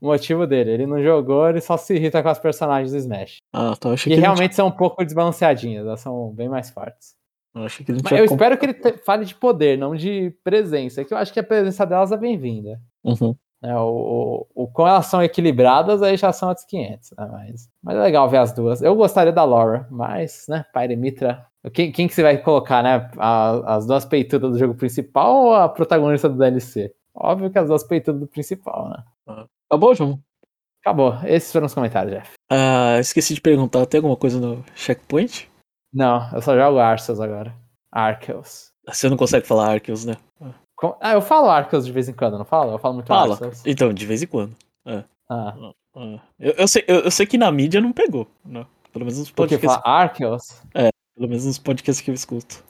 o 0.00 0.06
motivo 0.08 0.44
dele. 0.44 0.72
Ele 0.72 0.86
não 0.86 1.00
jogou, 1.00 1.48
ele 1.48 1.60
só 1.60 1.76
se 1.76 1.94
irrita 1.94 2.20
com 2.20 2.30
as 2.30 2.40
personagens 2.40 2.90
do 2.90 2.98
Smash. 2.98 3.36
Ah, 3.52 3.76
tá. 3.78 3.90
Eu 3.90 3.92
achei 3.92 4.10
Que 4.10 4.16
que, 4.16 4.20
realmente 4.20 4.56
são 4.56 4.66
um 4.66 4.72
pouco 4.72 5.04
desbalanceadinhas, 5.04 5.86
elas 5.86 6.00
são 6.00 6.32
bem 6.32 6.48
mais 6.48 6.68
fortes. 6.68 7.14
Eu 7.56 7.64
achei 7.64 7.84
que 7.84 7.92
ele 7.92 8.00
Mas 8.02 8.08
tinha 8.08 8.20
eu 8.20 8.26
com- 8.28 8.34
espero 8.34 8.58
que 8.58 8.66
ele 8.66 8.74
te- 8.74 8.98
fale 8.98 9.24
de 9.24 9.34
poder, 9.34 9.76
não 9.78 9.94
de 9.94 10.30
presença. 10.44 11.04
Que 11.04 11.12
eu 11.14 11.18
acho 11.18 11.32
que 11.32 11.40
a 11.40 11.44
presença 11.44 11.84
delas 11.86 12.12
é 12.12 12.16
bem-vinda. 12.16 12.80
Uhum. 13.04 13.34
É, 13.62 13.74
o, 13.74 14.46
o, 14.54 14.64
o, 14.64 14.68
como 14.68 14.86
elas 14.86 15.06
são 15.06 15.22
equilibradas, 15.22 16.02
aí 16.02 16.16
já 16.16 16.30
são 16.32 16.50
outros 16.50 16.66
500. 16.66 17.10
Né? 17.18 17.28
Mas, 17.32 17.68
mas 17.82 17.96
é 17.96 18.00
legal 18.02 18.28
ver 18.28 18.36
as 18.38 18.52
duas. 18.52 18.82
Eu 18.82 18.94
gostaria 18.94 19.32
da 19.32 19.44
Laura, 19.44 19.86
mas, 19.90 20.44
né, 20.48 20.64
Pyre 20.72 20.94
Mitra. 20.94 21.44
Quem, 21.72 21.90
quem 21.90 22.06
que 22.06 22.14
você 22.14 22.22
vai 22.22 22.38
colocar, 22.38 22.82
né? 22.82 23.10
A- 23.16 23.76
as 23.76 23.86
duas 23.86 24.04
peitudas 24.04 24.52
do 24.52 24.58
jogo 24.58 24.74
principal 24.74 25.34
ou 25.46 25.54
a 25.54 25.68
protagonista 25.68 26.28
do 26.28 26.36
DLC? 26.38 26.92
Óbvio 27.14 27.50
que 27.50 27.58
as 27.58 27.66
duas 27.68 27.82
peitudas 27.82 28.20
do 28.20 28.26
principal, 28.26 28.90
né? 28.90 29.44
Acabou, 29.68 29.94
João? 29.94 30.20
Acabou. 30.84 31.14
Esses 31.24 31.50
foram 31.50 31.66
os 31.66 31.74
comentários, 31.74 32.14
Jeff. 32.14 32.32
Ah, 32.52 32.98
esqueci 33.00 33.34
de 33.34 33.40
perguntar. 33.40 33.84
Tem 33.86 33.98
alguma 33.98 34.16
coisa 34.16 34.38
no 34.38 34.62
checkpoint? 34.76 35.48
Não, 35.96 36.28
eu 36.34 36.42
só 36.42 36.54
jogo 36.54 36.78
Arceus 36.78 37.18
agora. 37.20 37.54
Arceus. 37.90 38.70
Você 38.86 39.08
não 39.08 39.16
consegue 39.16 39.46
falar 39.46 39.72
Arceus, 39.72 40.04
né? 40.04 40.16
Ah, 41.00 41.14
eu 41.14 41.22
falo 41.22 41.48
Arceus 41.48 41.86
de 41.86 41.92
vez 41.92 42.06
em 42.06 42.12
quando, 42.12 42.36
não 42.36 42.44
falo? 42.44 42.72
Eu 42.72 42.78
falo 42.78 42.94
muito 42.94 43.06
Fala. 43.06 43.32
Arceus. 43.32 43.62
Então, 43.64 43.94
de 43.94 44.04
vez 44.04 44.22
em 44.22 44.26
quando. 44.26 44.54
Ah, 44.84 45.04
Ah, 45.30 45.54
Eu, 46.38 46.52
eu 46.52 46.68
sei, 46.68 46.84
eu, 46.86 46.96
eu 47.00 47.10
sei 47.10 47.24
que 47.26 47.38
na 47.38 47.50
mídia 47.50 47.80
não 47.80 47.92
pegou, 47.94 48.28
né? 48.44 48.66
Pelo 48.92 49.06
menos 49.06 49.18
nos 49.18 49.30
porque 49.30 49.56
podcasts, 49.56 49.82
fala 49.82 49.96
Arceus? 50.02 50.62
pelo 51.16 51.28
menos 51.28 51.46
nos 51.46 51.58
podcasts 51.58 52.04
que 52.04 52.10
eu 52.10 52.14
escuto. 52.14 52.62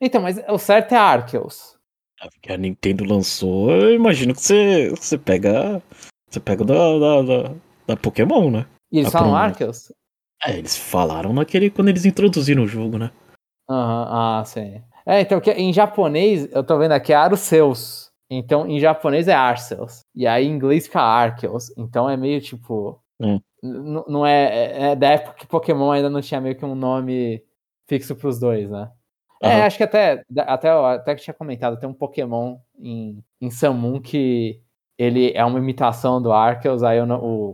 Então, 0.00 0.22
mas 0.22 0.40
o 0.48 0.56
certo 0.58 0.92
é 0.94 0.96
Arceus. 0.96 1.76
Ah, 2.20 2.28
Porque 2.32 2.50
a 2.50 2.56
Nintendo 2.56 3.04
lançou, 3.04 3.70
eu 3.70 3.94
imagino 3.94 4.34
que 4.34 4.40
você, 4.40 4.88
você 4.90 5.18
pega. 5.18 5.82
Você 6.30 6.40
pega 6.40 6.64
da, 6.64 6.74
da, 6.98 7.22
da, 7.22 7.54
da 7.88 7.96
Pokémon, 7.96 8.50
né? 8.50 8.66
E 8.90 8.98
eles 9.00 9.14
Ah, 9.14 9.18
falam. 9.18 9.36
Arceus? 9.36 9.92
É, 10.44 10.56
eles 10.56 10.76
falaram 10.76 11.32
naquele. 11.32 11.70
quando 11.70 11.88
eles 11.88 12.04
introduziram 12.04 12.62
o 12.64 12.68
jogo, 12.68 12.98
né? 12.98 13.10
Aham, 13.68 14.40
ah, 14.40 14.44
sim. 14.44 14.82
É, 15.04 15.20
então, 15.20 15.40
em 15.56 15.72
japonês, 15.72 16.48
eu 16.52 16.62
tô 16.64 16.78
vendo 16.78 16.92
aqui 16.92 17.12
é 17.12 17.16
Arceus. 17.16 18.10
Então, 18.30 18.66
em 18.68 18.78
japonês 18.78 19.26
é 19.26 19.32
Arceus. 19.34 20.04
E 20.14 20.26
aí, 20.26 20.46
em 20.46 20.52
inglês 20.52 20.86
fica 20.86 21.00
Arceus. 21.00 21.72
Então, 21.76 22.08
é 22.08 22.16
meio 22.16 22.40
tipo... 22.40 23.02
N- 23.62 24.04
Não 24.06 24.24
é, 24.26 24.44
é- 24.44 24.82
é 24.92 24.96
da 24.96 25.08
época 25.12 25.34
que 25.34 25.46
Pokémon 25.46 25.90
ainda 25.90 26.08
não 26.10 26.20
tinha 26.20 26.40
meio 26.40 26.56
que 26.56 26.64
um 26.64 26.74
nome 26.74 27.42
fixo 27.88 28.14
pros 28.14 28.38
dois, 28.38 28.70
né? 28.70 28.90
É, 29.42 29.48
Aham. 29.48 29.66
acho 29.66 29.76
que 29.76 29.82
até, 29.84 30.24
até, 30.38 30.68
até 30.70 31.14
que 31.14 31.22
tinha 31.22 31.34
comentado, 31.34 31.78
tem 31.78 31.88
um 31.88 31.94
Pokémon 31.94 32.58
em, 32.78 33.22
em 33.40 33.50
Samun 33.50 34.00
que 34.00 34.60
ele 34.98 35.32
é 35.34 35.44
uma 35.44 35.58
imitação 35.58 36.20
do 36.20 36.32
Arceus, 36.32 36.82
aí 36.82 36.98
a 36.98 37.06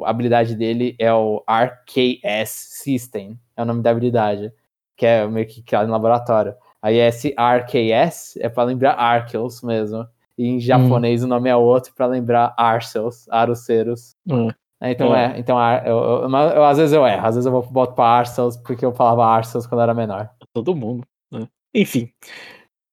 habilidade 0.08 0.54
dele 0.56 0.96
é 0.98 1.12
o 1.12 1.44
RKS 1.48 2.48
System, 2.82 3.38
é 3.56 3.62
o 3.62 3.64
nome 3.66 3.82
da 3.82 3.90
habilidade, 3.90 4.50
que 4.96 5.04
é 5.04 5.26
meio 5.26 5.46
que 5.46 5.62
criado 5.62 5.86
no 5.86 5.92
laboratório. 5.92 6.54
Aí 6.82 6.96
esse 6.96 7.34
RKS 7.38 8.38
é 8.40 8.48
pra 8.48 8.64
lembrar 8.64 8.92
Arceus 8.94 9.62
mesmo, 9.62 10.06
e 10.36 10.46
em 10.46 10.58
japonês 10.60 11.22
o 11.22 11.28
nome 11.28 11.48
é 11.48 11.54
outro 11.56 11.92
pra 11.94 12.06
lembrar 12.06 12.54
Arceus, 12.56 13.28
Aruceus. 13.30 14.14
Hum. 14.28 14.48
É, 14.80 14.90
Então 14.90 15.14
É. 15.14 15.34
é, 15.36 15.38
então 15.38 15.58
eu, 15.86 15.96
eu- 16.22 16.28
mas 16.28 16.54
eu- 16.54 16.64
às 16.64 16.76
vezes 16.78 16.92
eu 16.92 17.06
erro, 17.06 17.26
às 17.26 17.34
vezes 17.36 17.46
eu 17.46 17.52
vou 17.52 17.62
boto 17.62 17.94
pra 17.94 18.04
Arceus 18.04 18.56
porque 18.56 18.84
eu 18.84 18.92
falava 18.92 19.24
Arceus 19.24 19.66
quando 19.66 19.80
eu 19.80 19.84
era 19.84 19.94
menor. 19.94 20.28
Todo 20.52 20.74
mundo, 20.74 21.06
né? 21.32 21.46
Enfim. 21.74 22.10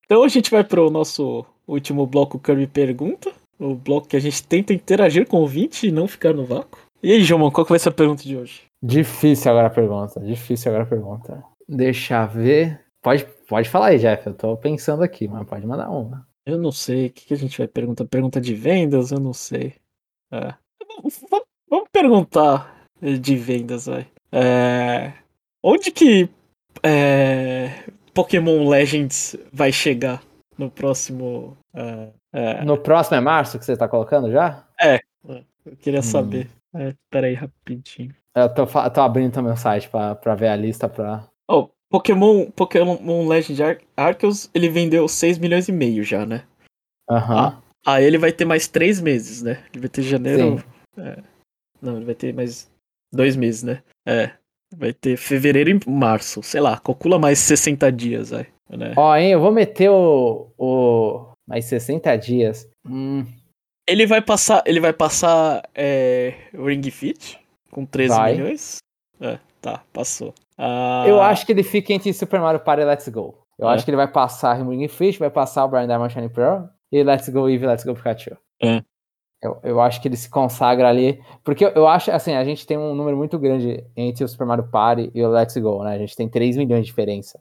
Então 0.06 0.24
a 0.24 0.28
gente 0.28 0.50
vai 0.52 0.64
pro 0.64 0.90
nosso 0.90 1.46
último 1.68 2.06
bloco 2.08 2.40
Kirby 2.40 2.68
Pergunta. 2.68 3.32
O 3.62 3.76
bloco 3.76 4.08
que 4.08 4.16
a 4.18 4.20
gente 4.20 4.44
tenta 4.46 4.74
interagir 4.74 5.28
com 5.28 5.38
o 5.38 5.42
ouvinte 5.42 5.88
e 5.88 5.92
não 5.92 6.08
ficar 6.08 6.34
no 6.34 6.46
vácuo. 6.46 6.80
E 7.04 7.12
aí, 7.12 7.24
João, 7.24 7.52
qual 7.52 7.64
que 7.66 7.72
vai 7.72 7.80
ser 7.80 7.90
a 7.90 7.94
pergunta 7.94 8.24
de 8.24 8.36
hoje? 8.36 8.62
Difícil 8.84 9.52
agora 9.52 9.68
a 9.68 9.72
pergunta. 9.72 10.20
Difícil 10.20 10.72
agora 10.72 10.84
a 10.84 10.88
pergunta. 10.88 11.44
Deixa 11.70 12.24
eu 12.24 12.28
ver. 12.30 12.82
Pode, 13.04 13.26
pode 13.48 13.70
falar 13.70 13.88
aí, 13.88 14.00
Jeff. 14.00 14.26
Eu 14.28 14.34
tô 14.34 14.58
pensando 14.58 15.04
aqui, 15.04 15.28
mas 15.28 15.48
pode 15.48 15.66
mandar 15.68 15.90
uma. 15.90 16.28
Eu 16.46 16.58
não 16.58 16.72
sei. 16.72 17.08
O 17.08 17.10
que, 17.12 17.26
que 17.28 17.34
a 17.34 17.38
gente 17.38 17.58
vai 17.58 17.68
perguntar? 17.68 18.06
Pergunta 18.06 18.42
de 18.42 18.54
vendas? 18.56 19.12
Eu 19.12 19.20
não 19.20 19.34
sei. 19.34 19.76
É. 20.32 20.54
Vamos- 20.98 21.20
Vamos, 21.30 21.46
vamos 21.70 21.90
perguntar 21.92 22.76
de 23.02 23.36
vendas, 23.36 23.86
vai. 23.86 24.08
É, 24.32 25.14
Onde 25.64 25.92
que 25.92 26.30
é, 26.84 27.84
Pokémon 28.14 28.68
Legends 28.68 29.36
vai 29.54 29.72
chegar 29.72 30.22
no 30.58 30.70
próximo. 30.70 31.58
é, 31.74 32.10
é, 32.34 32.64
No 32.64 32.78
próximo 32.78 33.18
é 33.18 33.20
março 33.20 33.58
que 33.60 33.66
você 33.66 33.76
tá 33.78 33.88
colocando 33.88 34.32
já? 34.32 34.66
eu 35.66 35.76
queria 35.78 36.00
Hum. 36.00 36.04
saber. 36.04 36.50
É, 36.74 36.94
pera 37.10 37.28
aí, 37.28 37.34
rapidinho. 37.34 38.16
Eu 38.36 38.54
tô, 38.54 38.66
tô 38.66 39.02
abrindo 39.02 39.34
também 39.34 39.52
o 39.52 39.58
site 39.58 39.90
pra, 39.90 40.16
pra 40.16 40.36
ver 40.36 40.48
a 40.48 40.56
lista 40.56 40.88
pra. 40.88 41.28
Oh, 41.50 41.70
Pokémon, 41.90 42.50
Pokémon 42.52 43.28
Legend 43.28 43.62
Ar 43.64 43.78
Arceus, 43.98 44.50
ele 44.54 44.70
vendeu 44.70 45.08
6 45.08 45.38
milhões 45.38 45.68
e 45.68 45.72
meio 45.74 46.04
já, 46.04 46.26
né? 46.26 46.44
Aham. 47.10 47.62
Aí 47.86 48.06
ele 48.06 48.18
vai 48.18 48.32
ter 48.32 48.46
mais 48.46 48.68
3 48.68 49.02
meses, 49.02 49.42
né? 49.42 49.64
Ele 49.74 49.82
vai 49.82 49.90
ter 49.90 50.02
janeiro. 50.04 50.64
É. 50.98 51.22
Não, 51.82 51.98
ele 51.98 52.06
vai 52.06 52.16
ter 52.16 52.34
mais 52.34 52.72
dois 53.12 53.36
meses, 53.36 53.64
né? 53.64 53.84
É. 54.08 54.32
Vai 54.74 54.94
ter 54.94 55.18
fevereiro 55.18 55.70
e 55.70 55.90
março. 55.90 56.42
Sei 56.42 56.62
lá, 56.62 56.80
calcula 56.80 57.20
mais 57.20 57.40
60 57.40 57.92
dias, 57.92 58.30
vai. 58.30 58.48
Né? 58.72 58.94
Ó, 58.98 59.16
hein, 59.16 59.32
eu 59.32 59.40
vou 59.40 59.52
meter 59.52 59.90
o. 59.90 60.52
o... 60.58 61.28
Mais 61.48 61.66
60 61.66 62.16
dias. 62.18 62.70
Hum, 62.88 63.26
Ele 63.88 64.06
vai 64.06 64.22
passar. 64.22 64.64
Ele 64.66 64.80
vai 64.80 64.94
passar 64.94 65.62
é, 65.76 66.34
Ring 66.54 66.82
Fit 66.90 67.38
com 67.72 67.86
13 67.86 68.16
Vai. 68.16 68.34
milhões. 68.36 68.78
É, 69.20 69.38
tá, 69.62 69.84
passou. 69.92 70.34
Ah, 70.58 71.04
Eu 71.08 71.22
acho 71.22 71.46
que 71.46 71.52
ele 71.52 71.64
fica 71.64 71.92
entre 71.92 72.14
Super 72.14 72.40
Mario 72.40 72.62
Party 72.62 72.84
e 72.84 72.86
Let's 72.86 73.08
Go. 73.10 73.38
Eu 73.60 73.70
É. 73.70 73.74
acho 73.74 73.84
que 73.84 73.92
ele 73.92 73.98
vai 73.98 74.08
passar 74.08 74.54
Ring 74.54 74.88
Fish, 74.88 75.18
vai 75.18 75.30
passar 75.30 75.66
o 75.66 75.68
Brian 75.68 75.88
Diamond 75.88 76.14
Shining 76.14 76.30
Pearl 76.30 76.66
e 76.92 77.04
Let's 77.04 77.28
Go 77.30 77.50
Eevee, 77.50 77.68
Let's 77.68 77.84
Go 77.84 77.94
Pikachu. 77.94 78.38
É. 78.62 78.82
Eu, 79.44 79.60
eu 79.64 79.82
acho 79.82 80.00
que 80.02 80.08
ele 80.08 80.16
se 80.18 80.30
consagra 80.30 80.88
ali. 80.88 81.22
Porque 81.44 81.66
eu, 81.66 81.70
eu 81.70 81.88
acho, 81.88 82.12
assim, 82.12 82.34
a 82.36 82.44
gente 82.46 82.66
tem 82.66 82.78
um 82.78 82.94
número 82.96 83.18
muito 83.18 83.38
grande 83.40 83.84
entre 83.98 84.24
o 84.24 84.28
Super 84.28 84.46
Mario 84.46 84.70
Party 84.70 85.12
e 85.14 85.22
o 85.24 85.30
Let's 85.30 85.58
Go, 85.58 85.84
né? 85.84 85.96
A 85.96 85.98
gente 85.98 86.16
tem 86.16 86.30
3 86.30 86.56
milhões 86.58 86.82
de 86.82 86.86
diferença. 86.92 87.40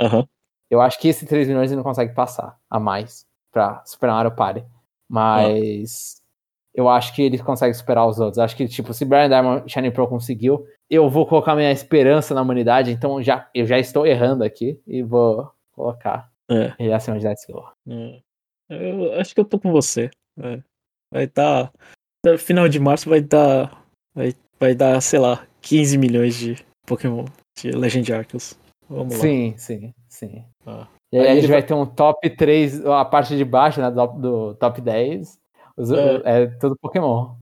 Aham. 0.00 0.26
Eu 0.70 0.80
acho 0.80 0.98
que 1.00 1.08
esse 1.08 1.26
3 1.26 1.48
milhões 1.48 1.70
ele 1.70 1.76
não 1.76 1.82
consegue 1.84 2.14
passar 2.14 2.56
a 2.70 2.78
mais 2.78 3.26
pra 3.50 3.82
Super 3.84 4.08
Mario 4.10 4.30
Party. 4.34 4.64
Mas 5.08 6.22
eu 6.74 6.88
acho 6.88 7.14
que 7.14 7.22
ele 7.22 7.38
consegue 7.38 7.74
superar 7.74 8.06
os 8.06 8.20
outros. 8.20 8.38
Acho 8.38 8.56
que, 8.56 8.66
tipo, 8.68 8.94
se 8.94 9.04
Brian 9.04 9.28
Diamond 9.28 9.70
Shining 9.70 9.90
Pro 9.90 10.06
conseguiu, 10.08 10.64
eu 10.88 11.10
vou 11.10 11.26
colocar 11.26 11.56
minha 11.56 11.72
esperança 11.72 12.34
na 12.34 12.42
humanidade. 12.42 12.92
Então 12.92 13.20
já, 13.22 13.48
eu 13.54 13.66
já 13.66 13.78
estou 13.78 14.06
errando 14.06 14.44
aqui 14.44 14.80
e 14.86 15.02
vou 15.02 15.50
colocar 15.72 16.30
É. 16.48 16.72
ele 16.78 16.92
acima 16.92 17.18
de 17.18 17.26
Let's 17.26 17.44
Go. 17.46 17.64
É. 17.88 18.20
Eu 18.70 19.18
acho 19.20 19.34
que 19.34 19.40
eu 19.40 19.44
tô 19.44 19.58
com 19.58 19.72
você. 19.72 20.10
É. 20.38 20.62
Vai 21.12 21.26
dar. 21.26 21.72
no 22.24 22.38
Final 22.38 22.68
de 22.68 22.78
março 22.78 23.10
vai 23.10 23.20
dar. 23.20 23.84
Vai, 24.14 24.32
vai 24.60 24.74
dar, 24.74 25.00
sei 25.00 25.18
lá, 25.18 25.44
15 25.60 25.98
milhões 25.98 26.36
de 26.36 26.56
Pokémon 26.86 27.24
de 27.58 27.72
Legend 27.72 28.12
Arceus. 28.12 28.56
Vamos 28.88 29.16
lá. 29.16 29.20
Sim, 29.20 29.54
sim, 29.56 29.92
sim. 30.08 30.44
Ah. 30.66 30.86
E 31.12 31.18
aí, 31.18 31.26
Aí 31.26 31.32
a 31.38 31.40
gente 31.40 31.50
vai- 31.50 31.62
ter 31.62 31.74
um 31.74 31.84
top 31.86 32.30
3, 32.30 32.84
a 32.86 33.04
parte 33.04 33.36
de 33.36 33.44
baixo, 33.44 33.80
né, 33.80 33.90
do, 33.90 34.06
do 34.06 34.54
top 34.54 34.80
10. 34.80 35.38
Os- 35.76 35.90
É. 35.90 36.22
é. 36.24 36.46
tudo 36.46 36.76
Pokémon. 36.80 37.34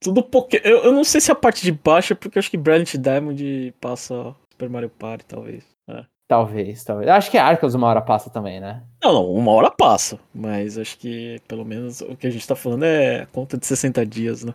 Tudo 0.00 0.22
Poké. 0.22 0.60
Eu, 0.64 0.78
eu 0.84 0.92
não 0.92 1.04
sei 1.04 1.20
se 1.20 1.30
a 1.30 1.34
parte 1.34 1.62
de 1.62 1.72
baixo 1.72 2.12
é 2.12 2.16
porque 2.16 2.38
eu 2.38 2.40
acho 2.40 2.50
que 2.50 2.56
Brilliant 2.56 2.94
Diamond 2.96 3.74
passa 3.80 4.34
Super 4.50 4.68
Mario 4.68 4.90
Party, 4.90 5.24
talvez. 5.26 5.64
É. 5.88 6.04
Talvez, 6.26 6.82
talvez. 6.82 7.08
Eu 7.08 7.14
acho 7.14 7.30
que 7.30 7.36
Arceus 7.38 7.74
uma 7.74 7.86
hora 7.88 8.00
passa 8.00 8.30
também, 8.30 8.58
né? 8.58 8.82
Não, 9.02 9.12
não, 9.12 9.30
uma 9.32 9.52
hora 9.52 9.70
passa. 9.70 10.18
Mas 10.34 10.78
acho 10.78 10.98
que 10.98 11.38
pelo 11.46 11.64
menos 11.64 12.00
o 12.00 12.16
que 12.16 12.26
a 12.26 12.30
gente 12.30 12.46
tá 12.48 12.56
falando 12.56 12.84
é 12.84 13.26
conta 13.32 13.58
de 13.58 13.66
60 13.66 14.04
dias, 14.06 14.42
né? 14.42 14.54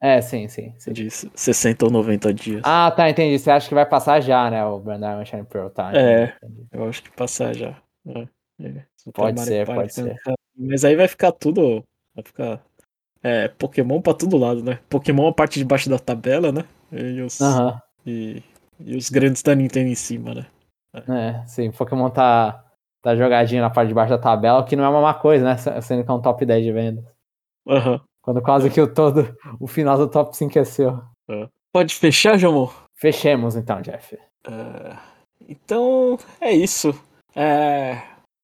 É, 0.00 0.20
sim, 0.20 0.46
sim. 0.46 0.74
sim. 0.78 0.92
De 0.92 1.10
60 1.10 1.86
ou 1.86 1.90
90 1.90 2.32
dias. 2.32 2.60
Ah, 2.64 2.90
tá, 2.90 3.08
entendi. 3.08 3.38
Você 3.38 3.50
acha 3.50 3.68
que 3.68 3.74
vai 3.74 3.86
passar 3.86 4.20
já, 4.20 4.50
né, 4.50 4.64
o 4.64 4.78
Brand 4.78 5.00
Diamond 5.00 5.28
Shine 5.28 5.44
Pearl, 5.44 5.68
tá? 5.68 5.90
É. 5.96 6.34
entendi. 6.42 6.66
Eu 6.72 6.88
acho 6.88 7.02
que 7.02 7.10
passar 7.10 7.54
já. 7.54 7.76
É, 8.06 8.28
é. 8.62 8.84
Pode 9.12 9.40
ser, 9.40 9.66
pode 9.66 9.92
ser. 9.92 10.16
Mas 10.56 10.84
aí 10.84 10.96
vai 10.96 11.08
ficar 11.08 11.32
tudo. 11.32 11.84
Vai 12.14 12.24
ficar. 12.24 12.62
É, 13.22 13.48
Pokémon 13.48 14.00
pra 14.00 14.14
todo 14.14 14.36
lado, 14.36 14.62
né? 14.62 14.78
Pokémon 14.88 15.28
a 15.28 15.32
parte 15.32 15.58
de 15.58 15.64
baixo 15.64 15.90
da 15.90 15.98
tabela, 15.98 16.52
né? 16.52 16.64
E 16.92 17.20
os, 17.20 17.40
Aham. 17.40 17.80
e, 18.06 18.42
e 18.78 18.96
os 18.96 19.10
grandes 19.10 19.42
da 19.42 19.54
Nintendo 19.54 19.88
em 19.88 19.94
cima, 19.94 20.34
né? 20.34 20.46
É, 20.94 21.46
sim, 21.46 21.70
Pokémon 21.72 22.08
tá, 22.10 22.64
tá 23.02 23.16
jogadinho 23.16 23.62
na 23.62 23.70
parte 23.70 23.88
de 23.88 23.94
baixo 23.94 24.10
da 24.10 24.18
tabela, 24.18 24.60
o 24.60 24.64
que 24.64 24.76
não 24.76 24.84
é 24.84 24.88
uma 24.88 25.00
má 25.00 25.14
coisa, 25.14 25.44
né? 25.44 25.56
Sendo 25.82 26.04
que 26.04 26.10
é 26.10 26.14
um 26.14 26.20
top 26.20 26.44
10 26.46 26.64
de 26.64 26.72
vendas. 26.72 27.04
Aham. 27.68 28.00
Quando 28.26 28.42
quase 28.42 28.68
que 28.68 28.80
o 28.80 28.92
todo, 28.92 29.38
o 29.60 29.68
final 29.68 29.96
do 29.96 30.08
top 30.08 30.36
5 30.36 30.58
é 30.58 30.64
seu. 30.64 31.00
Pode 31.72 31.94
fechar, 31.94 32.36
Jamon? 32.36 32.68
Fechemos 32.92 33.54
então, 33.54 33.80
Jeff. 33.80 34.18
É, 34.44 34.96
então, 35.48 36.18
é 36.40 36.50
isso. 36.50 36.92
É, 37.36 38.02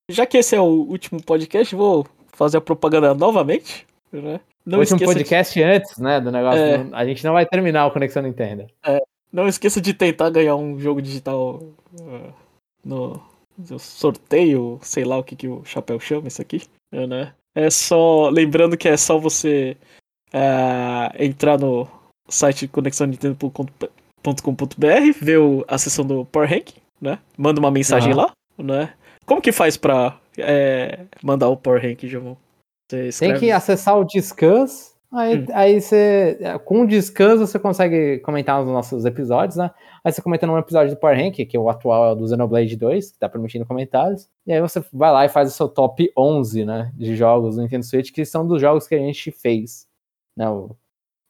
já 0.09 0.25
que 0.25 0.39
esse 0.39 0.55
é 0.55 0.61
o 0.61 0.67
último 0.67 1.21
podcast, 1.21 1.75
vou 1.75 2.07
fazer 2.29 2.59
a 2.59 2.61
propaganda 2.61 3.13
novamente. 3.13 3.85
Né? 4.13 4.39
Não, 4.65 4.79
o 4.79 4.83
último 4.83 4.99
esqueça 4.99 4.99
de, 4.99 5.07
podcast 5.07 5.63
antes, 5.65 5.99
né, 5.99 6.21
do 6.21 6.31
negócio. 6.31 6.61
É. 6.61 6.87
A 6.93 7.05
gente 7.05 7.25
não 7.25 7.33
vai 7.33 7.45
terminar 7.45 7.85
o 7.87 7.91
Conexão 7.91 8.23
Nintendo. 8.23 8.69
não 9.33 9.49
esqueça 9.49 9.81
de 9.81 9.93
tentar 9.93 10.31
ganhar 10.31 10.55
um 10.55 10.79
jogo 10.79 11.03
digital 11.03 11.61
é, 12.01 12.31
no, 12.85 13.21
no 13.59 13.79
sorteio, 13.81 14.79
sei 14.81 15.05
lá 15.05 15.19
o 15.19 15.25
que, 15.25 15.35
que 15.35 15.49
o 15.49 15.65
Chapéu 15.65 15.99
chama 15.99 16.29
isso 16.29 16.41
aqui. 16.41 16.63
É, 16.93 17.05
né? 17.05 17.35
É 17.55 17.71
só. 17.71 18.29
Lembrando 18.31 18.77
que 18.77 18.89
é 18.89 18.97
só 18.97 19.19
você 19.19 19.77
é, 20.33 21.25
entrar 21.25 21.59
no 21.59 21.87
site 22.29 22.67
conexãonintendo.com.br, 22.69 25.13
ver 25.21 25.39
o- 25.39 25.65
a 25.69 25.77
seção 25.79 26.05
do 26.05 26.25
Power 26.27 26.49
Rank, 26.49 26.71
né? 27.01 27.19
Manda 27.37 27.61
uma 27.61 27.71
mensagem 27.71 28.13
Aham. 28.13 28.23
lá, 28.23 28.33
né? 28.59 28.95
Como 29.27 29.41
que 29.43 29.53
faz 29.53 29.77
pra 29.77 30.19
é, 30.39 31.01
mandar 31.23 31.49
o 31.49 31.57
Power 31.57 31.83
Rank, 31.83 32.05
Tem 33.33 33.39
que 33.39 33.51
acessar 33.51 33.99
o 33.99 34.05
Discuss. 34.05 34.92
Aí, 35.15 35.39
Hum. 35.41 35.47
aí 35.53 35.81
você. 35.81 36.39
Com 36.65 36.83
o 36.83 36.87
Discuss 36.87 37.39
você 37.39 37.59
consegue 37.59 38.19
comentar 38.21 38.59
nos 38.63 38.73
nossos 38.73 39.05
episódios, 39.05 39.57
né? 39.57 39.71
Aí 40.03 40.11
você 40.13 40.23
comenta 40.23 40.47
num 40.47 40.57
episódio 40.57 40.95
do 40.95 40.99
Power 40.99 41.17
Rank, 41.19 41.35
que 41.35 41.59
o 41.59 41.69
atual 41.69 42.13
é 42.13 42.17
do 42.17 42.27
Xenoblade 42.27 42.77
2, 42.77 43.13
que 43.13 43.19
tá 43.19 43.29
permitindo 43.29 43.67
comentários. 43.67 44.29
E 44.47 44.53
aí 44.53 44.61
você 44.61 44.83
vai 44.93 45.13
lá 45.13 45.25
e 45.25 45.29
faz 45.29 45.51
o 45.51 45.55
seu 45.55 45.69
top 45.69 46.11
11, 46.17 46.65
né? 46.65 46.91
De 46.95 47.15
jogos 47.15 47.57
do 47.57 47.63
Nintendo 47.63 47.85
Switch, 47.85 48.11
que 48.11 48.25
são 48.25 48.47
dos 48.47 48.61
jogos 48.61 48.87
que 48.89 48.95
a 48.95 48.99
gente 48.99 49.31
fez. 49.31 49.87
Né? 50.37 50.47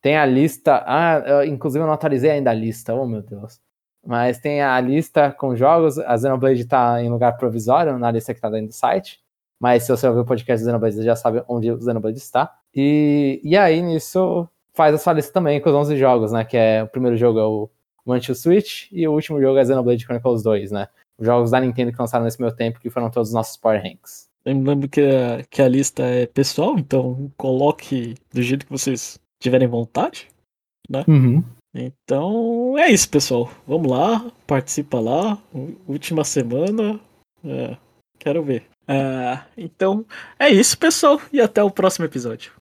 Tem 0.01 0.17
a 0.17 0.25
lista. 0.27 0.83
Ah, 0.87 1.23
eu- 1.27 1.45
inclusive 1.45 1.83
eu 1.83 1.87
não 1.87 1.95
atualizei 1.95 2.31
ainda 2.31 2.51
a 2.51 2.55
lista, 2.55 2.95
oh 2.95 3.07
meu 3.07 3.23
Deus. 3.23 3.61
Mas 4.07 4.39
tem 4.39 4.63
a 4.63 4.81
lista 4.81 5.31
com 5.33 5.55
jogos. 5.57 5.99
A 5.99 6.17
Xenoblade 6.17 6.65
tá 6.67 7.03
em 7.03 7.09
lugar 7.11 7.37
provisório 7.37 7.99
na 7.99 8.11
lista 8.11 8.33
que 8.35 8.41
tá 8.41 8.49
dentro 8.51 8.69
do 8.69 8.75
site. 8.75 9.21
Mas 9.61 9.85
se 9.85 9.91
você 9.91 10.07
ouvir 10.09 10.21
o 10.21 10.25
podcast 10.25 10.63
do 10.63 10.67
Xenoblade, 10.69 10.97
você 10.97 11.03
já 11.05 11.15
sabe 11.17 11.43
onde 11.49 11.71
o 11.71 11.81
Xenoblade 11.81 12.19
está. 12.19 12.53
E, 12.75 13.41
e 13.43 13.57
aí, 13.57 13.83
nisso, 13.83 14.49
faz 14.73 14.95
a 14.95 14.99
sua 14.99 15.13
lista 15.13 15.33
também 15.33 15.61
com 15.61 15.69
os 15.69 15.75
11 15.75 15.97
jogos, 15.97 16.33
né? 16.33 16.45
Que 16.45 16.57
é 16.57 16.83
o 16.83 16.89
primeiro 16.89 17.17
jogo 17.17 17.39
é 17.39 17.45
o 17.45 17.71
to 18.21 18.35
Switch 18.35 18.89
e 18.91 19.07
o 19.07 19.13
último 19.13 19.41
jogo 19.41 19.59
é 19.59 19.65
Xenoblade 19.65 20.05
Chronicles 20.05 20.43
2, 20.43 20.73
né? 20.73 20.89
Os 21.19 21.27
jogos 21.27 21.51
da 21.51 21.61
Nintendo 21.61 21.93
que 21.93 21.99
lançaram 21.99 22.25
nesse 22.25 22.41
meu 22.41 22.55
tempo, 22.55 22.81
que 22.81 22.91
foram 22.91 23.11
todos 23.11 23.29
os 23.29 23.35
nossos 23.35 23.57
Power 23.57 23.83
Ranks. 23.83 24.29
Lembrando 24.45 24.89
que 24.89 25.01
a, 25.01 25.45
que 25.49 25.63
a 25.63 25.69
lista 25.69 26.03
é 26.03 26.27
pessoal, 26.27 26.77
então 26.79 27.31
coloque 27.37 28.15
do 28.33 28.43
jeito 28.43 28.67
que 28.67 28.73
vocês 28.73 29.21
tiverem 29.41 29.69
vontade. 29.69 30.29
Então 31.75 32.77
é 32.77 32.91
isso, 32.91 33.09
pessoal. 33.09 33.51
Vamos 33.67 33.91
lá, 33.91 34.31
participa 34.47 34.99
lá. 34.99 35.39
Última 35.87 36.25
semana. 36.25 36.99
É, 37.45 37.77
quero 38.19 38.43
ver. 38.43 38.65
É, 38.89 39.39
então 39.57 40.05
é 40.39 40.49
isso, 40.51 40.77
pessoal, 40.77 41.21
e 41.33 41.41
até 41.41 41.63
o 41.63 41.71
próximo 41.71 42.05
episódio. 42.05 42.53